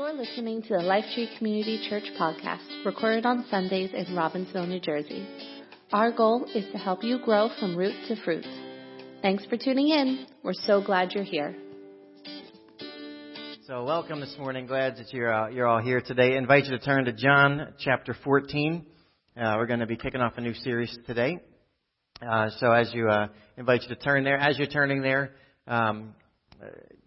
You're 0.00 0.14
listening 0.14 0.62
to 0.62 0.68
the 0.70 0.82
Life 0.82 1.04
Tree 1.14 1.28
Community 1.36 1.86
Church 1.90 2.04
podcast, 2.18 2.86
recorded 2.86 3.26
on 3.26 3.44
Sundays 3.50 3.90
in 3.92 4.06
Robbinsville, 4.16 4.66
New 4.66 4.80
Jersey. 4.80 5.28
Our 5.92 6.10
goal 6.10 6.46
is 6.54 6.64
to 6.72 6.78
help 6.78 7.04
you 7.04 7.18
grow 7.22 7.50
from 7.60 7.76
root 7.76 7.92
to 8.08 8.16
fruit. 8.24 8.46
Thanks 9.20 9.44
for 9.44 9.58
tuning 9.58 9.90
in. 9.90 10.26
We're 10.42 10.54
so 10.54 10.82
glad 10.82 11.12
you're 11.12 11.22
here. 11.22 11.54
So, 13.66 13.84
welcome 13.84 14.20
this 14.20 14.34
morning. 14.38 14.64
Glad 14.64 14.96
that 14.96 15.12
you're 15.12 15.30
uh, 15.30 15.50
you're 15.50 15.66
all 15.66 15.82
here 15.82 16.00
today. 16.00 16.32
I 16.32 16.38
invite 16.38 16.64
you 16.64 16.70
to 16.70 16.78
turn 16.78 17.04
to 17.04 17.12
John 17.12 17.74
chapter 17.78 18.16
14. 18.24 18.86
Uh, 19.36 19.54
we're 19.58 19.66
going 19.66 19.80
to 19.80 19.86
be 19.86 19.98
kicking 19.98 20.22
off 20.22 20.32
a 20.38 20.40
new 20.40 20.54
series 20.54 20.96
today. 21.06 21.40
Uh, 22.26 22.48
so, 22.58 22.72
as 22.72 22.90
you 22.94 23.06
uh, 23.10 23.28
invite 23.58 23.82
you 23.82 23.88
to 23.88 23.96
turn 23.96 24.24
there, 24.24 24.38
as 24.38 24.56
you're 24.56 24.66
turning 24.66 25.02
there, 25.02 25.32
um, 25.66 26.14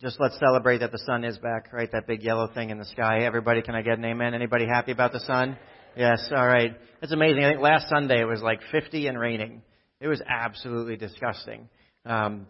just 0.02 0.20
let's 0.20 0.38
celebrate 0.40 0.80
that 0.80 0.92
the 0.92 1.02
sun 1.06 1.24
is 1.24 1.38
back, 1.38 1.72
right? 1.72 1.91
That 1.91 2.08
big 2.08 2.23
yellow 2.23 2.48
thing 2.54 2.70
in 2.70 2.77
the 2.77 2.86
sky. 2.86 3.20
Everybody, 3.22 3.62
can 3.62 3.76
I 3.76 3.82
get 3.82 3.98
an 3.98 4.05
amen? 4.05 4.34
Anybody 4.34 4.66
happy 4.66 4.91
about 4.91 5.12
the 5.12 5.20
sun? 5.22 5.58
Yes, 5.96 6.27
all 6.36 6.46
right. 6.46 6.72
It's 7.02 7.12
amazing. 7.12 7.44
I 7.44 7.52
think 7.52 7.62
last 7.62 7.88
Sunday 7.90 8.20
it 8.20 8.26
was 8.26 8.41
like 8.41 8.60
50 8.72 9.08
and 9.08 9.20
raining. 9.20 9.62
It 10.00 10.08
was 10.08 10.22
absolutely 10.27 10.98
disgusting. 10.98 11.70
Um, 12.05 12.48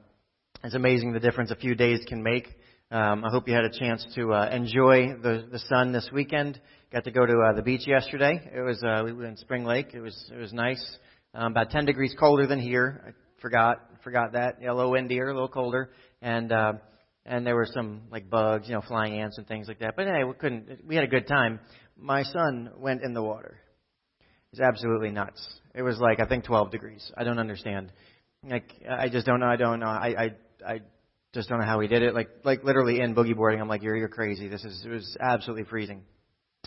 it's 0.63 0.75
amazing 0.75 1.11
the 1.13 1.19
difference 1.19 1.51
a 1.51 1.55
few 1.55 1.75
days 1.75 1.99
can 2.07 2.23
make. 2.23 2.47
Um, 2.89 3.25
I 3.25 3.29
hope 3.29 3.47
you 3.47 3.53
had 3.53 3.65
a 3.65 3.79
chance 3.79 4.05
to 4.15 4.33
uh, 4.33 4.49
enjoy 4.49 5.15
the, 5.21 5.47
the 5.51 5.59
sun 5.67 5.91
this 5.91 6.09
weekend. 6.13 6.59
Got 6.91 7.03
to 7.03 7.11
go 7.11 7.25
to 7.25 7.33
uh, 7.33 7.53
the 7.53 7.63
beach 7.63 7.85
yesterday. 7.85 8.39
It 8.55 8.61
was 8.61 8.81
uh, 8.83 9.01
we 9.03 9.13
were 9.13 9.25
in 9.25 9.35
Spring 9.35 9.65
Lake. 9.65 9.87
It 9.93 9.99
was 9.99 10.31
it 10.33 10.37
was 10.37 10.53
nice. 10.53 10.97
Um, 11.33 11.51
about 11.51 11.71
10 11.71 11.85
degrees 11.85 12.15
colder 12.17 12.47
than 12.47 12.59
here. 12.59 13.03
I 13.07 13.41
forgot 13.41 13.81
forgot 14.03 14.33
that. 14.33 14.57
A 14.63 14.73
little 14.73 14.91
windier, 14.91 15.29
a 15.29 15.33
little 15.33 15.49
colder, 15.49 15.89
and 16.21 16.51
uh, 16.51 16.73
and 17.25 17.45
there 17.45 17.55
were 17.55 17.67
some 17.71 18.01
like 18.11 18.29
bugs, 18.29 18.67
you 18.67 18.73
know, 18.73 18.81
flying 18.81 19.19
ants 19.19 19.37
and 19.37 19.47
things 19.47 19.67
like 19.67 19.79
that. 19.79 19.95
But 19.95 20.07
anyway, 20.07 20.23
we 20.23 20.33
couldn't. 20.33 20.85
We 20.85 20.95
had 20.95 21.03
a 21.03 21.07
good 21.07 21.27
time. 21.27 21.59
My 21.97 22.23
son 22.23 22.71
went 22.77 23.03
in 23.03 23.13
the 23.13 23.23
water. 23.23 23.59
It's 24.51 24.61
absolutely 24.61 25.09
nuts. 25.09 25.41
It 25.73 25.81
was 25.81 25.97
like 25.99 26.19
I 26.19 26.25
think 26.25 26.43
12 26.43 26.71
degrees. 26.71 27.11
I 27.17 27.23
don't 27.23 27.39
understand. 27.39 27.91
Like 28.47 28.71
I 28.89 29.09
just 29.09 29.25
don't 29.25 29.39
know. 29.39 29.47
I 29.47 29.55
don't 29.55 29.79
know. 29.79 29.87
I 29.87 30.15
I 30.17 30.73
I 30.73 30.79
just 31.33 31.49
don't 31.49 31.59
know 31.59 31.65
how 31.65 31.79
he 31.79 31.87
did 31.87 32.03
it. 32.03 32.13
Like 32.13 32.29
like 32.43 32.63
literally 32.63 32.99
in 32.99 33.15
boogie 33.15 33.35
boarding, 33.35 33.61
I'm 33.61 33.67
like 33.67 33.81
you're 33.81 33.95
you're 33.95 34.09
crazy. 34.09 34.47
This 34.47 34.63
is 34.63 34.83
it 34.85 34.89
was 34.89 35.17
absolutely 35.19 35.63
freezing. 35.65 36.03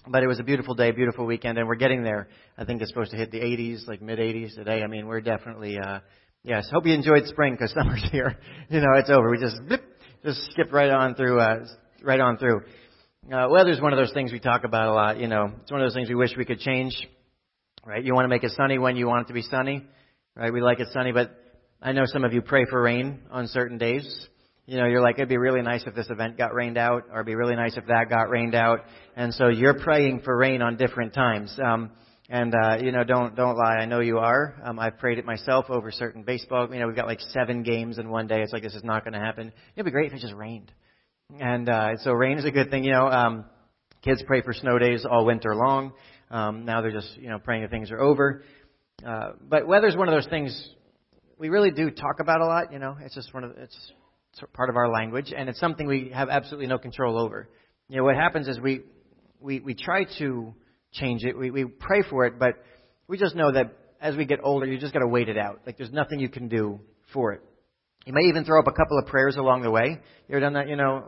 But 0.09 0.23
it 0.23 0.27
was 0.27 0.39
a 0.39 0.43
beautiful 0.45 0.75
day, 0.75 0.91
beautiful 0.91 1.27
weekend, 1.27 1.59
and 1.59 1.67
we're 1.67 1.75
getting 1.75 2.03
there. 2.03 2.29
I 2.57 2.65
think 2.65 2.81
it's 2.81 2.91
supposed 2.91 3.11
to 3.11 3.17
hit 3.17 3.31
the 3.31 3.41
80s, 3.41 3.89
like 3.89 4.03
mid 4.03 4.19
80s 4.19 4.55
today. 4.55 4.83
I 4.83 4.87
mean, 4.87 5.07
we're 5.07 5.21
definitely 5.21 5.79
uh 5.79 6.01
yes. 6.43 6.69
Hope 6.73 6.87
you 6.87 6.95
enjoyed 6.95 7.27
spring 7.27 7.55
because 7.55 7.73
summer's 7.73 8.07
here. 8.13 8.37
You 8.69 8.81
know, 8.81 8.95
it's 8.97 9.11
over. 9.11 9.31
We 9.31 9.39
just 9.39 9.57
blip, 9.69 9.83
just 10.27 10.51
skipped 10.51 10.73
right 10.73 10.91
on 10.91 11.15
through, 11.15 11.41
uh, 11.41 11.67
right 12.03 12.19
on 12.19 12.37
through. 12.37 12.63
Uh, 13.33 13.47
weather's 13.49 13.81
one 13.81 13.93
of 13.93 13.97
those 13.97 14.13
things 14.13 14.33
we 14.33 14.41
talk 14.41 14.65
about 14.65 14.89
a 14.89 14.93
lot. 14.93 15.21
You 15.21 15.29
know, 15.29 15.53
it's 15.63 15.71
one 15.71 15.81
of 15.81 15.87
those 15.87 15.95
things 15.95 16.09
we 16.09 16.17
wish 16.17 16.31
we 16.37 16.45
could 16.45 16.59
change. 16.59 16.97
Right? 17.85 18.05
You 18.05 18.13
want 18.13 18.25
to 18.25 18.29
make 18.29 18.43
it 18.43 18.51
sunny 18.57 18.77
when 18.77 18.97
you 18.97 19.07
want 19.07 19.27
it 19.27 19.29
to 19.29 19.35
be 19.35 19.43
sunny. 19.43 19.87
Right? 20.35 20.53
We 20.53 20.61
like 20.61 20.81
it 20.81 20.89
sunny, 20.93 21.13
but 21.13 21.31
I 21.81 21.93
know 21.93 22.07
some 22.07 22.25
of 22.25 22.33
you 22.33 22.43
pray 22.43 22.65
for 22.69 22.83
rain 22.83 23.21
on 23.31 23.47
certain 23.47 23.79
days. 23.79 24.27
You 24.67 24.79
know, 24.79 24.87
you're 24.87 25.01
like, 25.01 25.15
it'd 25.15 25.29
be 25.29 25.37
really 25.37 25.63
nice 25.63 25.85
if 25.87 25.95
this 25.95 26.11
event 26.11 26.37
got 26.37 26.53
rained 26.53 26.77
out, 26.77 27.05
or 27.13 27.21
it'd 27.21 27.27
be 27.27 27.37
really 27.37 27.55
nice 27.55 27.77
if 27.77 27.87
that 27.87 28.07
got 28.11 28.29
rained 28.29 28.57
out. 28.57 28.81
And 29.15 29.33
so 29.33 29.47
you're 29.47 29.79
praying 29.79 30.23
for 30.25 30.37
rain 30.37 30.61
on 30.61 30.77
different 30.77 31.15
times. 31.15 31.57
Um, 31.65 31.93
and 32.29 32.55
uh, 32.55 32.79
you 32.81 32.91
know, 32.91 33.05
don't 33.05 33.37
don't 33.37 33.57
lie. 33.57 33.77
I 33.77 33.87
know 33.87 34.01
you 34.01 34.19
are. 34.19 34.57
Um, 34.65 34.79
I've 34.79 34.99
prayed 34.99 35.19
it 35.19 35.25
myself 35.25 35.67
over 35.69 35.91
certain 35.93 36.23
baseball. 36.25 36.69
You 36.73 36.81
know, 36.81 36.87
we've 36.87 36.97
got 36.97 37.07
like 37.07 37.21
seven 37.33 37.63
games 37.63 37.99
in 37.99 38.11
one 38.11 38.27
day. 38.27 38.43
It's 38.43 38.53
like 38.53 38.63
this 38.63 38.75
is 38.75 38.85
not 38.85 39.05
going 39.05 39.15
to 39.15 39.21
happen. 39.21 39.53
It'd 39.75 39.85
be 39.85 39.93
great 39.93 40.09
if 40.09 40.19
it 40.19 40.21
just 40.21 40.35
rained. 40.35 40.73
And 41.39 41.69
uh, 41.69 41.97
so 41.99 42.13
rain 42.13 42.39
is 42.39 42.45
a 42.45 42.51
good 42.51 42.71
thing. 42.71 42.85
You 42.85 42.93
know, 42.93 43.07
um, 43.07 43.45
kids 44.03 44.23
pray 44.27 44.43
for 44.43 44.53
snow 44.53 44.79
days 44.79 45.05
all 45.09 45.25
winter 45.25 45.55
long. 45.55 45.93
Um, 46.31 46.65
now 46.65 46.81
they're 46.83 46.93
just 46.93 47.17
you 47.17 47.29
know 47.29 47.39
praying 47.39 47.63
that 47.63 47.71
things 47.71 47.91
are 47.91 48.01
over. 48.01 48.43
Uh, 49.07 49.33
but 49.41 49.67
weather's 49.67 49.97
one 49.97 50.09
of 50.09 50.15
those 50.15 50.29
things 50.29 50.71
we 51.39 51.49
really 51.49 51.71
do 51.71 51.91
talk 51.91 52.19
about 52.21 52.41
a 52.41 52.47
lot. 52.47 52.73
You 52.73 52.79
know, 52.79 52.97
it's 53.01 53.15
just 53.15 53.33
one 53.35 53.45
of 53.45 53.53
it's 53.53 53.93
part 54.53 54.69
of 54.69 54.77
our 54.77 54.91
language, 54.91 55.33
and 55.37 55.49
it's 55.49 55.61
something 55.61 55.87
we 55.87 56.11
have 56.13 56.29
absolutely 56.29 56.67
no 56.67 56.79
control 56.79 57.21
over. 57.21 57.49
You 57.89 57.99
know, 57.99 58.05
what 58.05 58.17
happens 58.17 58.49
is 58.49 58.59
we 58.59 58.83
we 59.41 59.61
we 59.61 59.75
try 59.75 60.05
to 60.19 60.55
change 60.97 61.25
it. 61.25 61.37
We, 61.37 61.51
we 61.51 61.65
pray 61.65 62.03
for 62.09 62.27
it, 62.27 62.39
but 62.39 62.55
we 63.09 63.19
just 63.19 63.35
know 63.35 63.53
that 63.53 63.73
as 64.01 64.17
we 64.17 64.25
get 64.25 64.41
older, 64.43 64.67
you 64.67 64.79
just 64.79 64.93
got 64.93 65.01
to 65.01 65.09
wait 65.09 65.29
it 65.29 65.39
out. 65.39 65.61
Like 65.67 65.79
there's 65.79 65.93
nothing 65.93 66.21
you 66.21 66.29
can 66.29 66.49
do 66.49 66.81
for 67.13 67.33
it. 67.33 67.43
You 68.05 68.13
may 68.13 68.29
even 68.29 68.45
throw 68.45 68.61
up 68.61 68.67
a 68.69 68.73
couple 68.73 68.99
of 68.99 69.07
prayers 69.07 69.37
along 69.37 69.63
the 69.63 69.71
way. 69.71 70.01
You 70.29 70.37
ever 70.37 70.41
done 70.41 70.53
that? 70.55 70.69
You 70.69 70.77
know, 70.77 71.05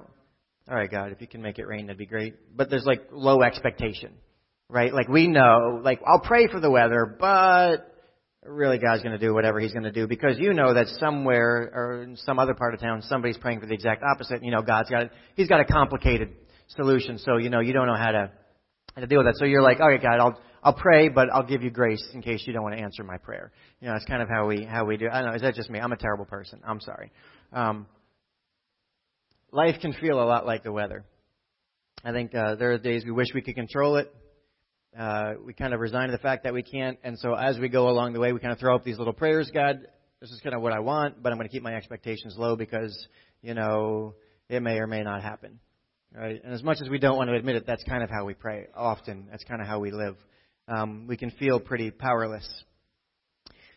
all 0.69 0.77
right, 0.77 0.91
God, 0.91 1.13
if 1.13 1.21
you 1.21 1.27
can 1.27 1.43
make 1.43 1.59
it 1.59 1.67
rain, 1.67 1.87
that'd 1.87 1.99
be 1.99 2.07
great. 2.07 2.35
But 2.55 2.71
there's 2.71 2.85
like 2.85 3.09
low 3.13 3.43
expectation, 3.43 4.13
right? 4.69 4.93
Like 4.93 5.09
we 5.09 5.29
know, 5.29 5.81
like 5.83 6.01
I'll 6.07 6.21
pray 6.21 6.49
for 6.49 6.61
the 6.61 6.71
weather, 6.71 7.17
but 7.19 7.95
really 8.45 8.79
God's 8.79 9.03
going 9.03 9.19
to 9.19 9.25
do 9.25 9.33
whatever 9.33 9.61
He's 9.61 9.73
going 9.73 9.85
to 9.85 9.93
do 9.93 10.07
because 10.07 10.39
you 10.39 10.53
know 10.55 10.75
that 10.75 10.87
somewhere 10.99 11.71
or 11.73 12.03
in 12.03 12.17
some 12.17 12.39
other 12.39 12.55
part 12.55 12.75
of 12.75 12.81
town 12.81 13.03
somebody's 13.03 13.39
praying 13.39 13.61
for 13.61 13.67
the 13.67 13.75
exact 13.75 14.03
opposite. 14.03 14.43
You 14.43 14.51
know 14.51 14.63
God's 14.63 14.91
got 14.91 15.11
He's 15.37 15.49
got 15.49 15.61
a 15.61 15.65
complicated 15.65 16.35
solution, 16.77 17.19
so 17.19 17.37
you 17.37 17.51
know 17.51 17.61
you 17.61 17.73
don't 17.73 17.87
know 17.87 17.97
how 17.97 18.11
to 18.11 18.31
to 19.01 19.07
deal 19.07 19.19
with 19.19 19.27
that. 19.27 19.37
So 19.39 19.45
you're 19.45 19.63
like, 19.63 19.79
right, 19.79 20.01
God, 20.03 20.19
I'll 20.19 20.41
I'll 20.63 20.75
pray, 20.75 21.09
but 21.09 21.29
I'll 21.33 21.47
give 21.47 21.63
you 21.63 21.71
grace 21.71 22.05
in 22.13 22.23
case 22.23 22.43
you 22.47 22.53
don't 22.53 22.63
want 22.63 22.77
to 22.77 22.83
answer 22.83 23.05
my 23.05 23.17
prayer. 23.17 23.53
You 23.81 23.89
know, 23.89 23.95
it's 23.95 24.05
kind 24.05 24.23
of 24.23 24.29
how 24.29 24.47
we 24.47 24.65
how 24.65 24.85
we 24.85 24.97
do. 24.97 25.09
I 25.11 25.21
don't 25.21 25.31
know. 25.31 25.35
Is 25.35 25.43
that 25.43 25.55
just 25.55 25.71
me? 25.71 25.79
I'm 25.79 25.93
a 25.93 25.97
terrible 25.97 26.25
person. 26.25 26.61
I'm 26.67 26.81
sorry. 26.81 27.13
Um, 27.53 27.87
life 29.53 29.77
can 29.81 29.93
feel 29.93 30.21
a 30.21 30.25
lot 30.25 30.47
like 30.47 30.65
the 30.65 30.73
weather. 30.73 31.05
I 32.05 32.13
think 32.13 32.35
uh, 32.35 32.57
there 32.57 32.73
are 32.73 32.79
days 32.79 33.05
we 33.05 33.11
wish 33.11 33.29
we 33.35 33.43
could 33.43 33.55
control 33.55 33.97
it. 33.97 34.13
Uh, 34.99 35.35
we 35.45 35.53
kind 35.53 35.75
of 35.75 35.81
resign 35.81 36.09
to 36.09 36.13
the 36.13 36.23
fact 36.23 36.45
that 36.45 36.55
we 36.55 36.63
can't, 36.63 36.99
and 37.05 37.19
so 37.19 37.35
as 37.35 37.59
we 37.59 37.69
go 37.69 37.89
along 37.89 38.15
the 38.15 38.21
way, 38.21 38.33
we 38.33 38.41
kind 38.41 38.53
of 38.53 38.59
throw 38.59 38.75
up 38.75 38.85
these 38.85 38.99
little 38.99 39.13
prayers. 39.13 39.51
God, 39.53 39.81
this 40.21 40.31
is 40.31 40.41
kind 40.41 40.57
of 40.57 40.63
what 40.63 40.73
I 40.73 40.81
want, 40.81 41.23
but 41.23 41.31
I'm 41.31 41.39
going 41.39 41.49
to 41.49 41.53
keep 41.53 41.63
my 41.63 41.75
expectations 41.75 42.35
low 42.37 42.57
because 42.57 42.97
you 43.43 43.55
know 43.55 44.15
it 44.49 44.61
may 44.61 44.79
or 44.79 44.87
may 44.87 45.03
not 45.03 45.23
happen. 45.23 45.61
Right? 46.15 46.41
And 46.43 46.55
as 46.55 46.63
much 46.63 46.79
as 46.83 46.89
we 46.89 46.99
don't 46.99 47.17
want 47.17 47.29
to 47.29 47.37
admit 47.37 47.57
it, 47.57 47.67
that's 47.67 47.85
kind 47.85 48.03
of 48.03 48.11
how 48.11 48.25
we 48.25 48.35
pray 48.35 48.67
often. 48.75 49.29
That's 49.31 49.45
kind 49.45 49.61
of 49.61 49.69
how 49.69 49.79
we 49.79 49.91
live. 49.91 50.17
Um, 50.67 51.07
we 51.07 51.17
can 51.17 51.31
feel 51.33 51.61
pretty 51.61 51.91
powerless. 51.91 52.47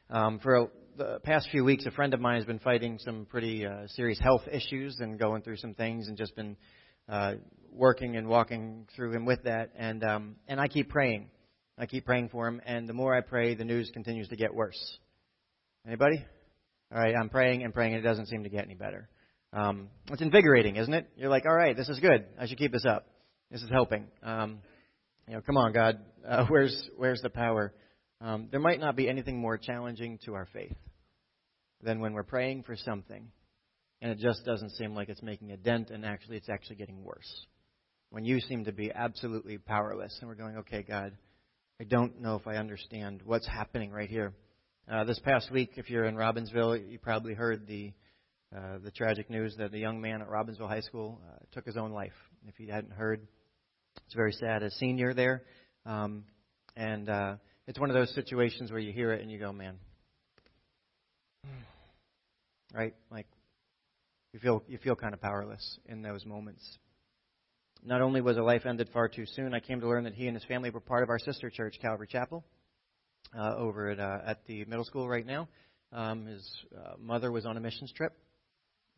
Um, 0.09 0.39
for 0.39 0.69
the 0.97 1.19
past 1.23 1.49
few 1.51 1.63
weeks, 1.63 1.85
a 1.85 1.91
friend 1.91 2.13
of 2.13 2.19
mine 2.19 2.37
has 2.37 2.45
been 2.45 2.59
fighting 2.59 2.99
some 2.99 3.25
pretty 3.29 3.65
uh, 3.65 3.87
serious 3.87 4.19
health 4.19 4.43
issues 4.51 4.97
and 4.99 5.19
going 5.19 5.41
through 5.41 5.57
some 5.57 5.73
things, 5.73 6.07
and 6.07 6.17
just 6.17 6.35
been 6.35 6.57
uh, 7.09 7.33
working 7.71 8.17
and 8.17 8.27
walking 8.27 8.87
through 8.95 9.13
him 9.13 9.25
with 9.25 9.43
that. 9.43 9.71
And 9.77 10.03
um, 10.03 10.35
and 10.47 10.59
I 10.59 10.67
keep 10.67 10.89
praying. 10.89 11.29
I 11.77 11.85
keep 11.85 12.05
praying 12.05 12.29
for 12.29 12.47
him, 12.47 12.61
and 12.65 12.87
the 12.87 12.93
more 12.93 13.15
I 13.15 13.21
pray, 13.21 13.55
the 13.55 13.65
news 13.65 13.89
continues 13.93 14.27
to 14.29 14.35
get 14.35 14.53
worse. 14.53 14.79
Anybody? 15.85 16.23
All 16.93 16.99
right, 16.99 17.15
I'm 17.15 17.29
praying 17.29 17.63
and 17.63 17.73
praying, 17.73 17.93
and 17.95 18.05
it 18.05 18.07
doesn't 18.07 18.27
seem 18.27 18.43
to 18.43 18.49
get 18.49 18.65
any 18.65 18.75
better. 18.75 19.09
Um, 19.53 19.89
it's 20.09 20.21
invigorating, 20.21 20.77
isn't 20.77 20.93
it? 20.93 21.09
You're 21.15 21.29
like, 21.29 21.45
all 21.45 21.55
right, 21.55 21.75
this 21.75 21.89
is 21.89 21.99
good. 21.99 22.25
I 22.39 22.47
should 22.47 22.57
keep 22.57 22.71
this 22.71 22.85
up. 22.85 23.05
This 23.49 23.61
is 23.61 23.69
helping. 23.69 24.07
Um, 24.23 24.59
you 25.27 25.35
know, 25.35 25.41
come 25.41 25.57
on, 25.57 25.73
God, 25.73 25.99
uh, 26.27 26.45
where's 26.49 26.89
where's 26.97 27.21
the 27.21 27.29
power? 27.29 27.73
Um, 28.21 28.47
there 28.51 28.59
might 28.59 28.79
not 28.79 28.95
be 28.95 29.09
anything 29.09 29.39
more 29.39 29.57
challenging 29.57 30.19
to 30.25 30.35
our 30.35 30.47
faith 30.53 30.75
than 31.81 31.99
when 31.99 32.13
we're 32.13 32.23
praying 32.23 32.63
for 32.63 32.75
something 32.75 33.27
and 34.01 34.11
it 34.11 34.17
just 34.17 34.43
doesn't 34.45 34.71
seem 34.71 34.95
like 34.95 35.09
it's 35.09 35.21
making 35.21 35.51
a 35.51 35.57
dent, 35.57 35.91
and 35.91 36.05
actually, 36.05 36.37
it's 36.37 36.49
actually 36.49 36.77
getting 36.77 37.03
worse. 37.03 37.45
When 38.09 38.25
you 38.25 38.39
seem 38.39 38.65
to 38.65 38.71
be 38.71 38.91
absolutely 38.91 39.57
powerless, 39.59 40.17
and 40.19 40.27
we're 40.27 40.35
going, 40.35 40.57
okay, 40.57 40.83
God, 40.83 41.15
I 41.79 41.83
don't 41.83 42.19
know 42.19 42.35
if 42.35 42.47
I 42.47 42.55
understand 42.55 43.21
what's 43.23 43.47
happening 43.47 43.91
right 43.91 44.09
here. 44.09 44.33
Uh, 44.91 45.03
this 45.03 45.19
past 45.19 45.51
week, 45.51 45.73
if 45.75 45.89
you're 45.89 46.05
in 46.05 46.15
Robbinsville, 46.15 46.91
you 46.91 46.97
probably 46.97 47.35
heard 47.35 47.67
the 47.67 47.93
uh, 48.55 48.79
the 48.83 48.91
tragic 48.91 49.29
news 49.29 49.55
that 49.57 49.73
a 49.73 49.77
young 49.77 50.01
man 50.01 50.21
at 50.21 50.29
Robbinsville 50.29 50.67
High 50.67 50.81
School 50.81 51.21
uh, 51.25 51.37
took 51.53 51.65
his 51.65 51.77
own 51.77 51.91
life. 51.91 52.11
If 52.47 52.59
you 52.59 52.71
hadn't 52.71 52.91
heard, 52.91 53.25
it's 54.05 54.13
very 54.15 54.33
sad. 54.33 54.61
A 54.61 54.71
senior 54.71 55.13
there, 55.13 55.43
um, 55.85 56.25
and 56.75 57.09
uh, 57.09 57.35
it's 57.67 57.79
one 57.79 57.89
of 57.89 57.95
those 57.95 58.13
situations 58.13 58.69
where 58.69 58.79
you 58.79 58.91
hear 58.91 59.13
it 59.13 59.21
and 59.21 59.31
you 59.31 59.39
go, 59.39 59.53
"Man, 59.53 59.77
right? 62.73 62.93
Like 63.09 63.27
you 64.33 64.39
feel 64.39 64.63
you 64.67 64.77
feel 64.77 64.95
kind 64.95 65.13
of 65.13 65.21
powerless 65.21 65.79
in 65.85 66.01
those 66.01 66.25
moments." 66.25 66.63
Not 67.83 68.01
only 68.01 68.21
was 68.21 68.37
a 68.37 68.43
life 68.43 68.65
ended 68.65 68.89
far 68.93 69.07
too 69.07 69.25
soon, 69.25 69.55
I 69.55 69.59
came 69.59 69.79
to 69.79 69.87
learn 69.87 70.03
that 70.03 70.13
he 70.13 70.27
and 70.27 70.35
his 70.35 70.43
family 70.43 70.69
were 70.69 70.81
part 70.81 71.03
of 71.03 71.09
our 71.09 71.17
sister 71.17 71.49
church, 71.49 71.77
Calvary 71.81 72.07
Chapel, 72.07 72.43
uh, 73.35 73.55
over 73.55 73.89
at 73.89 73.99
uh, 73.99 74.19
at 74.25 74.45
the 74.45 74.65
middle 74.65 74.85
school 74.85 75.07
right 75.07 75.25
now. 75.25 75.47
Um, 75.93 76.25
his 76.25 76.47
uh, 76.77 76.93
mother 76.99 77.31
was 77.31 77.45
on 77.45 77.57
a 77.57 77.59
missions 77.59 77.91
trip, 77.93 78.13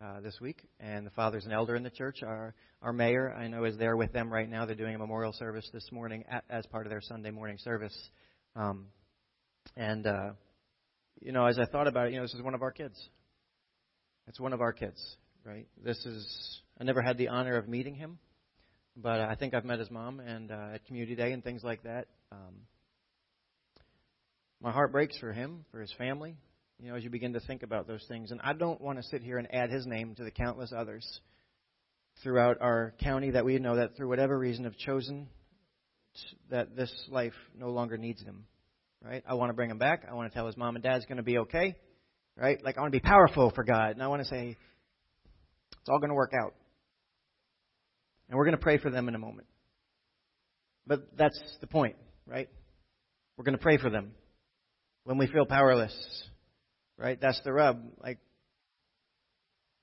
uh, 0.03 0.19
this 0.19 0.37
week, 0.41 0.61
and 0.79 1.05
the 1.05 1.11
father's 1.11 1.45
an 1.45 1.51
elder 1.51 1.75
in 1.75 1.83
the 1.83 1.89
church. 1.89 2.23
Our 2.23 2.53
our 2.81 2.91
mayor, 2.91 3.33
I 3.33 3.47
know, 3.47 3.63
is 3.63 3.77
there 3.77 3.95
with 3.95 4.11
them 4.11 4.31
right 4.31 4.49
now. 4.49 4.65
They're 4.65 4.75
doing 4.75 4.95
a 4.95 4.99
memorial 4.99 5.31
service 5.33 5.69
this 5.71 5.89
morning 5.91 6.25
at, 6.29 6.43
as 6.49 6.65
part 6.65 6.85
of 6.85 6.89
their 6.89 7.01
Sunday 7.01 7.31
morning 7.31 7.57
service. 7.59 7.97
Um, 8.55 8.87
and 9.77 10.05
uh, 10.05 10.31
you 11.21 11.31
know, 11.31 11.45
as 11.45 11.57
I 11.57 11.65
thought 11.65 11.87
about 11.87 12.07
it, 12.07 12.11
you 12.11 12.17
know, 12.17 12.23
this 12.23 12.33
is 12.33 12.41
one 12.41 12.53
of 12.53 12.61
our 12.61 12.71
kids. 12.71 12.99
It's 14.27 14.39
one 14.39 14.51
of 14.51 14.61
our 14.61 14.73
kids, 14.73 15.01
right? 15.45 15.67
This 15.83 15.97
is. 16.05 16.59
I 16.79 16.83
never 16.83 17.01
had 17.01 17.17
the 17.17 17.29
honor 17.29 17.55
of 17.55 17.69
meeting 17.69 17.95
him, 17.95 18.17
but 18.97 19.21
I 19.21 19.35
think 19.35 19.53
I've 19.53 19.65
met 19.65 19.79
his 19.79 19.91
mom 19.91 20.19
and 20.19 20.51
uh, 20.51 20.71
at 20.73 20.85
community 20.85 21.15
day 21.15 21.31
and 21.31 21.43
things 21.43 21.61
like 21.63 21.83
that. 21.83 22.07
Um, 22.31 22.55
my 24.61 24.71
heart 24.71 24.91
breaks 24.91 25.17
for 25.19 25.31
him, 25.31 25.65
for 25.71 25.79
his 25.79 25.93
family. 25.97 26.35
You 26.83 26.89
know, 26.89 26.97
as 26.97 27.03
you 27.05 27.09
begin 27.09 27.31
to 27.31 27.39
think 27.39 27.63
about 27.63 27.87
those 27.87 28.03
things, 28.09 28.31
and 28.31 28.41
I 28.43 28.51
don't 28.51 28.81
want 28.81 28.97
to 28.97 29.03
sit 29.03 29.23
here 29.23 29.37
and 29.37 29.47
add 29.55 29.69
his 29.69 29.87
name 29.87 30.15
to 30.15 30.23
the 30.25 30.31
countless 30.31 30.73
others 30.75 31.21
throughout 32.21 32.57
our 32.59 32.93
county 33.01 33.31
that 33.31 33.45
we 33.45 33.57
know 33.57 33.77
that 33.77 33.95
through 33.95 34.09
whatever 34.09 34.37
reason 34.37 34.65
have 34.65 34.75
chosen 34.75 35.29
that 36.49 36.75
this 36.75 36.93
life 37.09 37.31
no 37.57 37.69
longer 37.69 37.97
needs 37.97 38.21
them. 38.25 38.43
Right? 39.01 39.23
I 39.25 39.35
want 39.35 39.49
to 39.49 39.53
bring 39.53 39.69
him 39.69 39.77
back. 39.77 40.03
I 40.11 40.13
want 40.13 40.29
to 40.29 40.35
tell 40.35 40.45
his 40.45 40.57
mom 40.57 40.75
and 40.75 40.83
dad's 40.83 41.05
going 41.05 41.17
to 41.17 41.23
be 41.23 41.37
okay. 41.37 41.77
Right? 42.35 42.61
Like 42.61 42.77
I 42.77 42.81
want 42.81 42.91
to 42.91 42.99
be 42.99 43.07
powerful 43.07 43.49
for 43.55 43.63
God, 43.63 43.91
and 43.91 44.03
I 44.03 44.07
want 44.07 44.21
to 44.21 44.27
say 44.27 44.57
it's 45.79 45.89
all 45.89 45.99
going 45.99 46.09
to 46.09 46.15
work 46.15 46.33
out. 46.37 46.53
And 48.27 48.37
we're 48.37 48.45
going 48.45 48.57
to 48.57 48.61
pray 48.61 48.77
for 48.77 48.91
them 48.91 49.07
in 49.07 49.15
a 49.15 49.19
moment. 49.19 49.47
But 50.85 51.15
that's 51.17 51.39
the 51.61 51.67
point, 51.67 51.95
right? 52.27 52.49
We're 53.37 53.45
going 53.45 53.57
to 53.57 53.63
pray 53.63 53.77
for 53.77 53.89
them 53.89 54.11
when 55.05 55.17
we 55.17 55.27
feel 55.27 55.45
powerless, 55.45 55.95
right? 56.97 57.19
That's 57.19 57.39
the 57.43 57.53
rub. 57.53 57.81
Like, 58.01 58.19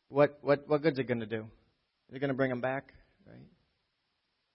what 0.08 0.38
what 0.42 0.68
what 0.68 0.82
good's 0.82 0.98
it 0.98 1.04
going 1.04 1.20
to 1.20 1.26
do? 1.26 1.46
Is 2.08 2.16
it 2.16 2.18
going 2.18 2.28
to 2.28 2.34
bring 2.34 2.50
them 2.50 2.60
back, 2.60 2.92
right? 3.26 3.46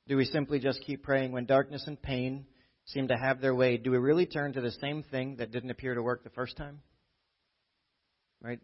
Do 0.07 0.17
we 0.17 0.25
simply 0.25 0.59
just 0.59 0.81
keep 0.85 1.03
praying 1.03 1.31
when 1.31 1.45
darkness 1.45 1.83
and 1.87 2.01
pain 2.01 2.45
seem 2.85 3.07
to 3.07 3.15
have 3.15 3.41
their 3.41 3.55
way? 3.55 3.77
Do 3.77 3.91
we 3.91 3.97
really 3.97 4.25
turn 4.25 4.53
to 4.53 4.61
the 4.61 4.71
same 4.71 5.03
thing 5.03 5.37
that 5.37 5.51
didn't 5.51 5.71
appear 5.71 5.95
to 5.95 6.03
work 6.03 6.23
the 6.23 6.29
first 6.29 6.57
time? 6.57 6.81
Right? 8.41 8.59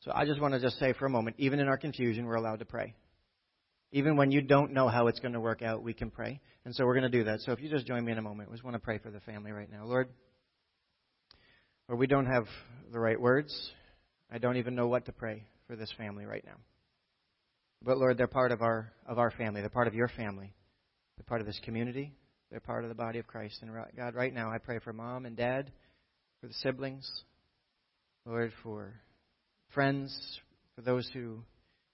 So 0.00 0.10
I 0.14 0.24
just 0.24 0.40
want 0.40 0.54
to 0.54 0.60
just 0.60 0.78
say 0.78 0.94
for 0.94 1.06
a 1.06 1.10
moment, 1.10 1.36
even 1.38 1.60
in 1.60 1.68
our 1.68 1.76
confusion, 1.76 2.24
we're 2.24 2.36
allowed 2.36 2.60
to 2.60 2.64
pray. 2.64 2.94
Even 3.92 4.16
when 4.16 4.30
you 4.30 4.40
don't 4.40 4.72
know 4.72 4.88
how 4.88 5.08
it's 5.08 5.20
going 5.20 5.34
to 5.34 5.40
work 5.40 5.62
out, 5.62 5.82
we 5.82 5.92
can 5.92 6.10
pray. 6.10 6.40
And 6.64 6.74
so 6.74 6.86
we're 6.86 6.94
going 6.94 7.10
to 7.10 7.18
do 7.18 7.24
that. 7.24 7.40
So 7.40 7.52
if 7.52 7.60
you 7.60 7.68
just 7.68 7.86
join 7.86 8.04
me 8.04 8.12
in 8.12 8.18
a 8.18 8.22
moment, 8.22 8.50
we 8.50 8.56
just 8.56 8.64
want 8.64 8.74
to 8.74 8.80
pray 8.80 8.98
for 8.98 9.10
the 9.10 9.20
family 9.20 9.52
right 9.52 9.70
now. 9.70 9.84
Lord, 9.84 10.08
Lord, 11.90 11.98
we 11.98 12.06
don't 12.06 12.26
have 12.26 12.46
the 12.92 13.00
right 13.00 13.20
words. 13.20 13.52
I 14.30 14.38
don't 14.38 14.58
even 14.58 14.76
know 14.76 14.86
what 14.86 15.06
to 15.06 15.12
pray 15.12 15.42
for 15.66 15.74
this 15.74 15.92
family 15.98 16.24
right 16.24 16.44
now. 16.46 16.54
But 17.82 17.98
Lord, 17.98 18.16
they're 18.16 18.28
part 18.28 18.52
of 18.52 18.62
our 18.62 18.92
of 19.08 19.18
our 19.18 19.32
family. 19.32 19.60
They're 19.60 19.70
part 19.70 19.88
of 19.88 19.94
your 19.94 20.06
family. 20.06 20.54
They're 21.16 21.24
part 21.26 21.40
of 21.40 21.48
this 21.48 21.60
community. 21.64 22.12
They're 22.48 22.60
part 22.60 22.84
of 22.84 22.90
the 22.90 22.94
body 22.94 23.18
of 23.18 23.26
Christ. 23.26 23.58
And 23.62 23.72
God, 23.96 24.14
right 24.14 24.32
now 24.32 24.52
I 24.52 24.58
pray 24.58 24.78
for 24.78 24.92
mom 24.92 25.26
and 25.26 25.36
dad, 25.36 25.72
for 26.40 26.46
the 26.46 26.54
siblings, 26.54 27.10
Lord, 28.24 28.52
for 28.62 28.94
friends, 29.74 30.16
for 30.76 30.82
those 30.82 31.10
who 31.12 31.42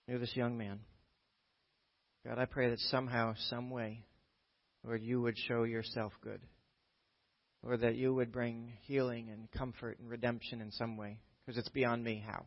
knew 0.08 0.18
this 0.18 0.36
young 0.36 0.58
man. 0.58 0.80
God, 2.26 2.38
I 2.38 2.44
pray 2.44 2.68
that 2.68 2.80
somehow, 2.90 3.32
some 3.48 3.70
way, 3.70 4.04
Lord, 4.84 5.02
you 5.02 5.22
would 5.22 5.38
show 5.48 5.62
yourself 5.62 6.12
good. 6.22 6.42
Lord, 7.66 7.80
that 7.80 7.96
you 7.96 8.14
would 8.14 8.30
bring 8.30 8.72
healing 8.82 9.28
and 9.28 9.50
comfort 9.50 9.98
and 9.98 10.08
redemption 10.08 10.60
in 10.60 10.70
some 10.70 10.96
way, 10.96 11.18
because 11.44 11.58
it's 11.58 11.68
beyond 11.70 12.04
me 12.04 12.22
how. 12.24 12.44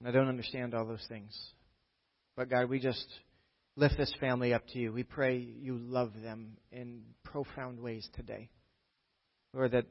And 0.00 0.08
I 0.08 0.10
don't 0.10 0.28
understand 0.28 0.74
all 0.74 0.84
those 0.84 1.06
things. 1.08 1.38
But 2.36 2.50
God, 2.50 2.68
we 2.68 2.80
just 2.80 3.06
lift 3.76 3.96
this 3.96 4.12
family 4.18 4.52
up 4.52 4.66
to 4.72 4.80
you. 4.80 4.92
We 4.92 5.04
pray 5.04 5.38
you 5.38 5.78
love 5.78 6.10
them 6.20 6.56
in 6.72 7.02
profound 7.22 7.78
ways 7.78 8.08
today. 8.16 8.50
Lord, 9.54 9.70
that, 9.70 9.86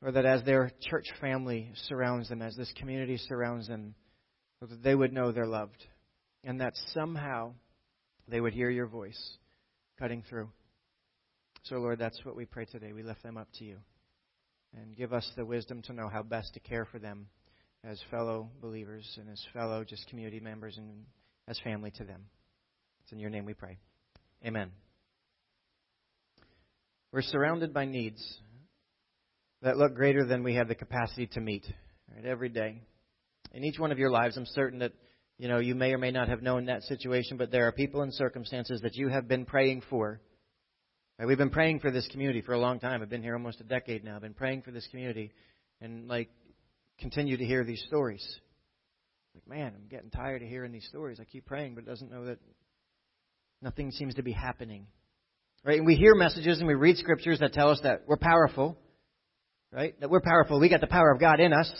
Lord, 0.00 0.14
that 0.14 0.24
as 0.24 0.44
their 0.44 0.70
church 0.80 1.08
family 1.20 1.72
surrounds 1.88 2.28
them, 2.28 2.42
as 2.42 2.54
this 2.54 2.72
community 2.78 3.16
surrounds 3.16 3.66
them, 3.66 3.96
that 4.60 4.84
they 4.84 4.94
would 4.94 5.12
know 5.12 5.32
they're 5.32 5.46
loved. 5.46 5.84
And 6.44 6.60
that 6.60 6.74
somehow 6.94 7.54
they 8.28 8.40
would 8.40 8.54
hear 8.54 8.70
your 8.70 8.86
voice 8.86 9.20
cutting 9.98 10.22
through. 10.28 10.48
So, 11.64 11.76
Lord, 11.76 11.98
that's 11.98 12.24
what 12.24 12.36
we 12.36 12.44
pray 12.44 12.64
today. 12.64 12.92
We 12.92 13.02
lift 13.02 13.22
them 13.22 13.36
up 13.36 13.48
to 13.58 13.64
you. 13.64 13.78
And 14.76 14.96
give 14.96 15.12
us 15.12 15.30
the 15.36 15.44
wisdom 15.44 15.82
to 15.82 15.92
know 15.92 16.08
how 16.08 16.22
best 16.22 16.54
to 16.54 16.60
care 16.60 16.86
for 16.86 16.98
them 16.98 17.26
as 17.84 18.00
fellow 18.10 18.48
believers 18.60 19.06
and 19.20 19.28
as 19.28 19.40
fellow 19.52 19.84
just 19.84 20.08
community 20.08 20.40
members 20.40 20.78
and 20.78 21.04
as 21.46 21.58
family 21.60 21.90
to 21.92 22.04
them. 22.04 22.22
It's 23.02 23.12
in 23.12 23.18
your 23.18 23.30
name 23.30 23.44
we 23.44 23.54
pray. 23.54 23.78
Amen. 24.46 24.70
We're 27.12 27.22
surrounded 27.22 27.74
by 27.74 27.84
needs 27.84 28.22
that 29.60 29.76
look 29.76 29.94
greater 29.94 30.24
than 30.24 30.42
we 30.42 30.54
have 30.54 30.68
the 30.68 30.74
capacity 30.74 31.26
to 31.28 31.40
meet 31.40 31.64
right, 32.14 32.24
every 32.24 32.48
day. 32.48 32.80
In 33.52 33.64
each 33.64 33.78
one 33.78 33.92
of 33.92 33.98
your 33.98 34.10
lives, 34.10 34.36
I'm 34.36 34.46
certain 34.46 34.78
that 34.78 34.92
you 35.38 35.48
know 35.48 35.58
you 35.58 35.74
may 35.74 35.92
or 35.92 35.98
may 35.98 36.10
not 36.10 36.28
have 36.28 36.42
known 36.42 36.66
that 36.66 36.82
situation, 36.84 37.36
but 37.36 37.50
there 37.50 37.66
are 37.66 37.72
people 37.72 38.02
and 38.02 38.14
circumstances 38.14 38.80
that 38.82 38.94
you 38.94 39.08
have 39.08 39.28
been 39.28 39.44
praying 39.44 39.82
for. 39.90 40.20
Right, 41.18 41.26
we've 41.26 41.38
been 41.38 41.50
praying 41.50 41.80
for 41.80 41.90
this 41.90 42.08
community 42.08 42.40
for 42.40 42.52
a 42.52 42.58
long 42.58 42.80
time. 42.80 43.02
I've 43.02 43.10
been 43.10 43.22
here 43.22 43.34
almost 43.34 43.60
a 43.60 43.64
decade 43.64 44.02
now. 44.02 44.16
I've 44.16 44.22
been 44.22 44.34
praying 44.34 44.62
for 44.62 44.70
this 44.70 44.86
community, 44.90 45.30
and 45.80 46.08
like 46.08 46.30
continue 46.98 47.36
to 47.36 47.44
hear 47.44 47.64
these 47.64 47.82
stories. 47.86 48.26
Like, 49.34 49.46
man, 49.46 49.72
I'm 49.74 49.88
getting 49.88 50.10
tired 50.10 50.42
of 50.42 50.48
hearing 50.48 50.72
these 50.72 50.86
stories. 50.88 51.18
I 51.20 51.24
keep 51.24 51.46
praying, 51.46 51.74
but 51.74 51.84
it 51.84 51.86
doesn't 51.86 52.10
know 52.10 52.26
that 52.26 52.38
nothing 53.60 53.90
seems 53.90 54.14
to 54.14 54.22
be 54.22 54.32
happening. 54.32 54.86
Right? 55.64 55.78
And 55.78 55.86
we 55.86 55.94
hear 55.94 56.14
messages 56.14 56.58
and 56.58 56.66
we 56.66 56.74
read 56.74 56.96
scriptures 56.96 57.38
that 57.40 57.52
tell 57.52 57.70
us 57.70 57.80
that 57.82 58.02
we're 58.06 58.16
powerful. 58.16 58.76
Right? 59.70 59.98
That 60.00 60.10
we're 60.10 60.20
powerful. 60.20 60.60
We 60.60 60.68
got 60.68 60.80
the 60.80 60.86
power 60.86 61.10
of 61.10 61.20
God 61.20 61.40
in 61.40 61.52
us. 61.52 61.72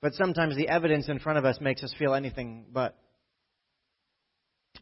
But 0.00 0.14
sometimes 0.14 0.56
the 0.56 0.68
evidence 0.68 1.08
in 1.08 1.18
front 1.18 1.38
of 1.38 1.44
us 1.44 1.58
makes 1.60 1.82
us 1.82 1.94
feel 1.98 2.14
anything 2.14 2.66
but. 2.72 2.96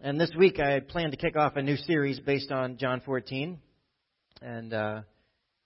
And 0.04 0.20
this 0.20 0.32
week 0.36 0.58
I 0.58 0.80
plan 0.80 1.12
to 1.12 1.16
kick 1.16 1.36
off 1.36 1.54
a 1.54 1.62
new 1.62 1.76
series 1.76 2.18
based 2.18 2.50
on 2.50 2.76
John 2.76 3.02
14. 3.06 3.56
And 4.40 4.74
uh, 4.74 5.02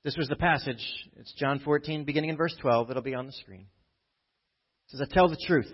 this 0.05 0.15
was 0.19 0.29
the 0.29 0.37
passage. 0.37 0.85
It's 1.17 1.33
John 1.39 1.59
14, 1.65 2.05
beginning 2.05 2.29
in 2.29 2.37
verse 2.37 2.55
12. 2.61 2.91
It'll 2.91 3.03
be 3.03 3.15
on 3.15 3.25
the 3.25 3.33
screen. 3.33 3.63
It 3.63 4.91
says, 4.91 5.01
I 5.01 5.07
tell 5.11 5.31
the 5.31 5.39
truth. 5.47 5.73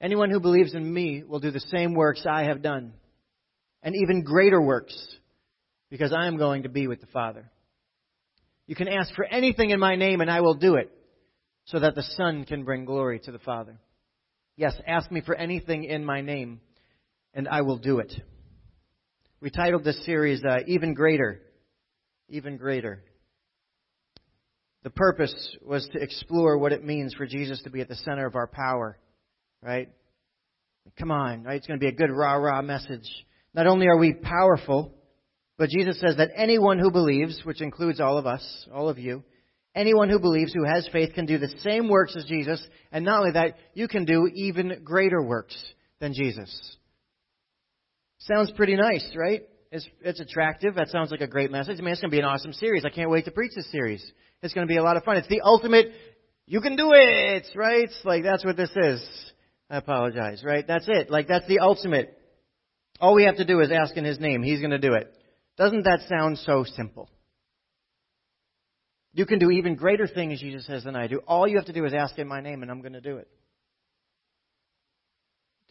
Anyone 0.00 0.30
who 0.30 0.40
believes 0.40 0.72
in 0.72 0.90
me 0.90 1.22
will 1.22 1.40
do 1.40 1.50
the 1.50 1.60
same 1.60 1.92
works 1.92 2.24
I 2.26 2.44
have 2.44 2.62
done, 2.62 2.94
and 3.82 3.94
even 3.94 4.24
greater 4.24 4.62
works, 4.62 4.96
because 5.90 6.14
I 6.14 6.26
am 6.26 6.38
going 6.38 6.62
to 6.62 6.70
be 6.70 6.86
with 6.88 7.02
the 7.02 7.06
Father. 7.08 7.50
You 8.66 8.76
can 8.76 8.88
ask 8.88 9.14
for 9.14 9.26
anything 9.26 9.68
in 9.68 9.78
my 9.78 9.94
name, 9.94 10.22
and 10.22 10.30
I 10.30 10.40
will 10.40 10.54
do 10.54 10.76
it, 10.76 10.90
so 11.66 11.80
that 11.80 11.94
the 11.94 12.02
Son 12.16 12.46
can 12.46 12.64
bring 12.64 12.86
glory 12.86 13.20
to 13.24 13.30
the 13.30 13.38
Father. 13.38 13.78
Yes, 14.56 14.72
ask 14.86 15.12
me 15.12 15.20
for 15.20 15.34
anything 15.34 15.84
in 15.84 16.02
my 16.02 16.22
name, 16.22 16.62
and 17.34 17.48
I 17.48 17.62
will 17.62 17.78
do 17.78 17.98
it. 17.98 18.12
We 19.40 19.50
titled 19.50 19.84
this 19.84 20.04
series 20.04 20.44
uh, 20.44 20.60
Even 20.66 20.94
Greater. 20.94 21.40
Even 22.28 22.56
Greater. 22.56 23.02
The 24.82 24.90
purpose 24.90 25.56
was 25.62 25.88
to 25.92 26.02
explore 26.02 26.58
what 26.58 26.72
it 26.72 26.84
means 26.84 27.14
for 27.14 27.26
Jesus 27.26 27.62
to 27.62 27.70
be 27.70 27.80
at 27.80 27.88
the 27.88 27.96
center 27.96 28.26
of 28.26 28.34
our 28.34 28.46
power 28.46 28.98
right? 29.62 29.88
Come 30.98 31.10
on, 31.10 31.44
right? 31.44 31.56
It's 31.56 31.66
going 31.66 31.78
to 31.78 31.84
be 31.84 31.88
a 31.88 31.96
good 31.96 32.10
rah 32.10 32.34
rah 32.34 32.62
message. 32.62 33.08
Not 33.54 33.66
only 33.66 33.86
are 33.86 33.98
we 33.98 34.14
powerful, 34.14 34.94
but 35.58 35.68
Jesus 35.68 36.00
says 36.00 36.16
that 36.16 36.30
anyone 36.34 36.78
who 36.78 36.90
believes, 36.90 37.40
which 37.44 37.60
includes 37.60 38.00
all 38.00 38.18
of 38.18 38.26
us, 38.26 38.66
all 38.72 38.88
of 38.88 38.98
you, 38.98 39.22
anyone 39.74 40.08
who 40.08 40.18
believes, 40.18 40.52
who 40.52 40.64
has 40.64 40.88
faith, 40.92 41.12
can 41.14 41.26
do 41.26 41.38
the 41.38 41.52
same 41.62 41.88
works 41.88 42.16
as 42.16 42.24
Jesus, 42.24 42.64
and 42.92 43.04
not 43.04 43.20
only 43.20 43.32
that, 43.32 43.56
you 43.74 43.88
can 43.88 44.04
do 44.04 44.28
even 44.34 44.82
greater 44.84 45.22
works 45.22 45.56
than 46.00 46.14
Jesus. 46.14 46.76
Sounds 48.20 48.50
pretty 48.52 48.76
nice, 48.76 49.08
right? 49.16 49.42
It's, 49.72 49.86
it's 50.02 50.20
attractive. 50.20 50.74
That 50.74 50.88
sounds 50.88 51.10
like 51.10 51.20
a 51.20 51.26
great 51.26 51.50
message. 51.50 51.78
I 51.78 51.82
mean, 51.82 51.92
it's 51.92 52.00
going 52.00 52.10
to 52.10 52.14
be 52.14 52.20
an 52.20 52.26
awesome 52.26 52.52
series. 52.52 52.84
I 52.84 52.90
can't 52.90 53.10
wait 53.10 53.24
to 53.26 53.30
preach 53.30 53.52
this 53.54 53.70
series. 53.70 54.04
It's 54.42 54.54
going 54.54 54.66
to 54.66 54.70
be 54.70 54.78
a 54.78 54.82
lot 54.82 54.96
of 54.96 55.04
fun. 55.04 55.16
It's 55.16 55.28
the 55.28 55.42
ultimate, 55.42 55.86
you 56.46 56.60
can 56.60 56.76
do 56.76 56.90
it, 56.92 57.46
right? 57.54 57.90
Like, 58.04 58.22
that's 58.24 58.44
what 58.44 58.56
this 58.56 58.70
is. 58.76 59.32
I 59.70 59.76
apologize, 59.76 60.42
right? 60.44 60.66
That's 60.66 60.86
it. 60.88 61.10
Like, 61.10 61.28
that's 61.28 61.46
the 61.46 61.60
ultimate. 61.60 62.16
All 63.00 63.14
we 63.14 63.24
have 63.24 63.36
to 63.36 63.44
do 63.44 63.60
is 63.60 63.70
ask 63.70 63.96
in 63.96 64.04
His 64.04 64.18
name. 64.18 64.42
He's 64.42 64.60
going 64.60 64.72
to 64.72 64.78
do 64.78 64.94
it. 64.94 65.14
Doesn't 65.56 65.84
that 65.84 66.00
sound 66.08 66.38
so 66.38 66.64
simple? 66.76 67.08
You 69.12 69.26
can 69.26 69.38
do 69.38 69.50
even 69.50 69.76
greater 69.76 70.06
things, 70.06 70.40
Jesus 70.40 70.66
says, 70.66 70.84
than 70.84 70.96
I 70.96 71.06
do. 71.06 71.20
All 71.26 71.46
you 71.46 71.56
have 71.56 71.66
to 71.66 71.72
do 71.72 71.84
is 71.84 71.94
ask 71.94 72.18
in 72.18 72.28
my 72.28 72.40
name, 72.40 72.62
and 72.62 72.70
I'm 72.70 72.80
going 72.80 72.92
to 72.92 73.00
do 73.00 73.16
it. 73.16 73.28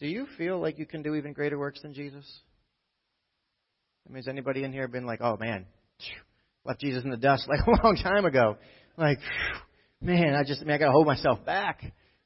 Do 0.00 0.06
you 0.06 0.26
feel 0.38 0.58
like 0.58 0.78
you 0.78 0.86
can 0.86 1.02
do 1.02 1.14
even 1.14 1.34
greater 1.34 1.58
works 1.58 1.82
than 1.82 1.92
Jesus? 1.92 2.24
I 4.08 4.12
mean, 4.12 4.16
has 4.16 4.28
anybody 4.28 4.64
in 4.64 4.72
here 4.72 4.88
been 4.88 5.04
like, 5.04 5.20
oh 5.20 5.36
man, 5.36 5.66
left 6.64 6.80
Jesus 6.80 7.04
in 7.04 7.10
the 7.10 7.18
dust 7.18 7.46
like 7.48 7.60
a 7.66 7.84
long 7.84 7.96
time 8.02 8.24
ago? 8.24 8.56
Like, 8.96 9.18
man, 10.00 10.34
I 10.34 10.42
just, 10.42 10.62
I 10.62 10.64
mean, 10.64 10.74
I 10.74 10.78
got 10.78 10.86
to 10.86 10.92
hold 10.92 11.06
myself 11.06 11.44
back. 11.44 11.82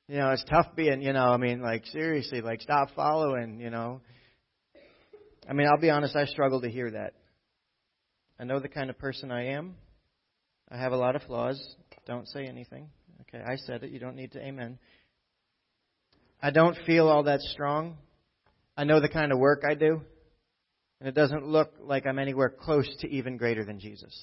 You 0.09 0.19
know, 0.19 0.31
it's 0.31 0.45
tough 0.45 0.67
being, 0.77 1.03
you 1.03 1.13
know, 1.13 1.27
I 1.27 1.37
mean, 1.37 1.61
like, 1.63 1.85
seriously, 1.87 2.41
like, 2.41 2.61
stop 2.61 2.91
following, 2.95 3.59
you 3.59 3.71
know. 3.71 4.01
I 5.49 5.53
mean, 5.53 5.67
I'll 5.67 5.81
be 5.81 5.91
honest, 5.91 6.15
I 6.15 6.27
struggle 6.27 6.61
to 6.61 6.71
hear 6.71 6.91
that. 6.93 7.15
I 8.39 8.45
know 8.45 8.61
the 8.61 8.69
kind 8.69 8.91
of 8.91 8.99
person 8.99 9.31
I 9.31 9.49
am. 9.49 9.77
I 10.71 10.77
have 10.77 10.93
a 10.93 10.97
lot 10.97 11.17
of 11.17 11.23
flaws. 11.23 11.77
Don't 12.07 12.29
say 12.29 12.47
anything. 12.47 12.89
Okay, 13.23 13.43
I 13.43 13.57
said 13.57 13.83
it. 13.83 13.91
You 13.91 13.99
don't 13.99 14.17
need 14.17 14.33
to 14.33 14.41
amen. 14.41 14.79
I 16.45 16.51
don't 16.51 16.77
feel 16.85 17.09
all 17.09 17.23
that 17.23 17.41
strong. 17.41 17.97
I 18.77 18.85
know 18.85 19.01
the 19.01 19.09
kind 19.09 19.33
of 19.33 19.39
work 19.39 19.63
I 19.67 19.73
do. 19.73 20.03
And 21.01 21.09
it 21.09 21.15
doesn't 21.15 21.47
look 21.47 21.73
like 21.81 22.07
I'm 22.07 22.19
anywhere 22.19 22.51
close 22.51 22.87
to 23.01 23.09
even 23.09 23.39
greater 23.39 23.65
than 23.65 23.81
Jesus. 23.81 24.15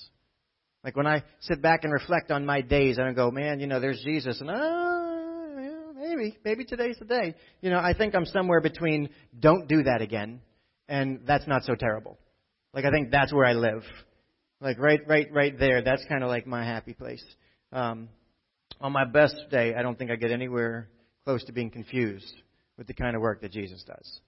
Like 0.83 0.95
when 0.95 1.07
I 1.07 1.23
sit 1.39 1.63
back 1.63 1.83
and 1.83 1.91
reflect 1.91 2.29
on 2.29 2.45
my 2.45 2.61
days, 2.61 2.99
I 2.99 3.05
don't 3.05 3.15
go, 3.15 3.31
man, 3.31 3.59
you 3.59 3.65
know, 3.65 3.79
there's 3.79 3.99
Jesus, 4.03 4.39
and 4.39 4.51
ah, 4.51 5.57
yeah, 5.59 5.91
maybe, 5.95 6.37
maybe 6.45 6.63
today's 6.63 6.95
the 6.99 7.05
day. 7.05 7.33
You 7.59 7.71
know, 7.71 7.79
I 7.79 7.95
think 7.95 8.13
I'm 8.13 8.27
somewhere 8.27 8.61
between 8.61 9.09
don't 9.39 9.67
do 9.67 9.81
that 9.81 10.03
again, 10.03 10.41
and 10.87 11.21
that's 11.25 11.47
not 11.47 11.63
so 11.63 11.73
terrible. 11.73 12.19
Like 12.71 12.85
I 12.85 12.91
think 12.91 13.09
that's 13.09 13.33
where 13.33 13.45
I 13.45 13.53
live. 13.53 13.83
Like 14.59 14.77
right, 14.77 14.99
right, 15.07 15.27
right 15.33 15.57
there. 15.57 15.81
That's 15.81 16.05
kind 16.07 16.23
of 16.23 16.29
like 16.29 16.45
my 16.45 16.63
happy 16.63 16.93
place. 16.93 17.23
Um, 17.73 18.09
on 18.79 18.91
my 18.91 19.05
best 19.05 19.37
day, 19.49 19.73
I 19.73 19.81
don't 19.81 19.97
think 19.97 20.11
I 20.11 20.15
get 20.17 20.29
anywhere 20.29 20.87
close 21.25 21.43
to 21.45 21.51
being 21.51 21.69
confused 21.69 22.33
with 22.77 22.87
the 22.87 22.93
kind 22.93 23.15
of 23.15 23.21
work 23.21 23.41
that 23.41 23.51
Jesus 23.51 23.83
does. 23.83 24.19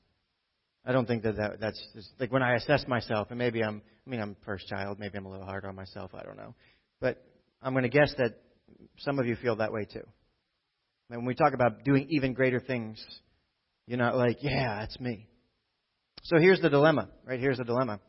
I 0.85 0.91
don't 0.91 1.07
think 1.07 1.23
that, 1.23 1.37
that 1.37 1.59
that's 1.59 1.81
just, 1.95 2.09
like 2.19 2.31
when 2.31 2.43
I 2.43 2.55
assess 2.55 2.85
myself, 2.87 3.27
and 3.29 3.37
maybe 3.39 3.63
I'm, 3.63 3.81
I 4.05 4.09
mean, 4.09 4.19
I'm 4.19 4.35
first 4.45 4.67
child, 4.67 4.99
maybe 4.99 5.17
I'm 5.17 5.25
a 5.25 5.31
little 5.31 5.45
hard 5.45 5.65
on 5.65 5.75
myself, 5.75 6.11
I 6.13 6.23
don't 6.23 6.37
know. 6.37 6.55
But 6.99 7.23
I'm 7.61 7.73
going 7.73 7.83
to 7.83 7.89
guess 7.89 8.13
that 8.17 8.33
some 8.99 9.17
of 9.17 9.25
you 9.25 9.35
feel 9.35 9.55
that 9.57 9.71
way 9.71 9.85
too. 9.85 10.03
And 11.09 11.19
when 11.19 11.25
we 11.25 11.35
talk 11.35 11.53
about 11.53 11.83
doing 11.83 12.07
even 12.09 12.33
greater 12.33 12.59
things, 12.59 13.03
you're 13.87 13.97
not 13.97 14.17
like, 14.17 14.37
yeah, 14.41 14.79
that's 14.79 14.99
me. 14.99 15.27
So 16.23 16.37
here's 16.37 16.61
the 16.61 16.69
dilemma, 16.69 17.09
right? 17.25 17.39
Here's 17.39 17.57
the 17.57 17.63
dilemma. 17.63 17.99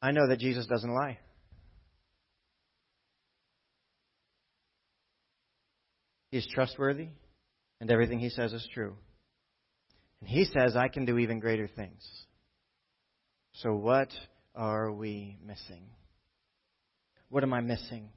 I 0.00 0.12
know 0.12 0.28
that 0.28 0.38
Jesus 0.38 0.66
doesn't 0.66 0.92
lie. 0.92 1.18
He's 6.30 6.46
trustworthy, 6.46 7.08
and 7.80 7.90
everything 7.90 8.18
he 8.18 8.30
says 8.30 8.52
is 8.52 8.66
true. 8.72 8.94
And 10.20 10.28
he 10.28 10.44
says, 10.44 10.76
I 10.76 10.88
can 10.88 11.04
do 11.04 11.18
even 11.18 11.40
greater 11.40 11.68
things. 11.68 12.06
So, 13.54 13.74
what 13.74 14.08
are 14.54 14.92
we 14.92 15.38
missing? 15.44 15.84
What 17.28 17.42
am 17.42 17.52
I 17.52 17.60
missing? 17.60 18.10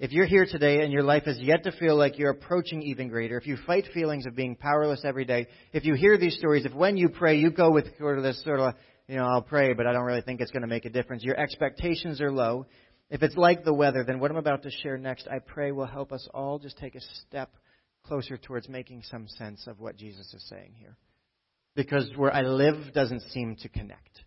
If 0.00 0.10
you're 0.10 0.26
here 0.26 0.44
today 0.44 0.82
and 0.82 0.92
your 0.92 1.04
life 1.04 1.24
has 1.24 1.38
yet 1.38 1.64
to 1.64 1.72
feel 1.72 1.96
like 1.96 2.18
you're 2.18 2.30
approaching 2.30 2.82
even 2.82 3.08
greater, 3.08 3.38
if 3.38 3.46
you 3.46 3.56
fight 3.64 3.84
feelings 3.94 4.26
of 4.26 4.34
being 4.34 4.56
powerless 4.56 5.02
every 5.04 5.24
day, 5.24 5.46
if 5.72 5.84
you 5.84 5.94
hear 5.94 6.18
these 6.18 6.36
stories, 6.36 6.64
if 6.64 6.74
when 6.74 6.96
you 6.96 7.08
pray 7.08 7.38
you 7.38 7.50
go 7.50 7.70
with 7.70 7.96
sort 7.98 8.18
of 8.18 8.24
this 8.24 8.42
sort 8.42 8.58
of, 8.58 8.74
you 9.06 9.16
know, 9.16 9.24
I'll 9.24 9.42
pray, 9.42 9.72
but 9.72 9.86
I 9.86 9.92
don't 9.92 10.04
really 10.04 10.22
think 10.22 10.40
it's 10.40 10.50
going 10.50 10.62
to 10.62 10.68
make 10.68 10.84
a 10.84 10.90
difference, 10.90 11.22
your 11.22 11.38
expectations 11.38 12.20
are 12.20 12.32
low, 12.32 12.66
if 13.08 13.22
it's 13.22 13.36
like 13.36 13.64
the 13.64 13.72
weather, 13.72 14.02
then 14.02 14.18
what 14.18 14.30
I'm 14.30 14.36
about 14.36 14.64
to 14.64 14.70
share 14.70 14.98
next, 14.98 15.28
I 15.28 15.38
pray 15.38 15.70
will 15.70 15.86
help 15.86 16.10
us 16.10 16.26
all 16.34 16.58
just 16.58 16.76
take 16.78 16.96
a 16.96 17.00
step 17.26 17.50
closer 18.06 18.36
towards 18.36 18.68
making 18.68 19.02
some 19.10 19.26
sense 19.28 19.66
of 19.66 19.80
what 19.80 19.96
Jesus 19.96 20.32
is 20.34 20.46
saying 20.48 20.74
here 20.78 20.96
because 21.74 22.10
where 22.16 22.32
I 22.32 22.42
live 22.42 22.92
doesn't 22.92 23.22
seem 23.30 23.56
to 23.62 23.68
connect. 23.68 24.22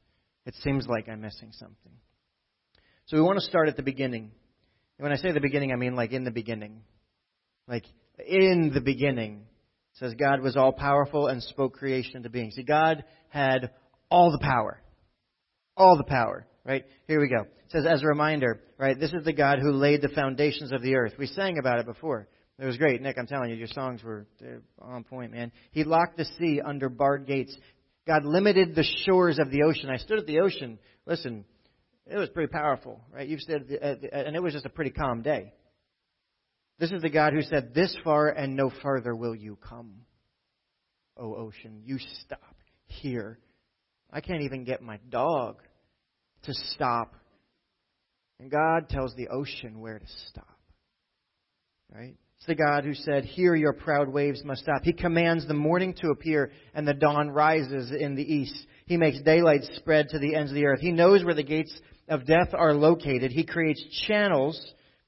It 0.46 0.56
seems 0.64 0.88
like 0.88 1.08
I'm 1.10 1.22
missing 1.22 1.52
something. 1.54 1.92
So 3.06 3.18
we 3.18 3.24
want 3.24 3.40
to 3.40 3.46
start 3.46 3.70
at 3.70 3.78
the 3.78 3.84
beginning. 3.84 4.32
And 4.98 5.04
when 5.04 5.12
I 5.12 5.16
say 5.16 5.32
the 5.32 5.40
beginning, 5.40 5.72
I 5.72 5.76
mean 5.76 5.96
like 5.96 6.12
in 6.12 6.24
the 6.24 6.32
beginning. 6.32 6.82
Like 7.68 7.86
in 8.26 8.72
the 8.74 8.82
beginning. 8.82 9.46
It 9.94 10.00
says 10.00 10.14
God 10.14 10.42
was 10.42 10.58
all 10.58 10.74
powerful 10.74 11.28
and 11.28 11.42
spoke 11.42 11.74
creation 11.74 12.18
into 12.18 12.30
being. 12.30 12.52
See, 12.52 12.64
God 12.64 13.04
had 13.30 13.72
all 14.10 14.32
the 14.32 14.40
power. 14.40 14.82
All 15.76 15.98
the 15.98 16.04
power. 16.04 16.46
Right? 16.66 16.86
Here 17.08 17.22
we 17.22 17.30
go. 17.30 17.44
It 17.44 17.72
says, 17.72 17.86
as 17.86 18.04
a 18.04 18.08
reminder, 18.08 18.62
right, 18.78 18.98
this 18.98 19.14
is 19.14 19.24
the 19.26 19.34
God 19.34 19.60
who 19.60 19.72
laid 19.72 20.02
the 20.02 20.10
foundations 20.10 20.72
of 20.72 20.82
the 20.82 20.96
earth. 20.96 21.14
We 21.18 21.28
sang 21.28 21.58
about 21.60 21.80
it 21.80 21.86
before. 21.86 22.28
It 22.60 22.66
was 22.66 22.78
great, 22.78 23.02
Nick. 23.02 23.18
I'm 23.20 23.28
telling 23.28 23.52
you, 23.52 23.56
your 23.56 23.68
songs 23.68 24.04
were 24.04 24.26
on 24.82 25.04
point, 25.04 25.32
man. 25.32 25.52
He 25.72 25.84
locked 25.84 26.18
the 26.18 26.26
sea 26.40 26.60
under 26.64 26.90
barred 26.90 27.28
gates. 27.28 27.56
God 28.08 28.26
limited 28.26 28.74
the 28.74 28.86
shores 29.06 29.38
of 29.38 29.52
the 29.52 29.64
ocean. 29.64 29.90
I 29.90 29.98
stood 29.98 30.20
at 30.20 30.26
the 30.26 30.40
ocean. 30.40 30.80
Listen, 31.06 31.46
it 32.08 32.18
was 32.18 32.30
pretty 32.30 32.52
powerful, 32.52 33.02
right? 33.12 33.28
You've 33.28 33.42
stood, 33.42 33.72
at 33.72 34.02
the, 34.02 34.14
and 34.14 34.36
it 34.36 34.42
was 34.42 34.54
just 34.54 34.66
a 34.66 34.70
pretty 34.70 34.92
calm 34.92 35.22
day. 35.22 35.54
This 36.80 36.92
is 36.92 37.02
the 37.02 37.10
God 37.10 37.34
who 37.34 37.42
said, 37.42 37.74
"This 37.74 37.96
far 38.04 38.30
and 38.30 38.56
no 38.56 38.72
farther 38.82 39.16
will 39.16 39.36
you 39.36 39.56
come, 39.58 40.06
O 41.16 41.36
ocean. 41.36 41.82
You 41.84 42.00
stop 42.24 42.56
here." 42.86 43.40
I 44.12 44.22
can't 44.22 44.44
even 44.44 44.64
get 44.64 44.82
my 44.82 44.98
dog 45.10 45.62
to 46.44 46.54
stop. 46.72 47.14
And 48.40 48.50
God 48.50 48.90
tells 48.90 49.14
the 49.16 49.28
ocean 49.28 49.80
where 49.80 50.00
to 50.00 50.08
stop. 50.30 50.60
Right? 51.94 52.16
It's 52.38 52.48
the 52.48 52.56
God 52.56 52.84
who 52.84 52.94
said, 52.94 53.26
Here 53.26 53.56
your 53.56 53.74
proud 53.74 54.08
waves 54.08 54.44
must 54.44 54.62
stop. 54.62 54.84
He 54.84 54.94
commands 54.94 55.48
the 55.48 55.56
morning 55.56 55.96
to 56.02 56.12
appear 56.12 56.52
and 56.76 56.88
the 56.88 56.94
dawn 56.94 57.30
rises 57.30 57.92
in 57.92 58.16
the 58.16 58.22
east. 58.22 58.56
He 58.86 58.96
makes 58.96 59.20
daylight 59.22 59.64
spread 59.76 60.10
to 60.10 60.20
the 60.20 60.36
ends 60.36 60.52
of 60.52 60.56
the 60.56 60.66
earth. 60.66 60.80
He 60.80 60.92
knows 60.92 61.26
where 61.26 61.34
the 61.34 61.44
gates 61.44 61.78
of 62.08 62.28
death 62.28 62.50
are 62.54 62.74
located. 62.74 63.32
He 63.32 63.44
creates 63.44 63.84
channels 64.08 64.60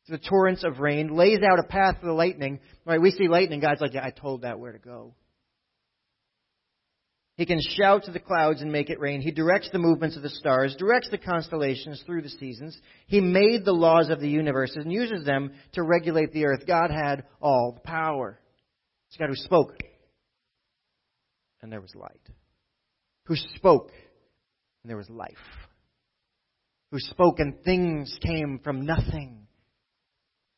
to 0.07 0.11
the 0.13 0.17
torrents 0.17 0.63
of 0.63 0.79
rain, 0.79 1.15
lays 1.15 1.39
out 1.43 1.59
a 1.59 1.63
path 1.63 1.97
for 1.99 2.07
the 2.07 2.13
lightning. 2.13 2.59
Right? 2.83 2.99
We 2.99 3.11
see 3.11 3.27
lightning, 3.27 3.59
God's 3.59 3.81
like, 3.81 3.93
Yeah, 3.93 4.05
I 4.05 4.09
told 4.09 4.41
that 4.41 4.59
where 4.59 4.71
to 4.71 4.79
go. 4.79 5.13
He 7.39 7.45
can 7.45 7.61
shout 7.61 8.03
to 8.03 8.11
the 8.11 8.19
clouds 8.19 8.61
and 8.61 8.69
make 8.69 8.89
it 8.89 8.99
rain. 8.99 9.21
He 9.21 9.31
directs 9.31 9.69
the 9.71 9.79
movements 9.79 10.17
of 10.17 10.23
the 10.23 10.29
stars, 10.29 10.75
directs 10.77 11.09
the 11.09 11.17
constellations 11.17 12.03
through 12.05 12.21
the 12.21 12.27
seasons. 12.27 12.77
He 13.07 13.21
made 13.21 13.63
the 13.63 13.71
laws 13.71 14.09
of 14.09 14.19
the 14.19 14.27
universe 14.27 14.73
and 14.75 14.91
uses 14.91 15.25
them 15.25 15.53
to 15.71 15.83
regulate 15.83 16.33
the 16.33 16.43
earth. 16.43 16.67
God 16.67 16.91
had 16.91 17.23
all 17.39 17.71
the 17.75 17.89
power. 17.89 18.41
It's 19.07 19.15
God 19.15 19.29
who 19.29 19.35
spoke, 19.35 19.81
and 21.61 21.71
there 21.71 21.79
was 21.79 21.95
light. 21.95 22.19
Who 23.27 23.37
spoke, 23.55 23.93
and 24.83 24.89
there 24.89 24.97
was 24.97 25.09
life. 25.09 25.31
Who 26.91 26.99
spoke, 26.99 27.39
and 27.39 27.63
things 27.63 28.13
came 28.21 28.59
from 28.61 28.85
nothing. 28.85 29.47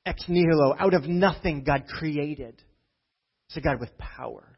Ex 0.07 0.23
nihilo, 0.27 0.75
out 0.79 0.95
of 0.95 1.03
nothing, 1.03 1.63
God 1.63 1.85
created. 1.85 2.59
It's 3.49 3.57
a 3.57 3.61
God 3.61 3.79
with 3.79 3.95
power. 3.99 4.50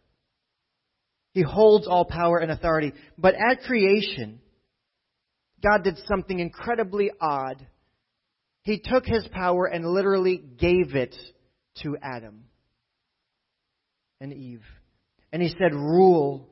He 1.33 1.41
holds 1.41 1.87
all 1.87 2.05
power 2.05 2.37
and 2.37 2.51
authority. 2.51 2.93
But 3.17 3.33
at 3.35 3.63
creation, 3.63 4.39
God 5.63 5.83
did 5.83 5.97
something 6.07 6.39
incredibly 6.39 7.11
odd. 7.19 7.65
He 8.61 8.79
took 8.79 9.05
his 9.05 9.27
power 9.31 9.65
and 9.65 9.85
literally 9.85 10.37
gave 10.37 10.95
it 10.95 11.15
to 11.81 11.97
Adam 12.01 12.43
and 14.21 14.31
Eve. 14.31 14.63
And 15.31 15.41
he 15.41 15.49
said, 15.49 15.73
Rule 15.73 16.47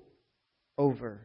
over 0.78 1.22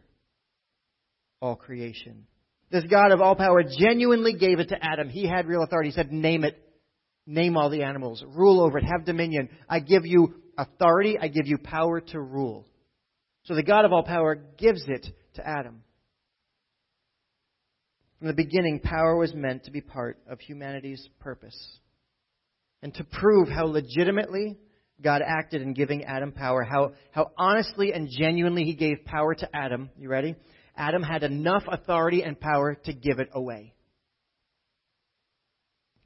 all 1.40 1.56
creation. 1.56 2.26
This 2.70 2.84
God 2.84 3.12
of 3.12 3.20
all 3.20 3.36
power 3.36 3.62
genuinely 3.62 4.34
gave 4.34 4.58
it 4.58 4.68
to 4.68 4.84
Adam. 4.84 5.08
He 5.08 5.26
had 5.26 5.46
real 5.46 5.62
authority. 5.62 5.90
He 5.90 5.94
said, 5.94 6.12
Name 6.12 6.44
it. 6.44 6.58
Name 7.26 7.56
all 7.56 7.70
the 7.70 7.82
animals. 7.82 8.22
Rule 8.26 8.60
over 8.60 8.78
it. 8.78 8.84
Have 8.84 9.06
dominion. 9.06 9.48
I 9.68 9.80
give 9.80 10.04
you 10.04 10.34
authority. 10.58 11.16
I 11.20 11.28
give 11.28 11.46
you 11.46 11.58
power 11.58 12.00
to 12.00 12.20
rule. 12.20 12.66
So 13.46 13.54
the 13.54 13.62
God 13.62 13.84
of 13.84 13.92
all 13.92 14.02
power 14.02 14.34
gives 14.34 14.84
it 14.88 15.06
to 15.34 15.46
Adam. 15.46 15.82
From 18.18 18.28
the 18.28 18.34
beginning, 18.34 18.80
power 18.80 19.16
was 19.16 19.34
meant 19.34 19.64
to 19.64 19.70
be 19.70 19.80
part 19.80 20.18
of 20.28 20.40
humanity's 20.40 21.08
purpose. 21.20 21.56
And 22.82 22.92
to 22.94 23.04
prove 23.04 23.48
how 23.48 23.66
legitimately 23.66 24.56
God 25.00 25.22
acted 25.24 25.62
in 25.62 25.74
giving 25.74 26.04
Adam 26.04 26.32
power, 26.32 26.64
how, 26.64 26.92
how 27.12 27.30
honestly 27.38 27.92
and 27.92 28.08
genuinely 28.10 28.64
he 28.64 28.74
gave 28.74 29.04
power 29.04 29.34
to 29.34 29.48
Adam, 29.54 29.90
you 29.98 30.08
ready? 30.08 30.34
Adam 30.76 31.02
had 31.02 31.22
enough 31.22 31.64
authority 31.68 32.22
and 32.22 32.40
power 32.40 32.74
to 32.84 32.92
give 32.92 33.18
it 33.18 33.28
away. 33.32 33.74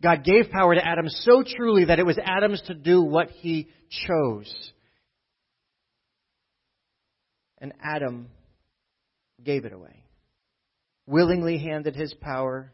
God 0.02 0.24
gave 0.24 0.50
power 0.50 0.74
to 0.74 0.86
Adam 0.86 1.08
so 1.08 1.42
truly 1.46 1.86
that 1.86 1.98
it 1.98 2.06
was 2.06 2.18
Adam's 2.22 2.62
to 2.62 2.74
do 2.74 3.02
what 3.02 3.30
he 3.30 3.68
chose. 4.06 4.72
And 7.60 7.72
Adam 7.82 8.28
gave 9.42 9.64
it 9.64 9.72
away, 9.72 10.04
willingly 11.06 11.58
handed 11.58 11.94
his 11.94 12.14
power 12.14 12.72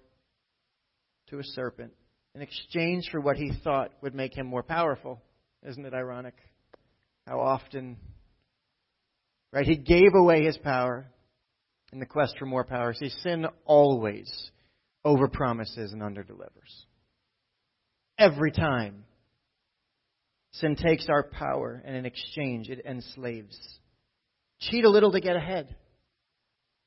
to 1.28 1.38
a 1.38 1.44
serpent 1.44 1.92
in 2.34 2.42
exchange 2.42 3.08
for 3.10 3.20
what 3.20 3.36
he 3.36 3.50
thought 3.64 3.92
would 4.02 4.14
make 4.14 4.36
him 4.36 4.46
more 4.46 4.62
powerful. 4.62 5.20
Isn't 5.66 5.86
it 5.86 5.94
ironic? 5.94 6.34
How 7.26 7.40
often, 7.40 7.96
right? 9.52 9.66
He 9.66 9.76
gave 9.76 10.14
away 10.14 10.44
his 10.44 10.58
power 10.58 11.06
in 11.92 11.98
the 11.98 12.06
quest 12.06 12.36
for 12.38 12.46
more 12.46 12.64
power. 12.64 12.92
See, 12.92 13.08
sin 13.08 13.46
always 13.64 14.30
overpromises 15.04 15.92
and 15.92 16.02
underdelivers. 16.02 16.84
Every 18.18 18.52
time. 18.52 19.04
Sin 20.52 20.74
takes 20.74 21.08
our 21.08 21.22
power 21.22 21.82
and 21.84 21.96
in 21.96 22.06
exchange 22.06 22.70
it 22.70 22.84
enslaves. 22.86 23.58
Cheat 24.60 24.84
a 24.84 24.90
little 24.90 25.12
to 25.12 25.20
get 25.20 25.36
ahead. 25.36 25.74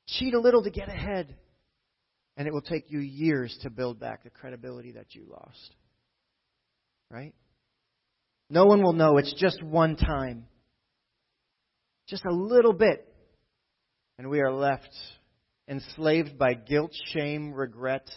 Cheat 0.08 0.34
a 0.34 0.40
little 0.40 0.62
to 0.62 0.70
get 0.70 0.88
ahead. 0.88 1.36
And 2.36 2.48
it 2.48 2.52
will 2.52 2.62
take 2.62 2.90
you 2.90 3.00
years 3.00 3.56
to 3.62 3.70
build 3.70 4.00
back 4.00 4.24
the 4.24 4.30
credibility 4.30 4.92
that 4.92 5.14
you 5.14 5.26
lost. 5.30 5.76
Right? 7.10 7.34
No 8.48 8.66
one 8.66 8.82
will 8.82 8.92
know. 8.92 9.18
It's 9.18 9.34
just 9.34 9.62
one 9.62 9.96
time. 9.96 10.46
Just 12.08 12.24
a 12.24 12.32
little 12.32 12.72
bit. 12.72 13.06
And 14.18 14.28
we 14.28 14.40
are 14.40 14.52
left 14.52 14.90
enslaved 15.68 16.36
by 16.36 16.54
guilt, 16.54 16.92
shame, 17.12 17.52
regret 17.52 18.10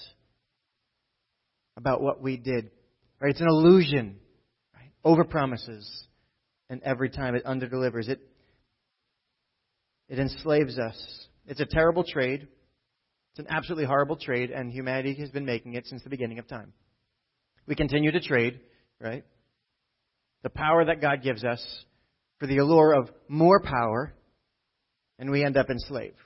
about 1.77 2.01
what 2.01 2.21
we 2.21 2.37
did. 2.37 2.71
Right? 3.19 3.31
It's 3.31 3.41
an 3.41 3.47
illusion. 3.47 4.17
Right? 4.73 4.91
Over 5.03 5.23
promises. 5.23 5.87
And 6.69 6.81
every 6.83 7.09
time 7.09 7.35
it 7.35 7.45
underdelivers. 7.45 8.09
It 8.09 8.21
it 10.09 10.19
enslaves 10.19 10.77
us. 10.77 11.27
It's 11.47 11.59
a 11.59 11.65
terrible 11.65 12.03
trade. 12.03 12.47
It's 13.31 13.39
an 13.39 13.47
absolutely 13.49 13.85
horrible 13.85 14.15
trade, 14.15 14.51
and 14.51 14.71
humanity 14.71 15.15
has 15.15 15.31
been 15.31 15.45
making 15.45 15.73
it 15.73 15.87
since 15.87 16.03
the 16.03 16.09
beginning 16.09 16.39
of 16.39 16.47
time. 16.47 16.73
We 17.65 17.75
continue 17.75 18.11
to 18.11 18.19
trade, 18.19 18.59
right? 18.99 19.23
The 20.43 20.49
power 20.49 20.85
that 20.85 21.01
God 21.01 21.23
gives 21.23 21.43
us 21.43 21.65
for 22.39 22.47
the 22.47 22.57
allure 22.57 22.93
of 22.93 23.09
more 23.27 23.61
power, 23.61 24.13
and 25.17 25.31
we 25.31 25.43
end 25.43 25.57
up 25.57 25.69
enslaved. 25.69 26.17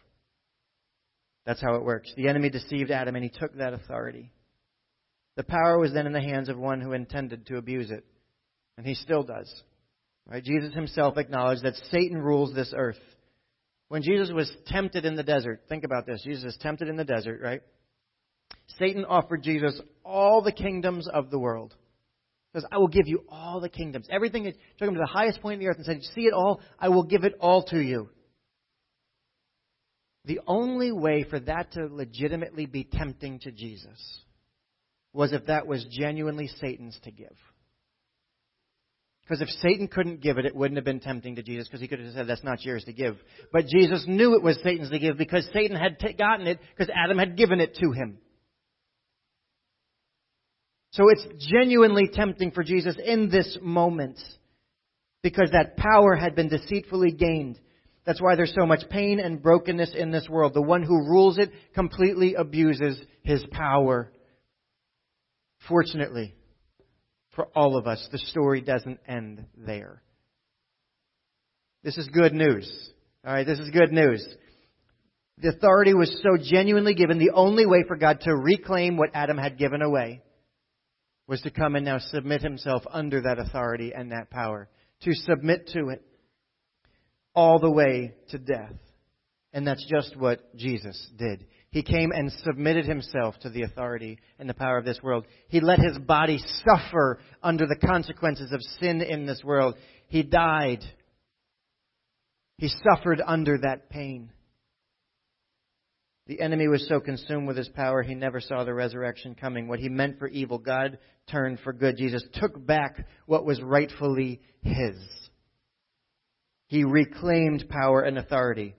That's 1.46 1.62
how 1.62 1.76
it 1.76 1.84
works. 1.84 2.12
The 2.18 2.28
enemy 2.28 2.50
deceived 2.50 2.92
Adam, 2.92 3.16
and 3.16 3.24
he 3.24 3.30
took 3.30 3.56
that 3.56 3.74
authority. 3.74 4.32
The 5.38 5.44
power 5.44 5.78
was 5.80 5.94
then 5.94 6.08
in 6.08 6.14
the 6.14 6.20
hands 6.20 6.50
of 6.50 6.58
one 6.58 6.82
who 6.82 6.92
intended 6.94 7.46
to 7.46 7.58
abuse 7.58 7.92
it, 7.92 8.04
and 8.78 8.86
he 8.86 8.96
still 8.96 9.24
does. 9.24 9.50
Right? 10.26 10.44
Jesus 10.44 10.74
himself 10.74 11.18
acknowledged 11.18 11.64
that 11.64 11.76
Satan 11.90 12.18
rules 12.18 12.54
this 12.54 12.74
earth. 12.76 12.98
When 13.90 14.02
Jesus 14.02 14.30
was 14.32 14.52
tempted 14.68 15.06
in 15.06 15.16
the 15.16 15.24
desert, 15.24 15.62
think 15.70 15.84
about 15.84 16.06
this. 16.06 16.22
Jesus 16.24 16.44
is 16.44 16.58
tempted 16.62 16.90
in 16.90 16.98
the 16.98 17.06
desert, 17.06 17.42
right? 17.42 17.62
Satan 18.80 19.06
offered 19.06 19.44
Jesus 19.44 19.80
all 20.04 20.42
the 20.42 20.52
kingdoms 20.52 21.08
of 21.08 21.30
the 21.30 21.40
world. 21.40 21.74
He 22.54 22.60
says, 22.60 22.66
I 22.72 22.78
will 22.80 22.90
give 22.90 23.08
you 23.08 23.24
all 23.30 23.60
the 23.62 23.70
kingdoms. 23.70 24.08
Everything, 24.10 24.44
that 24.44 24.56
took 24.78 24.88
him 24.88 24.96
to 24.96 25.00
the 25.00 25.06
highest 25.06 25.42
point 25.42 25.56
in 25.56 25.60
the 25.60 25.68
earth 25.68 25.78
and 25.78 25.86
said, 25.86 26.02
See 26.16 26.22
it 26.22 26.34
all? 26.34 26.62
I 26.80 26.90
will 26.90 27.04
give 27.04 27.24
it 27.24 27.36
all 27.40 27.64
to 27.66 27.80
you. 27.80 28.10
The 30.26 30.42
only 30.46 30.92
way 30.92 31.24
for 31.24 31.40
that 31.40 31.72
to 31.74 31.88
legitimately 31.90 32.66
be 32.66 32.84
tempting 32.84 33.40
to 33.40 33.52
Jesus 33.52 34.20
was 35.14 35.32
if 35.32 35.46
that 35.46 35.66
was 35.66 35.86
genuinely 35.90 36.48
Satan's 36.60 37.00
to 37.04 37.12
give. 37.12 37.36
Because 39.28 39.42
if 39.42 39.50
Satan 39.62 39.90
couldn't 39.90 40.22
give 40.22 40.38
it, 40.38 40.46
it 40.46 40.56
wouldn't 40.56 40.78
have 40.78 40.86
been 40.86 41.02
tempting 41.02 41.36
to 41.36 41.44
Jesus 41.44 41.68
because 41.68 41.82
he 41.82 41.88
could 41.90 42.00
have 42.00 42.14
said, 42.14 42.28
That's 42.28 42.46
not 42.46 42.64
yours 42.64 42.86
to 42.86 42.94
give. 42.94 43.18
But 43.52 43.68
Jesus 43.68 44.06
knew 44.08 44.36
it 44.36 44.44
was 44.44 44.58
Satan's 44.64 44.90
to 44.90 45.00
give 45.00 45.18
because 45.18 45.48
Satan 45.54 45.76
had 45.76 46.00
t- 46.00 46.14
gotten 46.14 46.48
it 46.48 46.60
because 46.76 46.94
Adam 46.96 47.18
had 47.18 47.36
given 47.36 47.60
it 47.60 47.76
to 47.76 47.92
him. 47.92 48.20
So 50.92 51.10
it's 51.10 51.28
genuinely 51.50 52.08
tempting 52.08 52.52
for 52.52 52.64
Jesus 52.64 52.96
in 53.04 53.30
this 53.30 53.58
moment 53.62 54.18
because 55.24 55.50
that 55.52 55.76
power 55.76 56.16
had 56.16 56.34
been 56.34 56.48
deceitfully 56.48 57.12
gained. 57.12 57.60
That's 58.06 58.22
why 58.22 58.36
there's 58.36 58.56
so 58.58 58.66
much 58.66 58.88
pain 58.90 59.20
and 59.20 59.44
brokenness 59.44 59.94
in 59.94 60.12
this 60.12 60.30
world. 60.30 60.54
The 60.54 60.62
one 60.62 60.84
who 60.84 61.10
rules 61.10 61.38
it 61.38 61.52
completely 61.76 62.36
abuses 62.36 62.98
his 63.24 63.44
power. 63.52 64.14
Fortunately, 65.68 66.37
for 67.38 67.48
all 67.56 67.78
of 67.78 67.88
us. 67.88 68.06
The 68.12 68.18
story 68.18 68.62
doesn't 68.62 69.00
end 69.08 69.46
there. 69.56 70.02
This 71.84 71.98
is 71.98 72.08
good 72.08 72.34
news. 72.34 72.68
All 73.26 73.32
right, 73.32 73.46
this 73.46 73.60
is 73.60 73.70
good 73.70 73.94
news. 73.94 74.28
The 75.38 75.50
authority 75.50 75.94
was 75.94 76.12
so 76.24 76.44
genuinely 76.44 76.96
given, 76.96 77.20
the 77.20 77.32
only 77.36 77.68
way 77.68 77.84
for 77.88 77.96
God 77.96 78.22
to 78.22 78.36
reclaim 78.36 78.98
what 78.98 79.12
Adam 79.14 79.38
had 79.38 79.60
given 79.60 79.84
away 79.84 80.24
was 81.28 81.40
to 81.42 81.52
come 81.52 81.76
and 81.76 81.86
now 81.86 82.00
submit 82.00 82.42
himself 82.42 82.82
under 82.92 83.22
that 83.22 83.38
authority 83.38 83.94
and 83.94 84.12
that 84.12 84.32
power, 84.32 84.68
to 85.04 85.14
submit 85.14 85.68
to 85.74 85.90
it 85.90 86.02
all 87.36 87.60
the 87.60 87.70
way 87.70 88.16
to 88.30 88.40
death. 88.40 88.74
And 89.54 89.68
that's 89.68 89.86
just 89.88 90.18
what 90.18 90.56
Jesus 90.56 91.12
did. 91.18 91.46
He 91.72 91.84
came 91.84 92.12
and 92.12 92.32
submitted 92.44 92.86
himself 92.86 93.38
to 93.40 93.50
the 93.50 93.64
authority 93.64 94.20
and 94.40 94.50
the 94.50 94.54
power 94.54 94.78
of 94.78 94.86
this 94.86 95.02
world. 95.04 95.26
He 95.50 95.60
let 95.60 95.80
his 95.80 95.98
body 95.98 96.40
suffer 96.66 97.20
under 97.44 97.68
the 97.68 97.76
consequences 97.76 98.52
of 98.52 98.62
sin 98.80 99.02
in 99.02 99.26
this 99.26 99.44
world. 99.44 99.76
He 100.08 100.24
died. 100.24 100.84
He 102.58 102.70
suffered 102.70 103.22
under 103.26 103.58
that 103.60 103.90
pain. 103.90 104.32
The 106.28 106.42
enemy 106.42 106.68
was 106.68 106.88
so 106.88 107.00
consumed 107.00 107.48
with 107.48 107.56
his 107.56 107.70
power, 107.70 108.04
he 108.04 108.14
never 108.14 108.42
saw 108.42 108.66
the 108.66 108.74
resurrection 108.74 109.34
coming. 109.34 109.68
What 109.68 109.80
he 109.80 109.88
meant 109.88 110.20
for 110.20 110.28
evil, 110.28 110.58
God 110.58 110.98
turned 111.32 111.60
for 111.62 111.72
good. 111.72 111.96
Jesus 111.98 112.24
took 112.34 112.66
back 112.66 113.08
what 113.28 113.46
was 113.46 113.62
rightfully 113.62 114.42
his. 114.62 114.96
He 116.68 116.84
reclaimed 116.84 117.70
power 117.70 118.02
and 118.02 118.18
authority. 118.18 118.76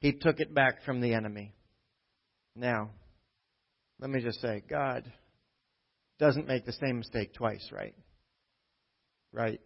He 0.00 0.12
took 0.12 0.40
it 0.40 0.52
back 0.52 0.82
from 0.84 1.00
the 1.00 1.14
enemy. 1.14 1.54
Now, 2.54 2.90
let 3.98 4.10
me 4.10 4.20
just 4.20 4.40
say, 4.40 4.62
God 4.68 5.10
doesn't 6.18 6.46
make 6.46 6.66
the 6.66 6.72
same 6.72 6.98
mistake 6.98 7.34
twice, 7.34 7.66
right? 7.72 7.94
Right? 9.32 9.60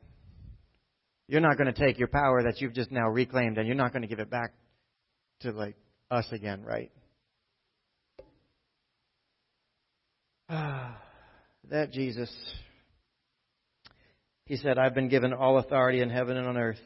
You're 1.29 1.41
not 1.41 1.59
going 1.59 1.73
to 1.73 1.87
take 1.87 1.99
your 1.99 2.09
power 2.09 2.43
that 2.45 2.61
you've 2.61 2.75
just 2.75 2.93
now 2.93 3.09
reclaimed 3.09 3.59
and 3.59 3.67
you're 3.67 3.77
not 3.77 3.93
going 3.93 4.03
to 4.03 4.09
give 4.09 4.21
it 4.21 4.31
back 4.31 4.53
to 5.41 5.51
like 5.51 5.77
us 6.11 6.27
again, 6.31 6.63
right? 6.63 6.91
Ah, 10.49 10.97
that 11.71 11.93
Jesus, 11.93 12.31
he 14.45 14.57
said, 14.57 14.79
I've 14.79 14.95
been 14.95 15.09
given 15.09 15.33
all 15.33 15.59
authority 15.59 16.01
in 16.01 16.11
heaven 16.11 16.37
and 16.37 16.47
on 16.47 16.57
earth. 16.57 16.77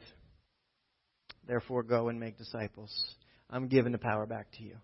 Therefore, 1.47 1.83
go 1.83 2.09
and 2.09 2.19
make 2.19 2.39
disciples. 2.39 2.91
I'm 3.51 3.69
giving 3.69 3.93
the 3.93 3.99
power 3.99 4.25
back 4.25 4.51
to 4.53 4.63
you. 4.63 4.77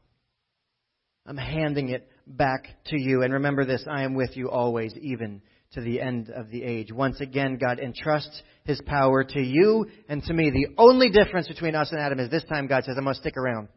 I'm 1.27 1.37
handing 1.37 1.91
it 1.91 2.09
back 2.27 2.67
to 2.87 3.01
you. 3.01 3.23
And 3.23 3.33
remember 3.33 3.65
this 3.65 3.85
I 3.91 4.03
am 4.03 4.15
with 4.15 4.37
you 4.37 4.51
always, 4.51 4.95
even 5.01 5.43
to 5.73 5.81
the 5.81 6.01
end 6.01 6.31
of 6.31 6.51
the 6.51 6.63
age. 6.63 6.93
Once 6.93 7.21
again, 7.21 7.59
God 7.59 7.79
entrusts 7.81 8.43
his 8.65 8.81
power 8.87 9.25
to 9.25 9.41
you 9.41 9.87
and 10.09 10.23
to 10.25 10.33
me. 10.33 10.51
The 10.51 10.75
only 10.79 11.11
difference 11.11 11.49
between 11.49 11.75
us 11.75 11.91
and 11.91 12.01
Adam 12.01 12.21
is 12.21 12.31
this 12.31 12.45
time 12.45 12.67
God 12.67 12.85
says, 12.85 12.95
I'm 12.97 13.05
going 13.05 13.15
to 13.15 13.21
stick 13.21 13.37
around. 13.37 13.69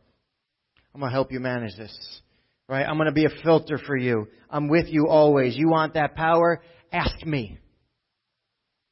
I'm 0.94 1.02
going 1.02 1.12
to 1.12 1.16
help 1.16 1.32
you 1.32 1.40
manage 1.40 1.76
this. 1.78 2.22
Right? 2.68 2.86
I'm 2.86 2.98
going 2.98 3.08
to 3.08 3.12
be 3.12 3.26
a 3.26 3.44
filter 3.44 3.80
for 3.80 3.98
you. 3.98 4.28
I'm 4.50 4.68
with 4.68 4.86
you 4.90 5.08
always. 5.08 5.58
You 5.58 5.70
want 5.70 5.96
that 5.96 6.16
power? 6.16 6.62
Ask 6.92 7.26
me. 7.26 7.58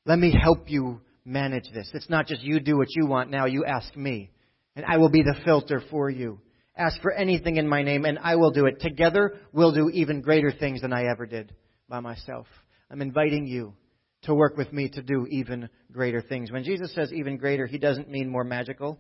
Let 0.05 0.17
me 0.17 0.35
help 0.35 0.69
you 0.69 1.01
manage 1.25 1.71
this. 1.73 1.89
It's 1.93 2.09
not 2.09 2.27
just 2.27 2.41
you 2.41 2.59
do 2.59 2.77
what 2.77 2.87
you 2.89 3.05
want 3.05 3.29
now, 3.29 3.45
you 3.45 3.65
ask 3.65 3.95
me. 3.95 4.31
And 4.75 4.85
I 4.85 4.97
will 4.97 5.09
be 5.09 5.21
the 5.21 5.35
filter 5.43 5.81
for 5.91 6.09
you. 6.09 6.39
Ask 6.77 7.01
for 7.01 7.11
anything 7.11 7.57
in 7.57 7.67
my 7.67 7.81
name, 7.81 8.05
and 8.05 8.19
I 8.19 8.35
will 8.35 8.51
do 8.51 8.67
it. 8.67 8.79
Together, 8.79 9.35
we'll 9.51 9.73
do 9.73 9.89
even 9.89 10.21
greater 10.21 10.51
things 10.51 10.81
than 10.81 10.93
I 10.93 11.05
ever 11.09 11.25
did 11.25 11.53
by 11.89 11.99
myself. 12.01 12.45
I'm 12.91 13.01
inviting 13.01 13.47
you 13.47 13.73
to 14.23 14.35
work 14.35 14.57
with 14.57 14.71
me 14.71 14.89
to 14.89 15.01
do 15.01 15.25
even 15.29 15.69
greater 15.91 16.21
things. 16.21 16.51
When 16.51 16.63
Jesus 16.63 16.93
says 16.93 17.11
even 17.11 17.37
greater, 17.37 17.65
he 17.65 17.79
doesn't 17.79 18.09
mean 18.09 18.29
more 18.29 18.43
magical. 18.43 18.99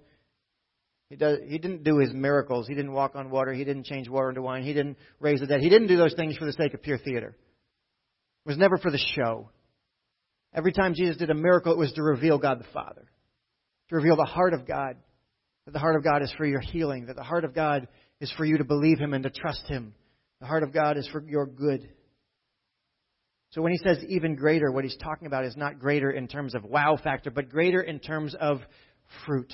He, 1.09 1.15
does, 1.15 1.37
he 1.47 1.59
didn't 1.59 1.83
do 1.83 1.99
his 1.99 2.11
miracles. 2.13 2.67
He 2.67 2.73
didn't 2.73 2.93
walk 2.93 3.15
on 3.15 3.29
water. 3.29 3.53
He 3.53 3.63
didn't 3.63 3.85
change 3.85 4.09
water 4.09 4.29
into 4.29 4.41
wine. 4.41 4.63
He 4.63 4.73
didn't 4.73 4.97
raise 5.19 5.39
the 5.39 5.47
dead. 5.47 5.61
He 5.61 5.69
didn't 5.69 5.87
do 5.87 5.97
those 5.97 6.15
things 6.15 6.35
for 6.35 6.45
the 6.45 6.53
sake 6.53 6.73
of 6.73 6.81
pure 6.81 6.97
theater. 6.97 7.37
It 8.45 8.49
was 8.49 8.57
never 8.57 8.77
for 8.77 8.91
the 8.91 8.97
show. 9.15 9.49
Every 10.53 10.73
time 10.73 10.95
Jesus 10.95 11.17
did 11.17 11.29
a 11.29 11.35
miracle, 11.35 11.71
it 11.71 11.77
was 11.77 11.93
to 11.93 12.01
reveal 12.01 12.39
God 12.39 12.59
the 12.59 12.73
Father, 12.73 13.05
to 13.89 13.95
reveal 13.95 14.15
the 14.15 14.25
heart 14.25 14.53
of 14.53 14.67
God 14.67 14.97
that 15.67 15.73
the 15.73 15.79
heart 15.79 15.97
of 15.97 16.03
God 16.03 16.21
is 16.21 16.33
for 16.37 16.45
your 16.45 16.61
healing, 16.61 17.07
that 17.07 17.17
the 17.17 17.23
heart 17.23 17.43
of 17.43 17.53
God 17.53 17.89
is 18.21 18.31
for 18.37 18.45
you 18.45 18.57
to 18.57 18.63
believe 18.63 18.99
Him 18.99 19.13
and 19.13 19.21
to 19.25 19.29
trust 19.29 19.67
Him. 19.67 19.93
The 20.39 20.47
heart 20.47 20.63
of 20.63 20.71
God 20.71 20.95
is 20.95 21.05
for 21.09 21.21
your 21.27 21.45
good. 21.45 21.89
So 23.49 23.61
when 23.61 23.73
he 23.73 23.77
says 23.77 23.97
even 24.07 24.35
greater, 24.35 24.71
what 24.71 24.85
he's 24.85 24.95
talking 24.95 25.27
about 25.27 25.43
is 25.43 25.57
not 25.57 25.77
greater 25.77 26.09
in 26.09 26.29
terms 26.29 26.55
of 26.55 26.63
wow 26.63 26.97
factor, 27.01 27.31
but 27.31 27.49
greater 27.49 27.81
in 27.81 27.99
terms 27.99 28.33
of 28.39 28.59
fruit. 29.25 29.51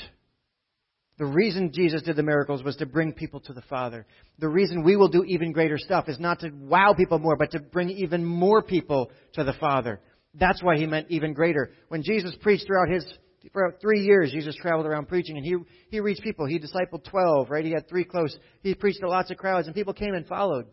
The 1.18 1.26
reason 1.26 1.72
Jesus 1.74 2.04
did 2.04 2.16
the 2.16 2.22
miracles 2.22 2.62
was 2.64 2.76
to 2.76 2.86
bring 2.86 3.14
people 3.14 3.40
to 3.42 3.54
the 3.54 3.62
Father. 3.64 4.06
The 4.38 4.50
reason 4.50 4.84
we 4.84 4.96
will 4.96 5.10
do 5.10 5.24
even 5.24 5.52
greater 5.52 5.80
stuff 5.80 6.08
is 6.10 6.20
not 6.20 6.42
to 6.42 6.52
wow 6.52 6.94
people 6.94 7.18
more, 7.18 7.38
but 7.38 7.52
to 7.52 7.60
bring 7.60 7.90
even 7.90 8.24
more 8.24 8.62
people 8.62 9.10
to 9.34 9.44
the 9.44 9.54
Father. 9.54 10.00
That's 10.36 10.62
why 10.62 10.78
he 10.78 10.86
meant 10.86 11.08
even 11.10 11.34
greater. 11.34 11.72
When 11.88 12.04
Jesus 12.04 12.36
preached 12.40 12.68
throughout 12.68 12.94
his 12.94 13.06
for 13.52 13.76
three 13.82 14.02
years, 14.02 14.32
Jesus 14.32 14.56
traveled 14.56 14.86
around 14.86 15.08
preaching, 15.08 15.38
and 15.38 15.46
he 15.46 15.56
he 15.90 16.00
reached 16.00 16.24
people. 16.24 16.46
He 16.46 16.60
discipled 16.60 17.04
twelve, 17.04 17.50
right? 17.50 17.66
He 17.66 17.72
had 17.72 17.90
three 17.90 18.06
close. 18.06 18.38
He 18.62 18.74
preached 18.74 19.02
to 19.02 19.10
lots 19.10 19.32
of 19.32 19.38
crowds, 19.38 19.68
and 19.68 19.76
people 19.76 19.94
came 19.94 20.14
and 20.14 20.26
followed. 20.26 20.66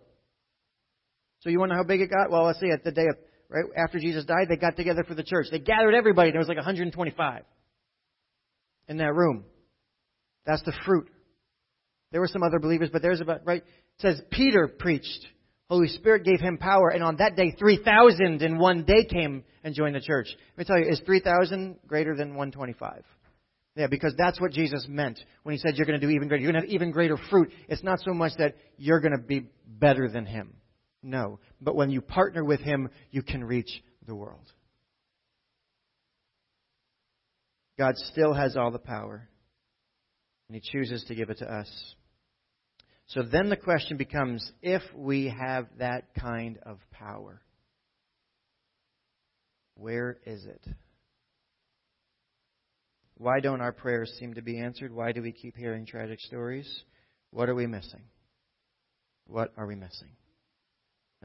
So 1.40 1.50
you 1.50 1.58
want 1.58 1.70
to 1.70 1.76
know 1.76 1.82
how 1.82 1.86
big 1.86 2.00
it 2.00 2.10
got? 2.10 2.30
Well, 2.30 2.44
let's 2.44 2.60
see. 2.60 2.70
At 2.70 2.84
the 2.84 2.92
day 2.92 3.06
of 3.08 3.16
right 3.48 3.64
after 3.76 3.98
Jesus 3.98 4.24
died, 4.24 4.46
they 4.48 4.56
got 4.56 4.76
together 4.76 5.02
for 5.02 5.14
the 5.14 5.24
church. 5.24 5.46
They 5.50 5.58
gathered 5.58 5.94
everybody. 5.94 6.30
There 6.30 6.38
was 6.38 6.48
like 6.48 6.58
125 6.58 7.42
in 8.88 8.96
that 8.98 9.14
room. 9.14 9.44
That's 10.46 10.62
the 10.62 10.72
fruit. 10.84 11.08
There 12.12 12.20
were 12.20 12.28
some 12.28 12.42
other 12.42 12.58
believers, 12.58 12.90
but 12.92 13.02
there's 13.02 13.20
about 13.20 13.40
right. 13.44 13.62
It 13.62 14.00
says 14.00 14.20
Peter 14.30 14.68
preached. 14.68 15.26
Holy 15.70 15.86
Spirit 15.86 16.24
gave 16.24 16.40
him 16.40 16.58
power, 16.58 16.88
and 16.90 17.02
on 17.02 17.16
that 17.18 17.36
day, 17.36 17.54
3,000 17.56 18.42
in 18.42 18.58
one 18.58 18.82
day 18.82 19.04
came 19.04 19.44
and 19.62 19.72
joined 19.72 19.94
the 19.94 20.00
church. 20.00 20.26
Let 20.56 20.58
me 20.58 20.64
tell 20.64 20.78
you, 20.78 20.90
is 20.90 21.00
3,000 21.06 21.76
greater 21.86 22.16
than 22.16 22.30
125? 22.30 23.04
Yeah, 23.76 23.86
because 23.86 24.12
that's 24.18 24.40
what 24.40 24.50
Jesus 24.50 24.86
meant 24.88 25.20
when 25.44 25.54
he 25.54 25.60
said 25.60 25.76
you're 25.76 25.86
going 25.86 26.00
to 26.00 26.04
do 26.04 26.12
even 26.12 26.26
greater. 26.26 26.42
You're 26.42 26.50
going 26.50 26.64
to 26.64 26.68
have 26.68 26.74
even 26.74 26.90
greater 26.90 27.16
fruit. 27.30 27.52
It's 27.68 27.84
not 27.84 28.00
so 28.00 28.12
much 28.12 28.32
that 28.38 28.56
you're 28.78 29.00
going 29.00 29.12
to 29.12 29.22
be 29.22 29.46
better 29.64 30.08
than 30.08 30.26
him. 30.26 30.54
No. 31.04 31.38
But 31.60 31.76
when 31.76 31.88
you 31.88 32.00
partner 32.00 32.44
with 32.44 32.60
him, 32.60 32.90
you 33.12 33.22
can 33.22 33.44
reach 33.44 33.70
the 34.08 34.14
world. 34.16 34.52
God 37.78 37.94
still 37.96 38.34
has 38.34 38.56
all 38.56 38.72
the 38.72 38.80
power, 38.80 39.28
and 40.48 40.60
he 40.60 40.72
chooses 40.72 41.04
to 41.04 41.14
give 41.14 41.30
it 41.30 41.38
to 41.38 41.46
us. 41.46 41.70
So 43.10 43.22
then 43.22 43.48
the 43.48 43.56
question 43.56 43.96
becomes 43.96 44.52
if 44.62 44.82
we 44.94 45.34
have 45.36 45.66
that 45.78 46.14
kind 46.14 46.58
of 46.64 46.78
power, 46.92 47.42
where 49.74 50.18
is 50.24 50.44
it? 50.44 50.64
Why 53.16 53.40
don't 53.40 53.60
our 53.60 53.72
prayers 53.72 54.14
seem 54.20 54.34
to 54.34 54.42
be 54.42 54.60
answered? 54.60 54.94
Why 54.94 55.10
do 55.10 55.22
we 55.22 55.32
keep 55.32 55.56
hearing 55.56 55.86
tragic 55.86 56.20
stories? 56.20 56.68
What 57.32 57.48
are 57.48 57.54
we 57.54 57.66
missing? 57.66 58.02
What 59.26 59.52
are 59.56 59.66
we 59.66 59.74
missing? 59.74 60.10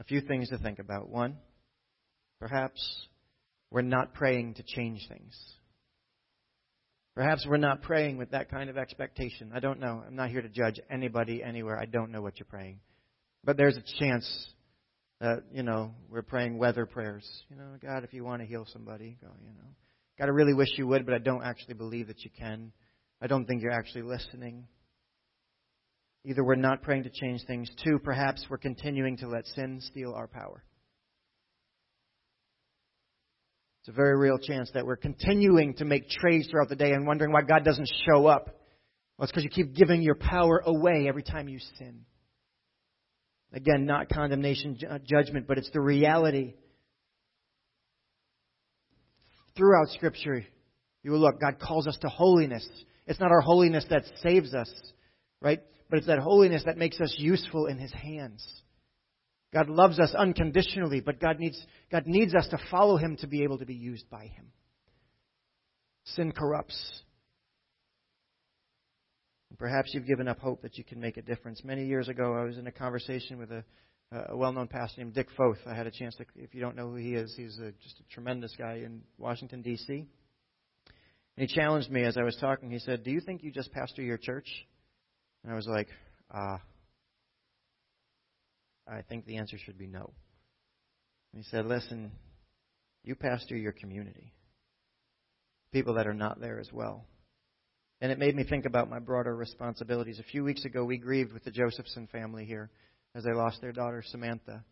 A 0.00 0.04
few 0.04 0.20
things 0.20 0.48
to 0.48 0.58
think 0.58 0.80
about. 0.80 1.08
One, 1.08 1.36
perhaps 2.40 3.06
we're 3.70 3.82
not 3.82 4.12
praying 4.12 4.54
to 4.54 4.64
change 4.64 5.06
things. 5.08 5.36
Perhaps 7.16 7.46
we're 7.48 7.56
not 7.56 7.80
praying 7.80 8.18
with 8.18 8.32
that 8.32 8.50
kind 8.50 8.68
of 8.68 8.76
expectation. 8.76 9.50
I 9.54 9.58
don't 9.58 9.80
know. 9.80 10.02
I'm 10.06 10.16
not 10.16 10.28
here 10.28 10.42
to 10.42 10.50
judge 10.50 10.78
anybody 10.90 11.42
anywhere. 11.42 11.80
I 11.80 11.86
don't 11.86 12.12
know 12.12 12.20
what 12.20 12.38
you're 12.38 12.46
praying. 12.46 12.78
But 13.42 13.56
there's 13.56 13.78
a 13.78 13.98
chance 13.98 14.30
that, 15.22 15.44
you 15.50 15.62
know, 15.62 15.92
we're 16.10 16.20
praying 16.20 16.58
weather 16.58 16.84
prayers. 16.84 17.26
You 17.48 17.56
know, 17.56 17.70
God, 17.82 18.04
if 18.04 18.12
you 18.12 18.22
want 18.22 18.42
to 18.42 18.46
heal 18.46 18.66
somebody, 18.70 19.16
go, 19.22 19.28
you 19.40 19.48
know. 19.48 19.68
God, 20.18 20.26
I 20.26 20.32
really 20.32 20.52
wish 20.52 20.68
you 20.76 20.86
would, 20.88 21.06
but 21.06 21.14
I 21.14 21.18
don't 21.18 21.42
actually 21.42 21.74
believe 21.74 22.08
that 22.08 22.22
you 22.22 22.30
can. 22.38 22.70
I 23.22 23.28
don't 23.28 23.46
think 23.46 23.62
you're 23.62 23.72
actually 23.72 24.02
listening. 24.02 24.66
Either 26.26 26.44
we're 26.44 26.54
not 26.54 26.82
praying 26.82 27.04
to 27.04 27.10
change 27.10 27.40
things. 27.46 27.70
Two, 27.82 27.98
perhaps 27.98 28.44
we're 28.50 28.58
continuing 28.58 29.16
to 29.18 29.28
let 29.28 29.46
sin 29.46 29.80
steal 29.80 30.12
our 30.12 30.26
power. 30.26 30.62
It's 33.86 33.92
a 33.92 33.92
very 33.92 34.16
real 34.16 34.36
chance 34.36 34.68
that 34.74 34.84
we're 34.84 34.96
continuing 34.96 35.74
to 35.74 35.84
make 35.84 36.08
trades 36.08 36.48
throughout 36.50 36.68
the 36.68 36.74
day 36.74 36.90
and 36.90 37.06
wondering 37.06 37.30
why 37.30 37.42
God 37.42 37.64
doesn't 37.64 37.88
show 38.04 38.26
up. 38.26 38.46
Well, 39.16 39.24
it's 39.24 39.30
because 39.30 39.44
you 39.44 39.50
keep 39.50 39.76
giving 39.76 40.02
your 40.02 40.16
power 40.16 40.60
away 40.66 41.06
every 41.08 41.22
time 41.22 41.48
you 41.48 41.60
sin. 41.78 42.00
Again, 43.52 43.86
not 43.86 44.08
condemnation, 44.08 44.76
uh, 44.90 44.98
judgment, 44.98 45.46
but 45.46 45.56
it's 45.56 45.70
the 45.70 45.80
reality 45.80 46.54
throughout 49.56 49.88
Scripture, 49.90 50.44
you 51.04 51.12
will 51.12 51.20
look, 51.20 51.40
God 51.40 51.60
calls 51.60 51.86
us 51.86 51.96
to 52.00 52.08
holiness. 52.08 52.68
It's 53.06 53.20
not 53.20 53.30
our 53.30 53.40
holiness 53.40 53.84
that 53.90 54.02
saves 54.20 54.52
us, 54.52 54.68
right? 55.40 55.60
But 55.88 55.98
it's 55.98 56.08
that 56.08 56.18
holiness 56.18 56.64
that 56.66 56.76
makes 56.76 57.00
us 57.00 57.14
useful 57.16 57.66
in 57.66 57.78
His 57.78 57.92
hands. 57.92 58.44
God 59.56 59.70
loves 59.70 59.98
us 59.98 60.14
unconditionally, 60.14 61.00
but 61.00 61.18
God 61.18 61.38
needs, 61.38 61.58
God 61.90 62.06
needs 62.06 62.34
us 62.34 62.46
to 62.48 62.58
follow 62.70 62.98
Him 62.98 63.16
to 63.20 63.26
be 63.26 63.42
able 63.42 63.56
to 63.56 63.64
be 63.64 63.72
used 63.72 64.10
by 64.10 64.26
Him. 64.26 64.52
Sin 66.04 66.30
corrupts. 66.30 66.76
Perhaps 69.56 69.94
you've 69.94 70.06
given 70.06 70.28
up 70.28 70.40
hope 70.40 70.60
that 70.60 70.76
you 70.76 70.84
can 70.84 71.00
make 71.00 71.16
a 71.16 71.22
difference. 71.22 71.64
Many 71.64 71.86
years 71.86 72.08
ago, 72.08 72.34
I 72.34 72.44
was 72.44 72.58
in 72.58 72.66
a 72.66 72.72
conversation 72.72 73.38
with 73.38 73.50
a 73.50 73.64
a 74.12 74.36
well-known 74.36 74.68
pastor 74.68 75.00
named 75.00 75.14
Dick 75.14 75.28
Foth. 75.36 75.58
I 75.66 75.74
had 75.74 75.86
a 75.86 75.90
chance 75.90 76.14
to, 76.16 76.26
if 76.36 76.54
you 76.54 76.60
don't 76.60 76.76
know 76.76 76.90
who 76.90 76.96
he 76.96 77.14
is, 77.14 77.34
he's 77.34 77.58
a, 77.58 77.72
just 77.82 77.98
a 77.98 78.14
tremendous 78.14 78.54
guy 78.56 78.82
in 78.84 79.00
Washington 79.18 79.62
D.C. 79.62 79.92
And 79.92 80.06
he 81.36 81.46
challenged 81.46 81.90
me 81.90 82.04
as 82.04 82.18
I 82.18 82.22
was 82.22 82.36
talking. 82.36 82.70
He 82.70 82.78
said, 82.78 83.04
"Do 83.04 83.10
you 83.10 83.20
think 83.20 83.42
you 83.42 83.50
just 83.50 83.72
pastor 83.72 84.02
your 84.02 84.18
church?" 84.18 84.48
And 85.42 85.52
I 85.52 85.56
was 85.56 85.66
like, 85.66 85.88
"Ah, 86.30 86.56
uh, 86.56 86.58
I 88.86 89.02
think 89.02 89.26
the 89.26 89.36
answer 89.36 89.58
should 89.58 89.78
be 89.78 89.86
no." 89.86 90.14
And 91.32 91.42
he 91.42 91.50
said, 91.50 91.66
"Listen, 91.66 92.12
you 93.02 93.14
pastor 93.14 93.56
your 93.56 93.72
community, 93.72 94.32
people 95.72 95.94
that 95.94 96.06
are 96.06 96.14
not 96.14 96.40
there 96.40 96.58
as 96.58 96.72
well." 96.72 97.06
And 98.00 98.12
it 98.12 98.18
made 98.18 98.36
me 98.36 98.44
think 98.44 98.66
about 98.66 98.90
my 98.90 98.98
broader 98.98 99.34
responsibilities. 99.34 100.18
A 100.18 100.24
few 100.24 100.44
weeks 100.44 100.64
ago, 100.64 100.84
we 100.84 100.98
grieved 100.98 101.32
with 101.32 101.44
the 101.44 101.50
Josephson 101.50 102.06
family 102.08 102.44
here 102.44 102.70
as 103.14 103.24
they 103.24 103.32
lost 103.32 103.60
their 103.60 103.72
daughter 103.72 104.02
Samantha. 104.02 104.64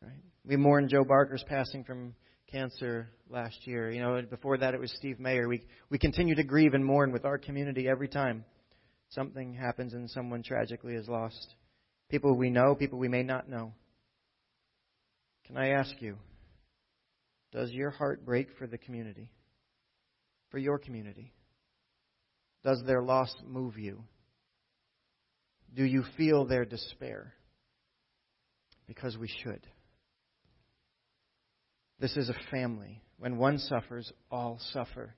Right? 0.00 0.22
We 0.46 0.56
mourned 0.56 0.88
Joe 0.88 1.04
Barker's 1.04 1.44
passing 1.44 1.84
from 1.84 2.14
cancer 2.50 3.10
last 3.28 3.66
year. 3.66 3.90
You 3.90 4.00
know, 4.00 4.22
before 4.22 4.56
that 4.58 4.74
it 4.74 4.80
was 4.80 4.92
Steve 4.96 5.20
Mayer. 5.20 5.46
We 5.46 5.62
we 5.90 5.98
continue 5.98 6.34
to 6.34 6.42
grieve 6.42 6.74
and 6.74 6.84
mourn 6.84 7.12
with 7.12 7.24
our 7.24 7.38
community 7.38 7.86
every 7.86 8.08
time 8.08 8.44
something 9.10 9.52
happens 9.54 9.92
and 9.92 10.10
someone 10.10 10.42
tragically 10.42 10.94
is 10.94 11.08
lost. 11.08 11.54
People 12.10 12.36
we 12.36 12.50
know, 12.50 12.74
people 12.74 12.98
we 12.98 13.08
may 13.08 13.22
not 13.22 13.48
know. 13.48 13.72
Can 15.46 15.56
I 15.56 15.70
ask 15.70 15.94
you, 16.00 16.16
does 17.52 17.70
your 17.70 17.90
heart 17.90 18.24
break 18.24 18.48
for 18.58 18.66
the 18.66 18.78
community? 18.78 19.30
For 20.50 20.58
your 20.58 20.78
community? 20.78 21.32
Does 22.62 22.82
their 22.86 23.02
loss 23.02 23.34
move 23.46 23.78
you? 23.78 24.02
Do 25.74 25.84
you 25.84 26.04
feel 26.16 26.44
their 26.44 26.64
despair? 26.64 27.34
because 28.90 29.16
we 29.16 29.28
should. 29.44 29.64
This 32.00 32.16
is 32.16 32.28
a 32.28 32.50
family. 32.50 33.00
When 33.20 33.38
one 33.38 33.58
suffers, 33.58 34.12
all 34.32 34.58
suffer. 34.72 35.14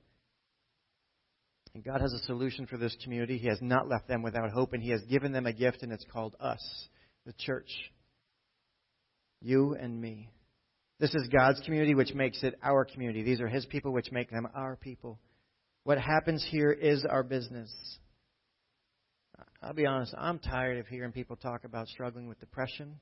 And 1.75 1.83
God 1.83 2.01
has 2.01 2.13
a 2.13 2.25
solution 2.27 2.67
for 2.67 2.77
this 2.77 2.97
community. 3.03 3.39
He 3.39 3.49
has 3.49 3.61
not 3.63 3.89
left 3.89 4.09
them 4.09 4.23
without 4.23 4.51
hope, 4.51 4.73
and 4.73 4.83
He 4.83 4.91
has 4.91 5.03
given 5.03 5.33
them 5.33 5.47
a 5.47 5.53
gift, 5.53 5.83
and 5.83 5.93
it's 5.93 6.05
called 6.13 6.37
us, 6.39 6.61
the 7.25 7.33
church. 7.39 7.71
You 9.41 9.75
and 9.75 10.01
me. 10.01 10.29
This 11.01 11.15
is 11.15 11.29
God's 11.29 11.61
community, 11.61 11.95
which 11.95 12.15
makes 12.15 12.43
it 12.43 12.59
our 12.63 12.85
community. 12.85 13.23
These 13.23 13.41
are 13.41 13.49
His 13.49 13.67
people, 13.67 13.93
which 13.93 14.13
make 14.13 14.31
them 14.31 14.47
our 14.55 14.77
people. 14.77 15.19
What 15.85 15.99
happens 15.99 16.47
here 16.49 16.71
is 16.71 17.05
our 17.05 17.23
business. 17.23 17.73
I'll 19.63 19.73
be 19.73 19.87
honest, 19.87 20.15
I'm 20.17 20.39
tired 20.39 20.79
of 20.79 20.87
hearing 20.87 21.13
people 21.13 21.37
talk 21.37 21.65
about 21.65 21.89
struggling 21.89 22.29
with 22.29 22.39
depression 22.39 23.01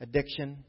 addiction, 0.00 0.64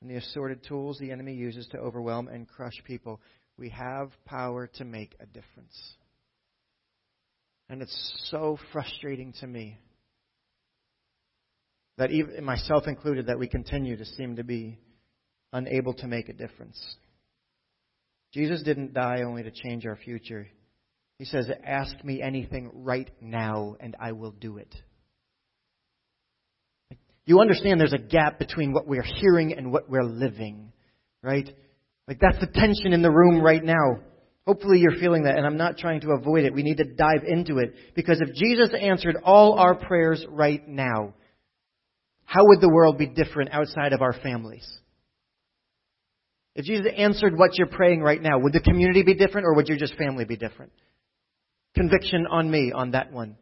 and 0.00 0.10
the 0.10 0.16
assorted 0.16 0.64
tools 0.66 0.98
the 0.98 1.10
enemy 1.10 1.34
uses 1.34 1.66
to 1.68 1.78
overwhelm 1.78 2.28
and 2.28 2.48
crush 2.48 2.74
people. 2.84 3.20
We 3.58 3.70
have 3.70 4.12
power 4.24 4.68
to 4.74 4.84
make 4.84 5.16
a 5.20 5.26
difference. 5.26 5.76
And 7.68 7.82
it's 7.82 8.28
so 8.30 8.58
frustrating 8.72 9.34
to 9.40 9.46
me 9.46 9.78
that 11.98 12.12
even 12.12 12.44
myself 12.44 12.86
included 12.86 13.26
that 13.26 13.38
we 13.38 13.48
continue 13.48 13.96
to 13.96 14.04
seem 14.04 14.36
to 14.36 14.44
be 14.44 14.78
unable 15.52 15.92
to 15.94 16.06
make 16.06 16.28
a 16.28 16.32
difference. 16.32 16.80
Jesus 18.32 18.62
didn't 18.62 18.94
die 18.94 19.22
only 19.22 19.42
to 19.42 19.50
change 19.50 19.84
our 19.84 19.96
future. 19.96 20.46
He 21.18 21.24
says, 21.24 21.50
Ask 21.66 22.04
me 22.04 22.22
anything 22.22 22.70
right 22.72 23.10
now, 23.20 23.76
and 23.80 23.96
I 24.00 24.12
will 24.12 24.30
do 24.30 24.58
it. 24.58 24.72
You 27.26 27.40
understand 27.40 27.80
there's 27.80 27.92
a 27.92 27.98
gap 27.98 28.38
between 28.38 28.72
what 28.72 28.86
we're 28.86 29.02
hearing 29.02 29.52
and 29.52 29.72
what 29.72 29.90
we're 29.90 30.04
living, 30.04 30.72
right? 31.22 31.50
Like 32.08 32.18
that's 32.20 32.40
the 32.40 32.46
tension 32.46 32.94
in 32.94 33.02
the 33.02 33.10
room 33.10 33.40
right 33.42 33.62
now. 33.62 34.00
Hopefully 34.46 34.78
you're 34.78 34.98
feeling 34.98 35.24
that, 35.24 35.36
and 35.36 35.44
I'm 35.44 35.58
not 35.58 35.76
trying 35.76 36.00
to 36.00 36.12
avoid 36.12 36.46
it. 36.46 36.54
We 36.54 36.62
need 36.62 36.78
to 36.78 36.84
dive 36.84 37.22
into 37.26 37.58
it. 37.58 37.74
Because 37.94 38.22
if 38.22 38.34
Jesus 38.34 38.70
answered 38.80 39.16
all 39.22 39.58
our 39.58 39.74
prayers 39.74 40.24
right 40.30 40.66
now, 40.66 41.12
how 42.24 42.46
would 42.46 42.62
the 42.62 42.70
world 42.70 42.96
be 42.96 43.06
different 43.06 43.50
outside 43.52 43.92
of 43.92 44.00
our 44.00 44.14
families? 44.14 44.66
If 46.54 46.64
Jesus 46.64 46.86
answered 46.96 47.36
what 47.36 47.58
you're 47.58 47.68
praying 47.68 48.00
right 48.00 48.20
now, 48.20 48.38
would 48.38 48.54
the 48.54 48.60
community 48.60 49.02
be 49.02 49.14
different 49.14 49.46
or 49.46 49.54
would 49.54 49.68
your 49.68 49.76
just 49.76 49.94
family 49.96 50.24
be 50.24 50.36
different? 50.36 50.72
Conviction 51.74 52.26
on 52.30 52.50
me 52.50 52.72
on 52.74 52.92
that 52.92 53.12
one. 53.12 53.36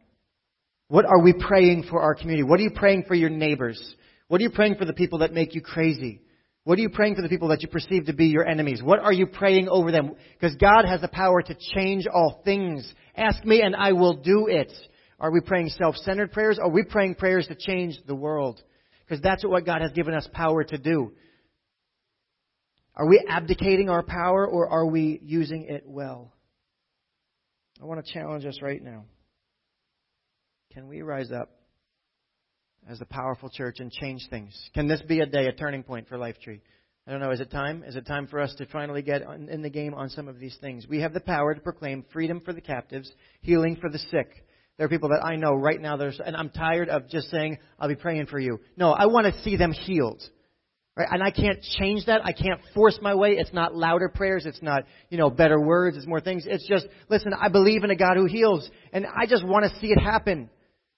What 0.89 1.05
are 1.05 1.21
we 1.21 1.33
praying 1.33 1.85
for 1.89 2.01
our 2.01 2.15
community? 2.15 2.43
What 2.43 2.59
are 2.59 2.63
you 2.63 2.71
praying 2.75 3.05
for 3.07 3.15
your 3.15 3.29
neighbors? 3.29 3.81
What 4.27 4.41
are 4.41 4.43
you 4.43 4.51
praying 4.51 4.75
for 4.75 4.85
the 4.85 4.93
people 4.93 5.19
that 5.19 5.33
make 5.33 5.55
you 5.55 5.61
crazy? 5.61 6.21
What 6.67 6.77
are 6.77 6.81
you 6.81 6.89
praying 6.89 7.15
for 7.15 7.21
the 7.21 7.29
people 7.29 7.47
that 7.47 7.61
you 7.61 7.69
perceive 7.69 8.07
to 8.07 8.13
be 8.13 8.25
your 8.25 8.45
enemies? 8.45 8.83
What 8.83 8.99
are 8.99 9.13
you 9.13 9.25
praying 9.25 9.69
over 9.69 9.89
them? 9.89 10.11
Because 10.37 10.53
God 10.57 10.83
has 10.83 10.99
the 10.99 11.07
power 11.07 11.41
to 11.41 11.55
change 11.73 12.05
all 12.13 12.41
things. 12.43 12.93
Ask 13.15 13.45
me 13.45 13.61
and 13.61 13.73
I 13.73 13.93
will 13.93 14.15
do 14.15 14.47
it. 14.49 14.73
Are 15.17 15.31
we 15.31 15.39
praying 15.39 15.69
self-centered 15.69 16.33
prayers? 16.33 16.59
Are 16.59 16.69
we 16.69 16.83
praying 16.83 17.15
prayers 17.15 17.47
to 17.47 17.55
change 17.55 17.97
the 18.05 18.15
world? 18.15 18.61
Because 19.05 19.21
that's 19.21 19.45
what 19.45 19.65
God 19.65 19.81
has 19.81 19.93
given 19.93 20.13
us 20.13 20.27
power 20.33 20.65
to 20.65 20.77
do. 20.77 21.13
Are 22.97 23.07
we 23.07 23.25
abdicating 23.29 23.89
our 23.89 24.03
power 24.03 24.45
or 24.45 24.67
are 24.67 24.87
we 24.87 25.21
using 25.23 25.67
it 25.69 25.83
well? 25.87 26.33
I 27.81 27.85
want 27.85 28.05
to 28.05 28.11
challenge 28.11 28.45
us 28.45 28.61
right 28.61 28.83
now. 28.83 29.05
Can 30.73 30.89
we 30.89 31.01
rise 31.01 31.31
up 31.31 31.49
as 32.87 33.01
a 33.01 33.05
powerful 33.05 33.49
church 33.49 33.77
and 33.79 33.91
change 33.91 34.27
things? 34.29 34.53
Can 34.73 34.87
this 34.87 35.01
be 35.01 35.19
a 35.19 35.25
day, 35.25 35.47
a 35.47 35.51
turning 35.51 35.83
point 35.83 36.07
for 36.07 36.17
Life 36.17 36.39
Tree? 36.41 36.61
I 37.07 37.11
don't 37.11 37.21
know, 37.21 37.31
is 37.31 37.39
it 37.39 37.51
time? 37.51 37.83
Is 37.87 37.95
it 37.95 38.05
time 38.05 38.27
for 38.27 38.39
us 38.39 38.53
to 38.55 38.65
finally 38.65 39.01
get 39.01 39.21
in 39.49 39.61
the 39.61 39.69
game 39.69 39.93
on 39.93 40.09
some 40.09 40.27
of 40.27 40.39
these 40.39 40.57
things? 40.59 40.85
We 40.89 40.99
have 41.01 41.13
the 41.13 41.21
power 41.21 41.53
to 41.53 41.61
proclaim 41.61 42.03
freedom 42.11 42.41
for 42.41 42.53
the 42.53 42.61
captives, 42.61 43.09
healing 43.41 43.77
for 43.79 43.89
the 43.89 43.99
sick. 43.99 44.43
There 44.77 44.85
are 44.85 44.89
people 44.89 45.09
that 45.09 45.25
I 45.25 45.37
know 45.37 45.53
right 45.53 45.81
now, 45.81 45.97
there's, 45.97 46.19
and 46.23 46.35
I'm 46.35 46.49
tired 46.49 46.89
of 46.89 47.09
just 47.09 47.31
saying, 47.31 47.59
I'll 47.79 47.87
be 47.87 47.95
praying 47.95 48.27
for 48.27 48.39
you. 48.39 48.59
No, 48.75 48.91
I 48.91 49.05
want 49.05 49.33
to 49.33 49.41
see 49.41 49.55
them 49.55 49.71
healed. 49.71 50.21
Right? 50.97 51.07
And 51.09 51.23
I 51.23 51.31
can't 51.31 51.61
change 51.79 52.07
that. 52.07 52.25
I 52.25 52.31
can't 52.31 52.59
force 52.73 52.99
my 53.01 53.15
way. 53.15 53.37
It's 53.37 53.53
not 53.53 53.75
louder 53.75 54.09
prayers. 54.09 54.45
It's 54.45 54.61
not, 54.61 54.83
you 55.09 55.17
know, 55.17 55.29
better 55.29 55.61
words. 55.61 55.95
It's 55.95 56.07
more 56.07 56.19
things. 56.19 56.45
It's 56.45 56.67
just, 56.67 56.87
listen, 57.09 57.33
I 57.39 57.49
believe 57.49 57.83
in 57.83 57.91
a 57.91 57.95
God 57.95 58.17
who 58.17 58.25
heals, 58.25 58.69
and 58.91 59.05
I 59.05 59.27
just 59.27 59.45
want 59.45 59.63
to 59.63 59.79
see 59.79 59.87
it 59.87 59.99
happen. 59.99 60.49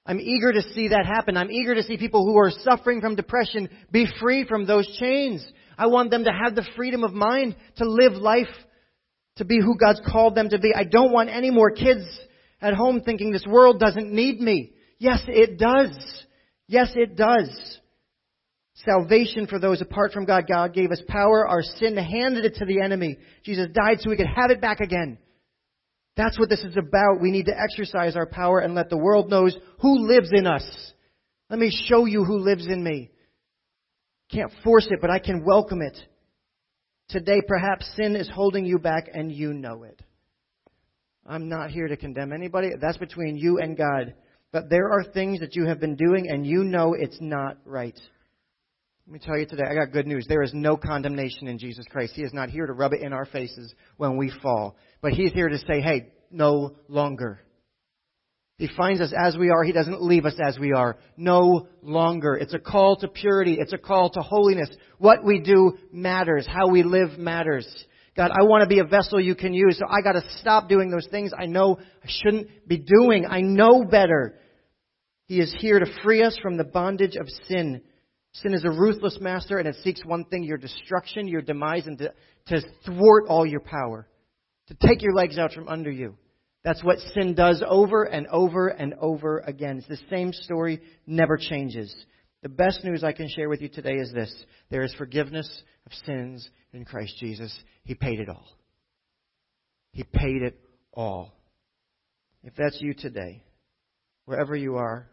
I'm 0.06 0.20
eager 0.20 0.52
to 0.54 0.62
see 0.74 0.88
that 0.90 1.06
happen. 1.06 1.38
I'm 1.38 1.52
eager 1.52 1.76
to 1.76 1.84
see 1.84 1.98
people 1.98 2.26
who 2.26 2.38
are 2.38 2.52
suffering 2.64 3.02
from 3.02 3.16
depression 3.16 3.70
be 3.92 4.08
free 4.20 4.46
from 4.46 4.66
those 4.66 4.88
chains. 5.00 5.46
I 5.78 5.88
want 5.88 6.12
them 6.12 6.24
to 6.24 6.32
have 6.32 6.56
the 6.56 6.68
freedom 6.76 7.04
of 7.04 7.14
mind 7.14 7.56
to 7.78 7.86
live 7.90 8.14
life, 8.14 8.48
to 9.38 9.46
be 9.46 9.60
who 9.60 9.78
God's 9.78 10.02
called 10.06 10.36
them 10.36 10.50
to 10.50 10.60
be. 10.60 10.74
I 10.76 10.84
don't 10.84 11.12
want 11.12 11.30
any 11.30 11.52
more 11.52 11.72
kids 11.72 12.04
at 12.62 12.74
home 12.74 13.02
thinking 13.02 13.32
this 13.32 13.46
world 13.48 13.80
doesn't 13.80 14.12
need 14.12 14.42
me. 14.42 14.74
Yes, 14.98 15.22
it 15.28 15.58
does. 15.58 15.98
Yes, 16.68 16.92
it 16.96 17.16
does. 17.16 17.78
Salvation 18.86 19.48
for 19.48 19.60
those 19.60 19.82
apart 19.82 20.12
from 20.12 20.26
God. 20.26 20.46
God 20.48 20.74
gave 20.74 20.92
us 20.92 21.02
power. 21.08 21.48
Our 21.48 21.62
sin 21.62 21.98
handed 21.98 22.46
it 22.46 22.56
to 22.56 22.66
the 22.66 22.82
enemy. 22.82 23.18
Jesus 23.44 23.68
died 23.74 23.98
so 24.00 24.10
we 24.10 24.18
could 24.18 24.28
have 24.28 24.52
it 24.52 24.62
back 24.62 24.80
again. 24.80 25.18
That's 26.20 26.38
what 26.38 26.50
this 26.50 26.66
is 26.66 26.76
about. 26.76 27.22
We 27.22 27.32
need 27.32 27.46
to 27.46 27.58
exercise 27.58 28.18
our 28.18 28.26
power 28.26 28.60
and 28.60 28.76
let 28.76 28.90
the 28.90 28.98
world 28.98 29.30
knows 29.30 29.58
who 29.80 30.06
lives 30.06 30.32
in 30.34 30.46
us. 30.46 30.70
Let 31.50 31.60
me 31.60 31.72
show 31.88 32.04
you 32.04 32.26
who 32.26 32.40
lives 32.40 32.68
in 32.68 32.84
me. 32.84 33.10
Can't 34.30 34.52
force 34.62 34.86
it, 34.92 35.00
but 35.00 35.10
I 35.10 35.20
can 35.20 35.46
welcome 35.46 35.82
it. 35.82 35.98
Today, 37.08 37.40
perhaps 37.48 37.90
sin 37.96 38.18
is 38.18 38.30
holding 38.30 38.66
you 38.66 38.80
back 38.80 39.06
and 39.14 39.32
you 39.32 39.54
know 39.54 39.84
it. 39.84 40.02
I'm 41.26 41.48
not 41.48 41.72
here 41.72 41.88
to 41.88 41.96
condemn 41.96 42.34
anybody. 42.34 42.72
That's 42.82 42.98
between 42.98 43.38
you 43.38 43.60
and 43.60 43.78
God. 43.78 44.14
But 44.52 44.70
there 44.70 44.92
are 44.92 45.06
things 45.06 45.40
that 45.40 45.56
you 45.56 45.68
have 45.68 45.80
been 45.80 45.96
doing 45.96 46.30
and 46.30 46.46
you 46.46 46.66
know 46.66 46.96
it's 47.00 47.20
not 47.22 47.60
right. 47.64 47.98
Let 49.10 49.14
me 49.14 49.26
tell 49.26 49.40
you 49.40 49.48
today, 49.48 49.64
I 49.68 49.74
got 49.74 49.92
good 49.92 50.06
news. 50.06 50.28
There 50.30 50.44
is 50.44 50.54
no 50.54 50.78
condemnation 50.78 51.48
in 51.48 51.58
Jesus 51.58 51.84
Christ. 51.90 52.14
He 52.16 52.22
is 52.22 52.32
not 52.32 52.52
here 52.52 52.68
to 52.68 52.74
rub 52.74 52.94
it 52.94 53.02
in 53.02 53.12
our 53.12 53.26
faces 53.26 53.74
when 53.98 54.18
we 54.18 54.32
fall. 54.44 54.76
But 55.02 55.14
He's 55.14 55.32
here 55.32 55.50
to 55.50 55.58
say, 55.58 55.82
hey, 55.82 56.14
no 56.30 56.76
longer. 56.88 57.42
He 58.60 58.70
finds 58.78 59.02
us 59.02 59.12
as 59.20 59.36
we 59.36 59.50
are. 59.50 59.64
He 59.64 59.72
doesn't 59.72 60.04
leave 60.04 60.26
us 60.26 60.36
as 60.40 60.60
we 60.60 60.74
are. 60.74 60.96
No 61.18 61.70
longer. 61.82 62.36
It's 62.36 62.54
a 62.54 62.60
call 62.60 62.98
to 62.98 63.08
purity. 63.08 63.58
It's 63.60 63.74
a 63.74 63.80
call 63.80 64.12
to 64.12 64.20
holiness. 64.20 64.70
What 65.00 65.24
we 65.24 65.40
do 65.40 65.80
matters. 65.92 66.46
How 66.48 66.68
we 66.68 66.84
live 66.84 67.18
matters. 67.18 67.68
God, 68.16 68.30
I 68.30 68.44
want 68.44 68.62
to 68.62 68.70
be 68.70 68.78
a 68.78 68.84
vessel 68.84 69.20
you 69.20 69.34
can 69.34 69.56
use, 69.56 69.80
so 69.80 69.86
I 69.90 70.04
got 70.04 70.22
to 70.22 70.38
stop 70.38 70.70
doing 70.70 70.92
those 70.92 71.08
things 71.10 71.32
I 71.36 71.48
know 71.48 71.80
I 71.80 72.08
shouldn't 72.08 72.68
be 72.68 72.78
doing. 72.78 73.26
I 73.26 73.42
know 73.42 73.86
better. 73.86 74.36
He 75.26 75.40
is 75.40 75.52
here 75.60 75.80
to 75.80 75.88
free 76.04 76.22
us 76.22 76.38
from 76.40 76.58
the 76.58 76.64
bondage 76.64 77.16
of 77.16 77.28
sin. 77.48 77.82
Sin 78.34 78.54
is 78.54 78.64
a 78.64 78.70
ruthless 78.70 79.18
master, 79.20 79.58
and 79.58 79.68
it 79.68 79.76
seeks 79.84 80.06
one 80.06 80.24
thing 80.26 80.44
your 80.44 80.58
destruction, 80.58 81.28
your 81.28 81.42
demise, 81.42 81.88
and 81.88 81.98
to, 81.98 82.14
to 82.48 82.62
thwart 82.86 83.26
all 83.28 83.46
your 83.46 83.60
power, 83.60 84.08
to 84.68 84.76
take 84.76 85.02
your 85.02 85.14
legs 85.14 85.38
out 85.38 85.54
from 85.54 85.68
under 85.68 85.90
you. 85.90 86.16
That's 86.64 86.84
what 86.84 87.00
sin 87.14 87.36
does 87.36 87.64
over 87.68 88.04
and 88.04 88.28
over 88.28 88.68
and 88.68 88.94
over 88.96 89.40
again. 89.40 89.78
It's 89.78 89.88
the 89.88 90.08
same 90.10 90.34
story, 90.34 90.82
never 91.08 91.38
changes. 91.38 91.94
The 92.44 92.50
best 92.50 92.84
news 92.84 93.04
I 93.04 93.14
can 93.14 93.30
share 93.30 93.50
with 93.50 93.62
you 93.62 93.70
today 93.70 93.96
is 93.96 94.14
this 94.14 94.34
there 94.70 94.84
is 94.84 94.94
forgiveness 94.94 95.50
of 95.86 95.94
sins 96.06 96.48
in 96.74 96.86
Christ 96.86 97.16
Jesus. 97.20 97.58
He 97.84 97.96
paid 97.96 98.20
it 98.20 98.30
all. 98.30 98.48
He 99.92 100.04
paid 100.04 100.44
it 100.44 100.60
all. 100.94 101.34
If 102.44 102.54
that's 102.56 102.80
you 102.80 102.94
today, 102.94 103.44
wherever 104.26 104.56
you 104.56 104.76
are, 104.76 105.10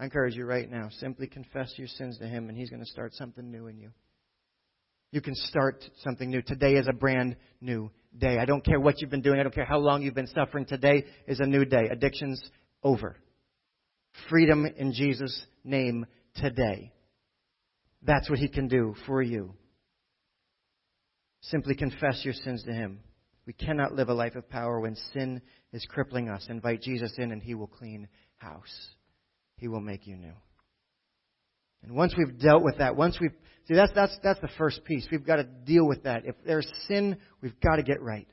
I 0.00 0.04
encourage 0.04 0.34
you 0.34 0.46
right 0.46 0.68
now 0.70 0.88
simply 0.98 1.26
confess 1.26 1.74
your 1.76 1.86
sins 1.86 2.16
to 2.18 2.26
Him, 2.26 2.48
and 2.48 2.56
He's 2.56 2.70
going 2.70 2.82
to 2.82 2.90
start 2.90 3.12
something 3.14 3.50
new 3.50 3.66
in 3.66 3.76
you. 3.76 3.90
You 5.12 5.20
can 5.20 5.34
start 5.34 5.84
something 6.02 6.30
new. 6.30 6.40
Today 6.40 6.76
is 6.76 6.88
a 6.88 6.94
brand 6.94 7.36
new 7.60 7.90
day. 8.16 8.38
I 8.38 8.46
don't 8.46 8.64
care 8.64 8.80
what 8.80 9.00
you've 9.00 9.10
been 9.10 9.20
doing. 9.20 9.38
I 9.38 9.42
don't 9.42 9.54
care 9.54 9.66
how 9.66 9.78
long 9.78 10.00
you've 10.00 10.14
been 10.14 10.26
suffering. 10.28 10.64
Today 10.64 11.04
is 11.28 11.40
a 11.40 11.46
new 11.46 11.66
day. 11.66 11.88
Addiction's 11.92 12.42
over. 12.82 13.16
Freedom 14.30 14.64
in 14.64 14.94
Jesus' 14.94 15.44
name 15.64 16.06
today. 16.36 16.92
That's 18.02 18.30
what 18.30 18.38
He 18.38 18.48
can 18.48 18.68
do 18.68 18.94
for 19.06 19.20
you. 19.20 19.52
Simply 21.42 21.74
confess 21.74 22.22
your 22.24 22.34
sins 22.34 22.62
to 22.62 22.72
Him. 22.72 23.00
We 23.46 23.52
cannot 23.52 23.92
live 23.92 24.08
a 24.08 24.14
life 24.14 24.36
of 24.36 24.48
power 24.48 24.80
when 24.80 24.96
sin 25.12 25.42
is 25.74 25.84
crippling 25.90 26.30
us. 26.30 26.46
Invite 26.48 26.80
Jesus 26.80 27.12
in 27.18 27.32
and 27.32 27.42
He 27.42 27.54
will 27.54 27.66
clean 27.66 28.08
house. 28.36 28.94
He 29.60 29.68
will 29.68 29.80
make 29.80 30.06
you 30.06 30.16
new. 30.16 30.34
And 31.82 31.94
once 31.94 32.14
we've 32.16 32.38
dealt 32.38 32.62
with 32.62 32.78
that, 32.78 32.96
once 32.96 33.18
we've 33.20 33.32
See, 33.70 33.76
that's, 33.76 33.92
that's, 33.94 34.18
that's 34.24 34.40
the 34.40 34.50
first 34.58 34.84
piece. 34.84 35.06
We've 35.12 35.24
got 35.24 35.36
to 35.36 35.44
deal 35.44 35.86
with 35.86 36.02
that. 36.02 36.22
If 36.24 36.34
there's 36.44 36.66
sin, 36.88 37.16
we've 37.40 37.58
got 37.60 37.76
to 37.76 37.84
get 37.84 38.02
right. 38.02 38.26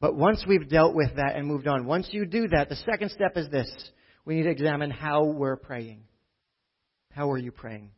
But 0.00 0.16
once 0.16 0.44
we've 0.46 0.68
dealt 0.68 0.92
with 0.92 1.14
that 1.14 1.36
and 1.36 1.46
moved 1.46 1.68
on, 1.68 1.86
once 1.86 2.08
you 2.10 2.26
do 2.26 2.48
that, 2.48 2.68
the 2.68 2.74
second 2.74 3.12
step 3.12 3.36
is 3.36 3.48
this. 3.48 3.70
We 4.24 4.34
need 4.34 4.42
to 4.42 4.50
examine 4.50 4.90
how 4.90 5.24
we're 5.24 5.56
praying. 5.56 6.02
How 7.12 7.30
are 7.30 7.38
you 7.38 7.52
praying? 7.52 7.92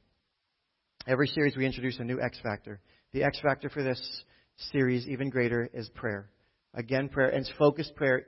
Every 1.06 1.28
series 1.28 1.56
we 1.56 1.64
introduce 1.64 1.98
a 2.00 2.04
new 2.04 2.20
X 2.20 2.38
factor. 2.42 2.80
The 3.12 3.24
X 3.24 3.40
factor 3.40 3.70
for 3.70 3.82
this 3.82 4.00
series, 4.70 5.08
even 5.08 5.30
greater, 5.30 5.70
is 5.72 5.88
prayer. 5.94 6.28
Again, 6.74 7.08
prayer, 7.08 7.30
and 7.30 7.40
it's 7.40 7.52
focused 7.58 7.96
prayer. 7.96 8.26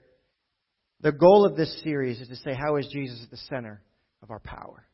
The 1.02 1.12
goal 1.12 1.44
of 1.44 1.56
this 1.56 1.82
series 1.82 2.20
is 2.22 2.28
to 2.28 2.36
say, 2.36 2.56
how 2.58 2.76
is 2.76 2.88
Jesus 2.90 3.20
at 3.22 3.30
the 3.30 3.36
center 3.36 3.82
of 4.22 4.30
our 4.30 4.40
power? 4.40 4.87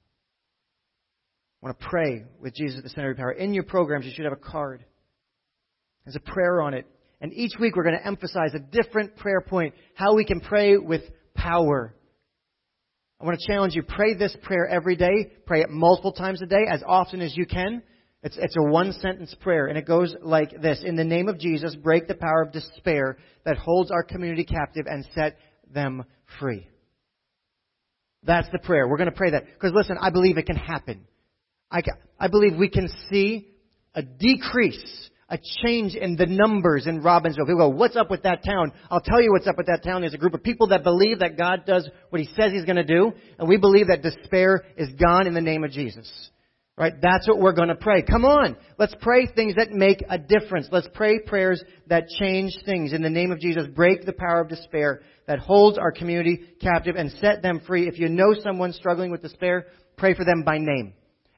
I 1.62 1.66
want 1.66 1.80
to 1.80 1.86
pray 1.86 2.24
with 2.40 2.54
Jesus 2.54 2.78
at 2.78 2.84
the 2.84 2.90
center 2.90 3.10
of 3.10 3.16
power. 3.16 3.32
In 3.32 3.54
your 3.54 3.64
programs, 3.64 4.04
you 4.04 4.12
should 4.14 4.24
have 4.24 4.32
a 4.32 4.36
card. 4.36 4.84
There's 6.04 6.16
a 6.16 6.20
prayer 6.20 6.62
on 6.62 6.74
it. 6.74 6.86
And 7.20 7.32
each 7.32 7.52
week 7.58 7.76
we're 7.76 7.82
going 7.82 7.98
to 7.98 8.06
emphasize 8.06 8.54
a 8.54 8.58
different 8.58 9.16
prayer 9.16 9.40
point, 9.40 9.74
how 9.94 10.14
we 10.14 10.24
can 10.24 10.40
pray 10.40 10.76
with 10.76 11.02
power. 11.34 11.94
I 13.20 13.24
want 13.24 13.40
to 13.40 13.46
challenge 13.46 13.74
you, 13.74 13.82
pray 13.82 14.14
this 14.14 14.36
prayer 14.42 14.68
every 14.68 14.96
day. 14.96 15.32
Pray 15.46 15.62
it 15.62 15.70
multiple 15.70 16.12
times 16.12 16.42
a 16.42 16.46
day, 16.46 16.66
as 16.70 16.82
often 16.86 17.22
as 17.22 17.34
you 17.36 17.46
can. 17.46 17.82
It's, 18.22 18.36
it's 18.38 18.56
a 18.56 18.70
one 18.70 18.92
sentence 18.92 19.34
prayer, 19.40 19.66
and 19.66 19.78
it 19.78 19.86
goes 19.86 20.14
like 20.20 20.60
this 20.60 20.82
In 20.84 20.96
the 20.96 21.04
name 21.04 21.28
of 21.28 21.38
Jesus, 21.38 21.74
break 21.76 22.08
the 22.08 22.14
power 22.14 22.42
of 22.42 22.52
despair 22.52 23.16
that 23.44 23.56
holds 23.56 23.90
our 23.90 24.02
community 24.02 24.44
captive 24.44 24.86
and 24.86 25.06
set 25.14 25.38
them 25.72 26.04
free. 26.38 26.68
That's 28.26 28.48
the 28.50 28.58
prayer. 28.58 28.88
We're 28.88 28.96
going 28.96 29.10
to 29.10 29.16
pray 29.16 29.30
that. 29.30 29.44
Because 29.46 29.72
listen, 29.74 29.96
I 30.00 30.10
believe 30.10 30.36
it 30.36 30.46
can 30.46 30.56
happen. 30.56 31.06
I, 31.70 31.82
I 32.18 32.28
believe 32.28 32.56
we 32.56 32.68
can 32.68 32.88
see 33.10 33.48
a 33.94 34.02
decrease, 34.02 35.10
a 35.28 35.38
change 35.62 35.94
in 35.94 36.16
the 36.16 36.26
numbers 36.26 36.86
in 36.86 37.02
Robbinsville. 37.02 37.46
People 37.46 37.56
go, 37.56 37.68
what's 37.68 37.96
up 37.96 38.10
with 38.10 38.24
that 38.24 38.44
town? 38.44 38.72
I'll 38.90 39.00
tell 39.00 39.22
you 39.22 39.32
what's 39.32 39.46
up 39.46 39.56
with 39.56 39.66
that 39.66 39.82
town. 39.82 40.02
There's 40.02 40.14
a 40.14 40.18
group 40.18 40.34
of 40.34 40.42
people 40.42 40.68
that 40.68 40.82
believe 40.82 41.20
that 41.20 41.38
God 41.38 41.64
does 41.66 41.88
what 42.10 42.20
He 42.20 42.28
says 42.36 42.52
He's 42.52 42.64
going 42.64 42.76
to 42.76 42.84
do, 42.84 43.12
and 43.38 43.48
we 43.48 43.56
believe 43.56 43.88
that 43.88 44.02
despair 44.02 44.64
is 44.76 44.88
gone 45.00 45.26
in 45.26 45.34
the 45.34 45.40
name 45.40 45.64
of 45.64 45.70
Jesus. 45.70 46.10
Right? 46.78 46.92
That's 47.00 47.26
what 47.26 47.38
we're 47.38 47.54
going 47.54 47.68
to 47.68 47.74
pray. 47.74 48.02
Come 48.02 48.26
on. 48.26 48.54
Let's 48.78 48.94
pray 49.00 49.26
things 49.26 49.54
that 49.54 49.70
make 49.72 50.04
a 50.10 50.18
difference. 50.18 50.68
Let's 50.70 50.88
pray 50.92 51.20
prayers 51.20 51.62
that 51.86 52.08
change 52.18 52.52
things. 52.66 52.92
In 52.92 53.00
the 53.00 53.08
name 53.08 53.32
of 53.32 53.40
Jesus, 53.40 53.66
break 53.74 54.04
the 54.04 54.12
power 54.12 54.42
of 54.42 54.50
despair 54.50 55.00
that 55.26 55.38
holds 55.38 55.78
our 55.78 55.90
community 55.90 56.44
captive 56.60 56.96
and 56.96 57.10
set 57.12 57.40
them 57.40 57.62
free. 57.66 57.88
If 57.88 57.98
you 57.98 58.10
know 58.10 58.34
someone 58.42 58.74
struggling 58.74 59.10
with 59.10 59.22
despair, 59.22 59.68
pray 59.96 60.12
for 60.12 60.26
them 60.26 60.42
by 60.44 60.58
name. 60.58 60.92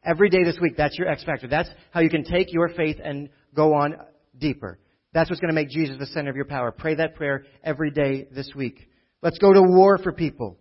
Every 0.05 0.29
day 0.29 0.43
this 0.43 0.59
week, 0.61 0.77
that's 0.77 0.99
your 0.99 1.09
X 1.09 1.23
factor. 1.23 1.47
That's 1.47 1.71
how 1.93 2.01
you 2.01 2.11
can 2.11 2.25
take 2.25 2.53
your 2.53 2.71
faith 2.71 2.97
and 3.03 3.29
go 3.55 3.75
on 3.75 3.95
deeper. 4.37 4.81
That's 5.13 5.31
what's 5.31 5.41
going 5.41 5.55
to 5.55 5.61
make 5.61 5.71
Jesus 5.71 5.97
the 6.01 6.07
center 6.07 6.31
of 6.31 6.37
your 6.37 6.47
power. 6.47 6.73
Pray 6.73 6.97
that 6.97 7.15
prayer 7.15 7.45
every 7.63 7.93
day 7.93 8.27
this 8.33 8.51
week. 8.57 8.89
Let's 9.23 9.39
go 9.39 9.53
to 9.53 9.63
war 9.63 9.99
for 9.99 10.13
people. 10.13 10.59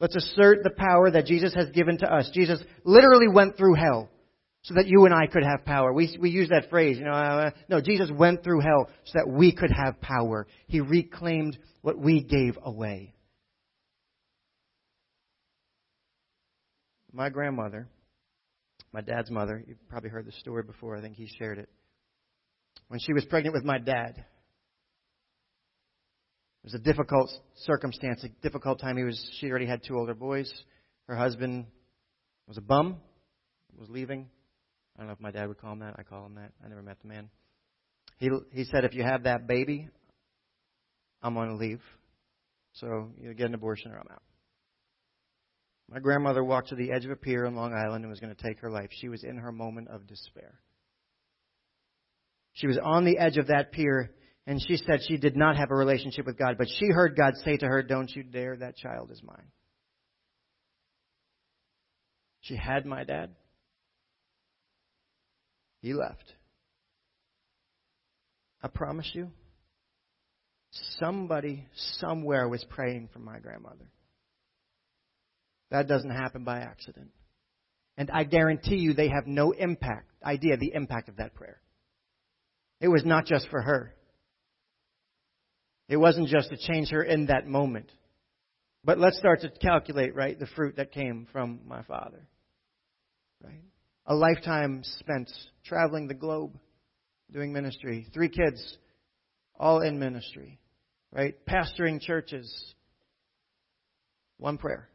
Let's 0.00 0.16
assert 0.16 0.62
the 0.62 0.70
power 0.70 1.10
that 1.10 1.26
Jesus 1.26 1.54
has 1.54 1.70
given 1.70 1.98
to 1.98 2.12
us. 2.12 2.30
Jesus 2.34 2.62
literally 2.84 3.28
went 3.28 3.56
through 3.56 3.74
hell 3.74 4.08
so 4.64 4.74
that 4.74 4.86
you 4.86 5.04
and 5.04 5.14
I 5.14 5.26
could 5.26 5.44
have 5.44 5.64
power. 5.64 5.92
We, 5.92 6.16
we 6.20 6.30
use 6.30 6.50
that 6.50 6.68
phrase, 6.68 6.98
you 6.98 7.04
know, 7.04 7.12
uh, 7.12 7.50
no, 7.68 7.80
Jesus 7.80 8.10
went 8.12 8.42
through 8.42 8.60
hell 8.60 8.90
so 9.04 9.12
that 9.14 9.28
we 9.28 9.52
could 9.52 9.70
have 9.70 10.00
power. 10.00 10.46
He 10.66 10.80
reclaimed 10.80 11.58
what 11.82 11.98
we 11.98 12.22
gave 12.22 12.58
away. 12.62 13.14
My 17.12 17.28
grandmother 17.28 17.88
my 18.94 19.00
dad's 19.00 19.28
mother. 19.28 19.62
You've 19.66 19.88
probably 19.88 20.08
heard 20.08 20.24
the 20.24 20.32
story 20.32 20.62
before. 20.62 20.96
I 20.96 21.00
think 21.00 21.16
he 21.16 21.28
shared 21.36 21.58
it. 21.58 21.68
When 22.86 23.00
she 23.00 23.12
was 23.12 23.24
pregnant 23.24 23.52
with 23.52 23.64
my 23.64 23.78
dad, 23.78 24.14
it 24.16 24.24
was 26.62 26.74
a 26.74 26.78
difficult 26.78 27.28
circumstance, 27.56 28.22
a 28.22 28.28
difficult 28.40 28.80
time. 28.80 28.96
He 28.96 29.02
was, 29.02 29.20
she 29.40 29.50
already 29.50 29.66
had 29.66 29.82
two 29.84 29.96
older 29.98 30.14
boys. 30.14 30.50
Her 31.08 31.16
husband 31.16 31.66
was 32.46 32.56
a 32.56 32.60
bum, 32.60 32.98
was 33.76 33.90
leaving. 33.90 34.30
I 34.96 35.00
don't 35.00 35.06
know 35.08 35.12
if 35.14 35.20
my 35.20 35.30
dad 35.30 35.48
would 35.48 35.58
call 35.58 35.72
him 35.72 35.80
that. 35.80 35.94
I 35.98 36.02
call 36.02 36.26
him 36.26 36.36
that. 36.36 36.52
I 36.64 36.68
never 36.68 36.82
met 36.82 36.98
the 37.02 37.08
man. 37.08 37.28
He, 38.18 38.30
he 38.52 38.64
said, 38.64 38.84
if 38.84 38.94
you 38.94 39.02
have 39.02 39.24
that 39.24 39.46
baby, 39.46 39.88
I'm 41.22 41.34
going 41.34 41.48
to 41.48 41.56
leave. 41.56 41.80
So 42.74 43.10
you 43.20 43.34
get 43.34 43.46
an 43.48 43.54
abortion 43.54 43.92
or 43.92 43.96
I'm 43.96 44.06
out. 44.10 44.22
My 45.90 45.98
grandmother 45.98 46.42
walked 46.42 46.68
to 46.68 46.76
the 46.76 46.92
edge 46.92 47.04
of 47.04 47.10
a 47.10 47.16
pier 47.16 47.44
in 47.44 47.54
Long 47.54 47.74
Island 47.74 48.04
and 48.04 48.10
was 48.10 48.20
going 48.20 48.34
to 48.34 48.42
take 48.42 48.60
her 48.60 48.70
life. 48.70 48.88
She 49.00 49.08
was 49.08 49.22
in 49.22 49.36
her 49.36 49.52
moment 49.52 49.88
of 49.88 50.06
despair. 50.06 50.60
She 52.54 52.66
was 52.66 52.78
on 52.82 53.04
the 53.04 53.18
edge 53.18 53.36
of 53.36 53.48
that 53.48 53.72
pier, 53.72 54.12
and 54.46 54.60
she 54.66 54.76
said 54.76 55.00
she 55.06 55.16
did 55.16 55.36
not 55.36 55.56
have 55.56 55.70
a 55.70 55.74
relationship 55.74 56.24
with 56.24 56.38
God, 56.38 56.56
but 56.56 56.68
she 56.78 56.86
heard 56.86 57.16
God 57.16 57.34
say 57.44 57.56
to 57.56 57.66
her, 57.66 57.82
Don't 57.82 58.10
you 58.14 58.22
dare, 58.22 58.56
that 58.56 58.76
child 58.76 59.10
is 59.10 59.22
mine. 59.22 59.48
She 62.40 62.56
had 62.56 62.86
my 62.86 63.04
dad. 63.04 63.34
He 65.84 65.92
left. 65.92 66.32
I 68.62 68.68
promise 68.68 69.10
you, 69.12 69.28
somebody 70.98 71.66
somewhere 71.98 72.48
was 72.48 72.64
praying 72.70 73.10
for 73.12 73.18
my 73.18 73.38
grandmother. 73.38 73.84
That 75.70 75.86
doesn't 75.86 76.08
happen 76.08 76.42
by 76.42 76.60
accident. 76.60 77.10
And 77.98 78.10
I 78.10 78.24
guarantee 78.24 78.76
you 78.76 78.94
they 78.94 79.10
have 79.10 79.26
no 79.26 79.50
impact, 79.52 80.10
idea 80.24 80.56
the 80.56 80.72
impact 80.72 81.10
of 81.10 81.16
that 81.16 81.34
prayer. 81.34 81.60
It 82.80 82.88
was 82.88 83.04
not 83.04 83.26
just 83.26 83.48
for 83.50 83.60
her. 83.60 83.92
It 85.90 85.98
wasn't 85.98 86.28
just 86.28 86.48
to 86.48 86.56
change 86.56 86.92
her 86.92 87.02
in 87.02 87.26
that 87.26 87.46
moment. 87.46 87.92
But 88.84 88.98
let's 88.98 89.18
start 89.18 89.42
to 89.42 89.50
calculate, 89.50 90.14
right, 90.14 90.38
the 90.38 90.48
fruit 90.56 90.76
that 90.76 90.92
came 90.92 91.28
from 91.30 91.60
my 91.66 91.82
father. 91.82 92.26
Right? 93.42 93.60
A 94.06 94.14
lifetime 94.14 94.82
spent 94.98 95.30
traveling 95.64 96.08
the 96.08 96.14
globe, 96.14 96.52
doing 97.32 97.52
ministry. 97.52 98.06
Three 98.12 98.28
kids, 98.28 98.76
all 99.58 99.80
in 99.80 99.98
ministry. 99.98 100.58
Right? 101.10 101.34
Pastoring 101.46 102.00
churches. 102.00 102.52
One 104.38 104.58
prayer. 104.58 104.88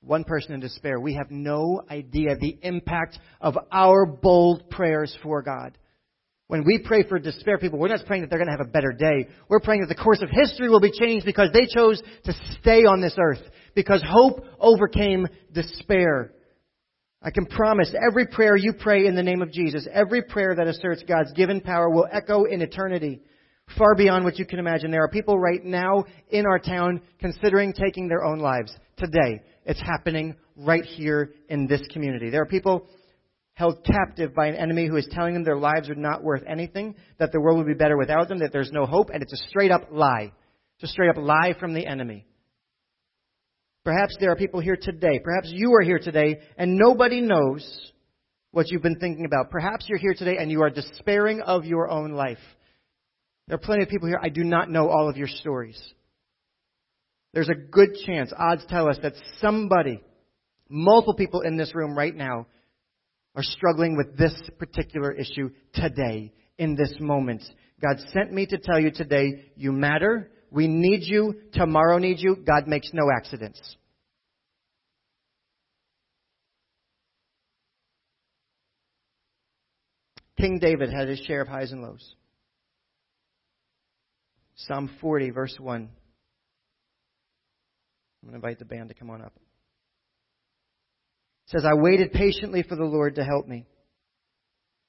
One 0.00 0.24
person 0.24 0.52
in 0.52 0.60
despair. 0.60 1.00
We 1.00 1.14
have 1.14 1.30
no 1.30 1.82
idea 1.88 2.36
the 2.36 2.58
impact 2.62 3.18
of 3.40 3.56
our 3.72 4.04
bold 4.04 4.68
prayers 4.68 5.16
for 5.22 5.40
God. 5.42 5.78
When 6.46 6.64
we 6.64 6.78
pray 6.84 7.04
for 7.08 7.18
despair 7.18 7.56
people, 7.56 7.78
we're 7.78 7.88
not 7.88 8.04
praying 8.06 8.22
that 8.22 8.30
they're 8.30 8.38
going 8.38 8.50
to 8.50 8.56
have 8.56 8.68
a 8.68 8.70
better 8.70 8.92
day. 8.92 9.28
We're 9.48 9.60
praying 9.60 9.80
that 9.80 9.88
the 9.88 10.02
course 10.02 10.20
of 10.20 10.28
history 10.30 10.68
will 10.68 10.80
be 10.80 10.92
changed 10.92 11.24
because 11.24 11.48
they 11.54 11.66
chose 11.66 12.02
to 12.24 12.34
stay 12.60 12.82
on 12.84 13.00
this 13.00 13.16
earth. 13.18 13.40
Because 13.74 14.02
hope 14.06 14.44
overcame 14.60 15.26
despair. 15.52 16.32
I 17.24 17.30
can 17.30 17.46
promise 17.46 17.90
every 18.06 18.26
prayer 18.26 18.54
you 18.54 18.74
pray 18.74 19.06
in 19.06 19.14
the 19.14 19.22
name 19.22 19.40
of 19.40 19.50
Jesus, 19.50 19.88
every 19.90 20.22
prayer 20.22 20.54
that 20.54 20.66
asserts 20.66 21.02
God's 21.08 21.32
given 21.32 21.62
power 21.62 21.88
will 21.88 22.06
echo 22.12 22.44
in 22.44 22.60
eternity, 22.60 23.22
far 23.78 23.94
beyond 23.94 24.24
what 24.26 24.38
you 24.38 24.44
can 24.44 24.58
imagine. 24.58 24.90
There 24.90 25.02
are 25.02 25.08
people 25.08 25.38
right 25.38 25.64
now 25.64 26.04
in 26.28 26.44
our 26.44 26.58
town 26.58 27.00
considering 27.18 27.72
taking 27.72 28.08
their 28.08 28.24
own 28.24 28.40
lives. 28.40 28.76
Today. 28.98 29.40
It's 29.64 29.80
happening 29.80 30.36
right 30.54 30.84
here 30.84 31.32
in 31.48 31.66
this 31.66 31.80
community. 31.90 32.28
There 32.28 32.42
are 32.42 32.46
people 32.46 32.86
held 33.54 33.82
captive 33.84 34.34
by 34.34 34.48
an 34.48 34.56
enemy 34.56 34.86
who 34.86 34.96
is 34.96 35.08
telling 35.10 35.32
them 35.32 35.44
their 35.44 35.56
lives 35.56 35.88
are 35.88 35.94
not 35.94 36.22
worth 36.22 36.42
anything, 36.46 36.94
that 37.18 37.32
the 37.32 37.40
world 37.40 37.56
would 37.56 37.66
be 37.66 37.72
better 37.72 37.96
without 37.96 38.28
them, 38.28 38.40
that 38.40 38.52
there's 38.52 38.70
no 38.70 38.84
hope, 38.84 39.08
and 39.08 39.22
it's 39.22 39.32
a 39.32 39.48
straight 39.48 39.70
up 39.70 39.88
lie. 39.90 40.30
It's 40.76 40.90
a 40.90 40.92
straight 40.92 41.08
up 41.08 41.16
lie 41.16 41.54
from 41.58 41.72
the 41.72 41.86
enemy. 41.86 42.26
Perhaps 43.84 44.16
there 44.18 44.30
are 44.30 44.36
people 44.36 44.60
here 44.60 44.78
today. 44.80 45.20
Perhaps 45.22 45.48
you 45.52 45.74
are 45.74 45.82
here 45.82 45.98
today 45.98 46.40
and 46.56 46.76
nobody 46.76 47.20
knows 47.20 47.92
what 48.50 48.70
you've 48.70 48.82
been 48.82 48.98
thinking 48.98 49.26
about. 49.26 49.50
Perhaps 49.50 49.86
you're 49.88 49.98
here 49.98 50.14
today 50.14 50.36
and 50.38 50.50
you 50.50 50.62
are 50.62 50.70
despairing 50.70 51.40
of 51.42 51.64
your 51.64 51.90
own 51.90 52.12
life. 52.12 52.38
There 53.46 53.56
are 53.56 53.58
plenty 53.58 53.82
of 53.82 53.90
people 53.90 54.08
here. 54.08 54.20
I 54.22 54.30
do 54.30 54.42
not 54.42 54.70
know 54.70 54.88
all 54.88 55.08
of 55.08 55.16
your 55.18 55.28
stories. 55.28 55.80
There's 57.34 57.50
a 57.50 57.54
good 57.54 57.90
chance, 58.06 58.32
odds 58.38 58.64
tell 58.68 58.88
us, 58.88 58.96
that 59.02 59.14
somebody, 59.40 60.00
multiple 60.70 61.14
people 61.14 61.42
in 61.42 61.56
this 61.56 61.74
room 61.74 61.98
right 61.98 62.14
now, 62.14 62.46
are 63.34 63.42
struggling 63.42 63.96
with 63.96 64.16
this 64.16 64.34
particular 64.58 65.12
issue 65.12 65.50
today, 65.74 66.32
in 66.58 66.76
this 66.76 66.94
moment. 67.00 67.42
God 67.82 67.98
sent 68.12 68.32
me 68.32 68.46
to 68.46 68.58
tell 68.58 68.78
you 68.78 68.90
today, 68.90 69.44
you 69.56 69.72
matter, 69.72 70.30
we 70.54 70.68
need 70.68 71.00
you. 71.02 71.34
Tomorrow 71.52 71.98
needs 71.98 72.22
you. 72.22 72.36
God 72.36 72.68
makes 72.68 72.90
no 72.92 73.10
accidents. 73.10 73.76
King 80.38 80.58
David 80.60 80.90
had 80.92 81.08
his 81.08 81.18
share 81.20 81.40
of 81.40 81.48
highs 81.48 81.72
and 81.72 81.82
lows. 81.82 82.14
Psalm 84.54 84.90
40, 85.00 85.30
verse 85.30 85.56
1. 85.58 85.74
I'm 85.74 85.88
going 88.22 88.30
to 88.30 88.36
invite 88.36 88.58
the 88.60 88.64
band 88.64 88.90
to 88.90 88.94
come 88.94 89.10
on 89.10 89.22
up. 89.22 89.32
It 91.46 91.50
says, 91.50 91.64
I 91.64 91.74
waited 91.74 92.12
patiently 92.12 92.62
for 92.62 92.76
the 92.76 92.84
Lord 92.84 93.16
to 93.16 93.24
help 93.24 93.48
me. 93.48 93.66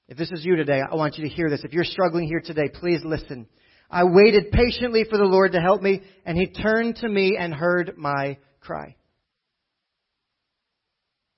If 0.08 0.16
this 0.16 0.30
is 0.30 0.44
you 0.44 0.54
today, 0.54 0.80
I 0.80 0.94
want 0.94 1.18
you 1.18 1.24
to 1.24 1.34
hear 1.34 1.50
this. 1.50 1.64
If 1.64 1.72
you're 1.72 1.84
struggling 1.84 2.28
here 2.28 2.40
today, 2.40 2.68
please 2.72 3.00
listen. 3.04 3.46
I 3.90 4.04
waited 4.04 4.50
patiently 4.50 5.04
for 5.08 5.16
the 5.16 5.24
Lord 5.24 5.52
to 5.52 5.60
help 5.60 5.82
me, 5.82 6.02
and 6.24 6.36
He 6.36 6.46
turned 6.46 6.96
to 6.96 7.08
me 7.08 7.36
and 7.38 7.54
heard 7.54 7.94
my 7.96 8.38
cry. 8.60 8.96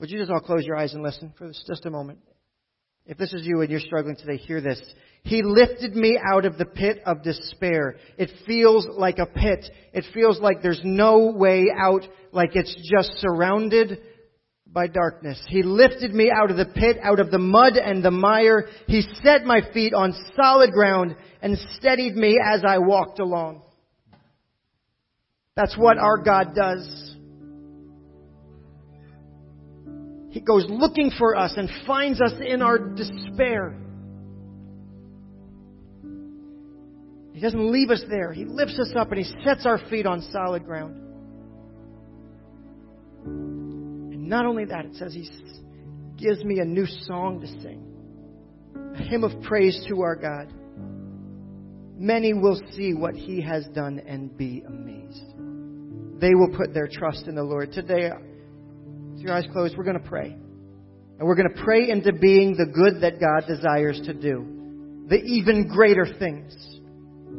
Would 0.01 0.11
you 0.11 0.19
just 0.19 0.31
all 0.31 0.41
close 0.41 0.65
your 0.65 0.77
eyes 0.77 0.95
and 0.95 1.03
listen 1.03 1.33
for 1.37 1.49
just 1.49 1.87
a 1.87 1.91
moment? 1.91 2.21
If 3.07 3.17
this 3.17 3.33
is 3.33 3.45
you 3.45 3.63
and 3.63 3.71
you're 3.71 3.81
struggling 3.81 4.17
today, 4.17 4.37
hear 4.37 4.61
this. 4.61 4.81
He 5.23 5.43
lifted 5.43 5.97
me 5.97 6.19
out 6.23 6.45
of 6.45 6.59
the 6.59 6.67
pit 6.67 7.01
of 7.05 7.23
despair. 7.23 7.97
It 8.17 8.31
feels 8.47 8.87
like 8.87 9.19
a 9.19 9.27
pit. 9.27 9.65
It 9.93 10.05
feels 10.15 10.41
like 10.41 10.63
there's 10.63 10.81
no 10.85 11.33
way 11.35 11.67
out, 11.77 12.07
like 12.33 12.55
it's 12.55 12.75
just 12.91 13.19
surrounded 13.19 13.99
by 14.73 14.87
darkness. 14.87 15.43
He 15.49 15.63
lifted 15.63 16.15
me 16.15 16.31
out 16.31 16.51
of 16.51 16.57
the 16.57 16.67
pit, 16.67 16.99
out 17.03 17.21
of 17.21 17.31
the 17.31 17.39
mud 17.39 17.77
and 17.77 18.05
the 18.05 18.11
mire. 18.11 18.69
He 18.87 19.03
set 19.23 19.45
my 19.45 19.61
feet 19.73 19.95
on 19.95 20.15
solid 20.37 20.73
ground 20.73 21.17
and 21.41 21.59
steadied 21.75 22.15
me 22.15 22.39
as 22.45 22.63
I 22.67 22.79
walked 22.79 23.19
along. 23.19 23.63
That's 25.57 25.77
what 25.77 25.99
our 25.99 26.19
God 26.19 26.55
does. 26.55 27.17
He 30.31 30.41
goes 30.41 30.67
looking 30.69 31.11
for 31.19 31.35
us 31.35 31.55
and 31.57 31.69
finds 31.87 32.21
us 32.21 32.33
in 32.47 32.63
our 32.63 32.79
despair. 32.79 33.75
He 37.33 37.41
doesn't 37.41 37.73
leave 37.73 37.91
us 37.91 38.03
there. 38.09 38.33
He 38.33 38.45
lifts 38.45 38.79
us 38.79 38.93
up 38.97 39.11
and 39.11 39.25
He 39.25 39.33
sets 39.45 39.65
our 39.65 39.79
feet 39.89 40.07
on 40.07 40.23
solid 40.31 40.65
ground. 40.65 41.01
Not 44.29 44.45
only 44.45 44.67
that, 44.67 44.85
it 44.85 44.95
says 44.97 45.15
He 45.15 45.27
gives 46.19 46.45
me 46.45 46.59
a 46.59 46.65
new 46.65 46.85
song 47.07 47.41
to 47.41 47.47
sing, 47.47 47.83
a 48.95 49.03
hymn 49.05 49.25
of 49.25 49.33
praise 49.43 49.83
to 49.89 50.03
our 50.03 50.15
God. 50.15 50.53
Many 51.97 52.35
will 52.35 52.61
see 52.73 52.93
what 52.93 53.15
He 53.15 53.41
has 53.41 53.67
done 53.75 54.03
and 54.07 54.37
be 54.37 54.63
amazed. 54.67 56.21
They 56.21 56.35
will 56.35 56.55
put 56.55 56.75
their 56.75 56.89
trust 56.89 57.27
in 57.27 57.37
the 57.37 57.43
Lord. 57.43 57.73
Today, 57.73 58.11
uh, 58.11 58.17
with 59.13 59.23
your 59.23 59.33
eyes 59.33 59.47
closed, 59.51 59.79
we're 59.79 59.85
going 59.85 59.99
to 59.99 60.09
pray. 60.09 60.33
And 60.33 61.27
we're 61.27 61.35
going 61.35 61.49
to 61.55 61.63
pray 61.65 61.89
into 61.89 62.13
being 62.13 62.55
the 62.55 62.67
good 62.67 63.01
that 63.01 63.19
God 63.19 63.49
desires 63.49 63.99
to 64.05 64.13
do, 64.13 65.07
the 65.09 65.17
even 65.17 65.69
greater 65.69 66.07
things. 66.19 66.55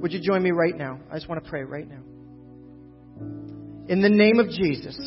Would 0.02 0.12
you 0.12 0.19
join 0.19 0.41
me 0.41 0.49
right 0.49 0.75
now? 0.75 0.99
I 1.12 1.17
just 1.17 1.30
want 1.30 1.43
to 1.43 1.49
pray 1.52 1.62
right 1.62 1.88
now. 1.88 2.02
In 3.89 4.02
the 4.02 4.10
name 4.10 4.39
of 4.39 4.49
Jesus, 4.49 4.97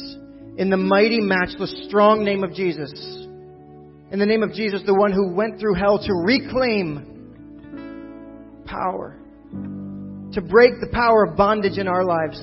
in 0.56 0.70
the 0.70 0.76
mighty, 0.76 1.20
matchless, 1.20 1.74
strong 1.88 2.24
name 2.24 2.44
of 2.44 2.54
Jesus. 2.54 2.92
In 4.10 4.18
the 4.18 4.26
name 4.26 4.42
of 4.42 4.52
Jesus, 4.52 4.82
the 4.84 4.94
one 4.94 5.12
who 5.12 5.32
went 5.32 5.58
through 5.58 5.74
hell 5.74 5.98
to 5.98 6.12
reclaim 6.12 7.08
power, 8.66 9.16
to 10.32 10.40
break 10.42 10.80
the 10.80 10.90
power 10.92 11.24
of 11.24 11.36
bondage 11.36 11.78
in 11.78 11.88
our 11.88 12.04
lives, 12.04 12.38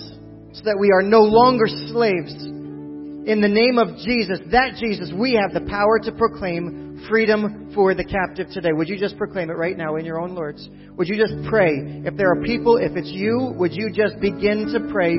so 0.53 0.63
that 0.63 0.77
we 0.79 0.91
are 0.91 1.03
no 1.03 1.21
longer 1.21 1.67
slaves. 1.67 2.33
In 2.43 3.41
the 3.41 3.47
name 3.47 3.77
of 3.77 3.97
Jesus, 3.97 4.39
that 4.51 4.75
Jesus, 4.79 5.11
we 5.15 5.33
have 5.39 5.53
the 5.53 5.69
power 5.69 5.99
to 5.99 6.11
proclaim 6.11 6.88
freedom 7.07 7.71
for 7.73 7.93
the 7.93 8.03
captive 8.03 8.47
today. 8.51 8.73
Would 8.73 8.89
you 8.89 8.97
just 8.97 9.17
proclaim 9.17 9.49
it 9.49 9.57
right 9.57 9.77
now 9.77 9.95
in 9.95 10.05
your 10.05 10.19
own 10.19 10.35
words? 10.35 10.67
Would 10.97 11.07
you 11.07 11.15
just 11.15 11.33
pray? 11.47 12.03
If 12.03 12.17
there 12.17 12.31
are 12.31 12.43
people, 12.43 12.77
if 12.77 12.97
it's 12.97 13.09
you, 13.09 13.53
would 13.55 13.73
you 13.73 13.91
just 13.93 14.19
begin 14.19 14.73
to 14.73 14.91
pray 14.91 15.15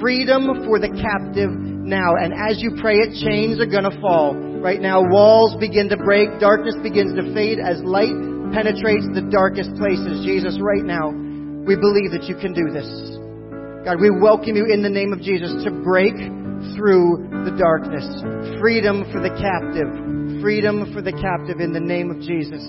freedom 0.00 0.66
for 0.66 0.80
the 0.80 0.90
captive 0.90 1.50
now. 1.90 2.14
And 2.16 2.32
as 2.32 2.62
you 2.62 2.78
pray 2.80 2.96
it, 3.02 3.18
chains 3.20 3.60
are 3.60 3.66
going 3.68 3.84
to 3.84 4.00
fall. 4.00 4.34
Right 4.34 4.80
now, 4.80 5.02
walls 5.02 5.58
begin 5.58 5.88
to 5.90 5.96
break, 5.96 6.40
darkness 6.40 6.76
begins 6.82 7.12
to 7.18 7.34
fade 7.34 7.58
as 7.58 7.82
light 7.82 8.14
penetrates 8.54 9.06
the 9.14 9.26
darkest 9.30 9.74
places. 9.76 10.24
Jesus, 10.24 10.58
right 10.60 10.84
now, 10.86 11.10
we 11.10 11.76
believe 11.76 12.14
that 12.14 12.24
you 12.30 12.38
can 12.38 12.54
do 12.54 12.70
this. 12.70 12.88
God, 13.84 14.00
we 14.00 14.10
welcome 14.10 14.56
you 14.56 14.66
in 14.68 14.82
the 14.82 14.92
name 14.92 15.12
of 15.12 15.20
Jesus 15.20 15.50
to 15.64 15.70
break 15.70 16.14
through 16.76 17.28
the 17.44 17.54
darkness. 17.56 18.04
Freedom 18.60 19.04
for 19.12 19.20
the 19.20 19.32
captive. 19.36 19.88
Freedom 20.40 20.92
for 20.92 21.02
the 21.02 21.12
captive 21.12 21.60
in 21.60 21.72
the 21.72 21.80
name 21.80 22.10
of 22.10 22.20
Jesus. 22.20 22.62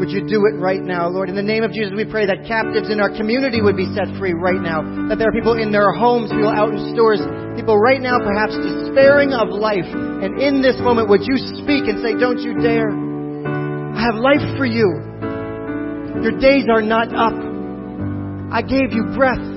would 0.00 0.08
you 0.08 0.24
do 0.24 0.48
it 0.48 0.56
right 0.56 0.80
now, 0.80 1.08
Lord? 1.08 1.28
In 1.28 1.36
the 1.36 1.44
name 1.44 1.62
of 1.62 1.72
Jesus, 1.72 1.92
we 1.96 2.08
pray 2.08 2.24
that 2.24 2.48
captives 2.48 2.88
in 2.88 3.00
our 3.00 3.12
community 3.12 3.60
would 3.60 3.76
be 3.76 3.88
set 3.92 4.08
free 4.16 4.32
right 4.32 4.60
now. 4.60 4.80
That 5.12 5.20
there 5.20 5.28
are 5.28 5.36
people 5.36 5.60
in 5.60 5.72
their 5.72 5.92
homes, 5.92 6.32
people 6.32 6.48
out 6.48 6.72
in 6.72 6.80
stores, 6.96 7.20
people 7.56 7.76
right 7.76 8.00
now 8.00 8.16
perhaps 8.20 8.56
despairing 8.56 9.36
of 9.36 9.52
life. 9.52 9.84
And 9.84 10.40
in 10.40 10.64
this 10.64 10.80
moment, 10.80 11.08
would 11.12 11.20
you 11.24 11.36
speak 11.60 11.84
and 11.88 12.00
say, 12.00 12.16
Don't 12.16 12.40
you 12.40 12.56
dare. 12.60 12.88
I 12.88 14.00
have 14.00 14.16
life 14.16 14.44
for 14.56 14.64
you. 14.64 14.88
Your 16.24 16.36
days 16.40 16.64
are 16.72 16.80
not 16.80 17.12
up. 17.12 17.36
I 18.52 18.62
gave 18.62 18.92
you 18.92 19.12
breath. 19.12 19.49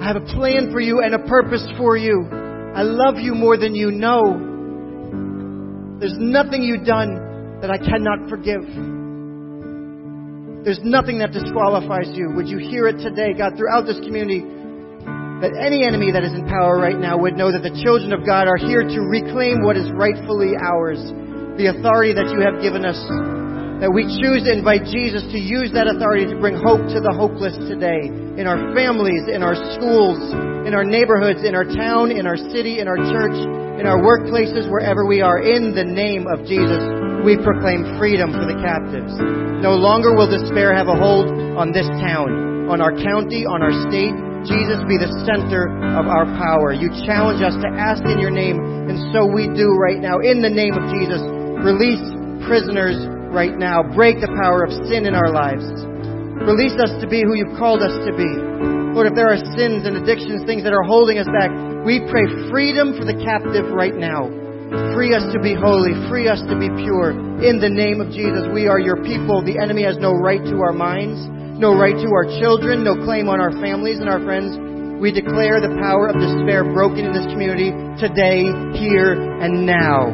I 0.00 0.06
have 0.06 0.16
a 0.16 0.26
plan 0.34 0.70
for 0.70 0.80
you 0.80 1.00
and 1.00 1.14
a 1.14 1.18
purpose 1.18 1.66
for 1.76 1.96
you. 1.96 2.28
I 2.30 2.82
love 2.82 3.16
you 3.18 3.34
more 3.34 3.56
than 3.56 3.74
you 3.74 3.90
know. 3.90 4.38
There's 5.98 6.14
nothing 6.18 6.62
you've 6.62 6.86
done 6.86 7.60
that 7.60 7.70
I 7.70 7.78
cannot 7.78 8.30
forgive. 8.30 8.62
There's 10.62 10.78
nothing 10.84 11.18
that 11.18 11.32
disqualifies 11.32 12.14
you. 12.14 12.30
Would 12.36 12.46
you 12.46 12.58
hear 12.58 12.86
it 12.86 13.02
today, 13.02 13.34
God, 13.34 13.56
throughout 13.56 13.86
this 13.86 13.98
community? 13.98 14.46
That 15.42 15.58
any 15.58 15.82
enemy 15.82 16.12
that 16.12 16.22
is 16.22 16.34
in 16.34 16.46
power 16.46 16.78
right 16.78 16.98
now 16.98 17.18
would 17.18 17.34
know 17.34 17.50
that 17.50 17.62
the 17.62 17.74
children 17.82 18.12
of 18.12 18.26
God 18.26 18.46
are 18.46 18.58
here 18.58 18.82
to 18.82 19.00
reclaim 19.02 19.62
what 19.62 19.76
is 19.76 19.90
rightfully 19.90 20.54
ours, 20.54 20.98
the 21.58 21.74
authority 21.74 22.14
that 22.14 22.30
you 22.30 22.38
have 22.42 22.62
given 22.62 22.84
us. 22.84 22.98
That 23.78 23.94
we 23.94 24.10
choose 24.10 24.42
to 24.42 24.50
invite 24.50 24.90
Jesus 24.90 25.22
to 25.30 25.38
use 25.38 25.70
that 25.70 25.86
authority 25.86 26.26
to 26.26 26.34
bring 26.42 26.58
hope 26.58 26.82
to 26.90 26.98
the 26.98 27.14
hopeless 27.14 27.54
today 27.70 28.10
in 28.10 28.42
our 28.50 28.74
families, 28.74 29.30
in 29.30 29.46
our 29.46 29.54
schools, 29.78 30.18
in 30.66 30.74
our 30.74 30.82
neighborhoods, 30.82 31.46
in 31.46 31.54
our 31.54 31.62
town, 31.62 32.10
in 32.10 32.26
our 32.26 32.34
city, 32.50 32.82
in 32.82 32.90
our 32.90 32.98
church, 32.98 33.38
in 33.78 33.86
our 33.86 34.02
workplaces, 34.02 34.66
wherever 34.66 35.06
we 35.06 35.22
are. 35.22 35.38
In 35.38 35.78
the 35.78 35.86
name 35.86 36.26
of 36.26 36.42
Jesus, 36.42 36.82
we 37.22 37.38
proclaim 37.38 37.86
freedom 38.02 38.34
for 38.34 38.50
the 38.50 38.58
captives. 38.58 39.14
No 39.62 39.78
longer 39.78 40.10
will 40.10 40.26
despair 40.26 40.74
have 40.74 40.90
a 40.90 40.98
hold 40.98 41.30
on 41.54 41.70
this 41.70 41.86
town, 42.02 42.66
on 42.66 42.82
our 42.82 42.90
county, 42.98 43.46
on 43.46 43.62
our 43.62 43.74
state. 43.86 44.10
Jesus 44.42 44.82
be 44.90 44.98
the 44.98 45.10
center 45.22 45.70
of 45.94 46.10
our 46.10 46.26
power. 46.34 46.74
You 46.74 46.90
challenge 47.06 47.46
us 47.46 47.54
to 47.62 47.70
ask 47.78 48.02
in 48.02 48.18
your 48.18 48.34
name, 48.34 48.58
and 48.90 49.14
so 49.14 49.22
we 49.22 49.46
do 49.54 49.78
right 49.78 50.02
now. 50.02 50.18
In 50.18 50.42
the 50.42 50.50
name 50.50 50.74
of 50.74 50.82
Jesus, 50.90 51.22
release 51.62 52.02
prisoners 52.42 52.98
right 53.30 53.56
now. 53.56 53.82
Break 53.82 54.20
the 54.20 54.32
power 54.40 54.64
of 54.64 54.72
sin 54.88 55.06
in 55.06 55.14
our 55.14 55.30
lives. 55.30 55.64
Release 56.44 56.78
us 56.80 56.94
to 57.02 57.06
be 57.10 57.20
who 57.20 57.34
you've 57.34 57.58
called 57.58 57.82
us 57.82 57.92
to 58.06 58.12
be. 58.14 58.30
Lord, 58.94 59.10
if 59.10 59.14
there 59.14 59.28
are 59.28 59.40
sins 59.58 59.84
and 59.84 60.00
addictions, 60.00 60.46
things 60.48 60.64
that 60.64 60.72
are 60.72 60.86
holding 60.86 61.18
us 61.18 61.28
back, 61.28 61.52
we 61.84 62.00
pray 62.08 62.24
freedom 62.48 62.96
for 62.96 63.04
the 63.04 63.14
captive 63.20 63.68
right 63.74 63.94
now. 63.94 64.30
Free 64.94 65.14
us 65.14 65.24
to 65.32 65.38
be 65.40 65.54
holy. 65.54 65.92
Free 66.08 66.28
us 66.28 66.40
to 66.48 66.56
be 66.56 66.68
pure. 66.82 67.12
In 67.44 67.60
the 67.60 67.68
name 67.68 68.00
of 68.00 68.10
Jesus, 68.10 68.48
we 68.52 68.66
are 68.66 68.80
your 68.80 69.02
people. 69.04 69.44
The 69.44 69.58
enemy 69.60 69.84
has 69.84 69.96
no 69.98 70.12
right 70.12 70.42
to 70.42 70.56
our 70.60 70.72
minds, 70.72 71.20
no 71.58 71.76
right 71.76 71.96
to 71.96 72.08
our 72.12 72.26
children, 72.40 72.84
no 72.84 72.96
claim 73.04 73.28
on 73.28 73.40
our 73.40 73.52
families 73.60 74.00
and 74.00 74.08
our 74.08 74.20
friends. 74.24 74.56
We 75.00 75.12
declare 75.12 75.60
the 75.60 75.76
power 75.78 76.08
of 76.08 76.18
despair 76.18 76.64
broken 76.64 77.06
in 77.06 77.12
this 77.12 77.26
community 77.30 77.70
today, 78.02 78.46
here, 78.78 79.14
and 79.14 79.64
now. 79.66 80.10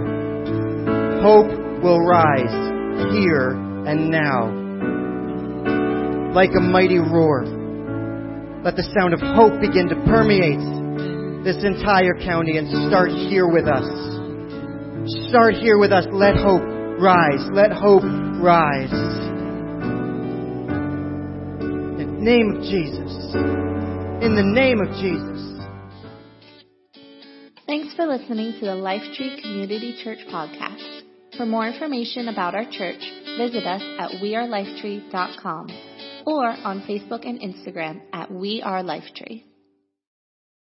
Hope 1.22 1.48
will 1.82 2.00
rise 2.00 2.73
here 3.12 3.50
and 3.86 4.10
now. 4.10 4.50
Like 6.32 6.50
a 6.56 6.60
mighty 6.60 6.98
roar. 6.98 7.44
Let 8.64 8.76
the 8.76 8.82
sound 8.96 9.14
of 9.14 9.20
hope 9.20 9.60
begin 9.60 9.88
to 9.88 9.96
permeate 10.06 10.58
this 11.44 11.62
entire 11.62 12.14
county 12.24 12.56
and 12.56 12.66
start 12.88 13.10
here 13.10 13.46
with 13.46 13.66
us. 13.68 13.84
Start 15.28 15.54
here 15.54 15.78
with 15.78 15.92
us. 15.92 16.06
Let 16.10 16.36
hope 16.36 16.62
rise. 16.98 17.44
Let 17.52 17.72
hope 17.72 18.02
rise. 18.40 18.90
In 21.90 21.96
the 21.98 22.06
name 22.06 22.56
of 22.56 22.62
Jesus. 22.62 23.34
In 24.24 24.34
the 24.34 24.42
name 24.42 24.80
of 24.80 24.88
Jesus. 24.96 25.34
Thanks 27.66 27.94
for 27.94 28.06
listening 28.06 28.54
to 28.60 28.66
the 28.66 28.76
Lifetree 28.76 29.42
Community 29.42 30.00
Church 30.02 30.20
podcast. 30.30 31.03
For 31.36 31.46
more 31.46 31.66
information 31.66 32.28
about 32.28 32.54
our 32.54 32.64
church, 32.70 33.00
visit 33.36 33.64
us 33.64 33.82
at 33.98 34.22
wearelifetree.com 34.22 35.66
or 36.26 36.46
on 36.46 36.82
Facebook 36.82 37.26
and 37.26 37.40
Instagram 37.40 38.02
at 38.12 38.30
We 38.30 38.62
Are 38.62 38.82
Lifetree. 38.82 39.42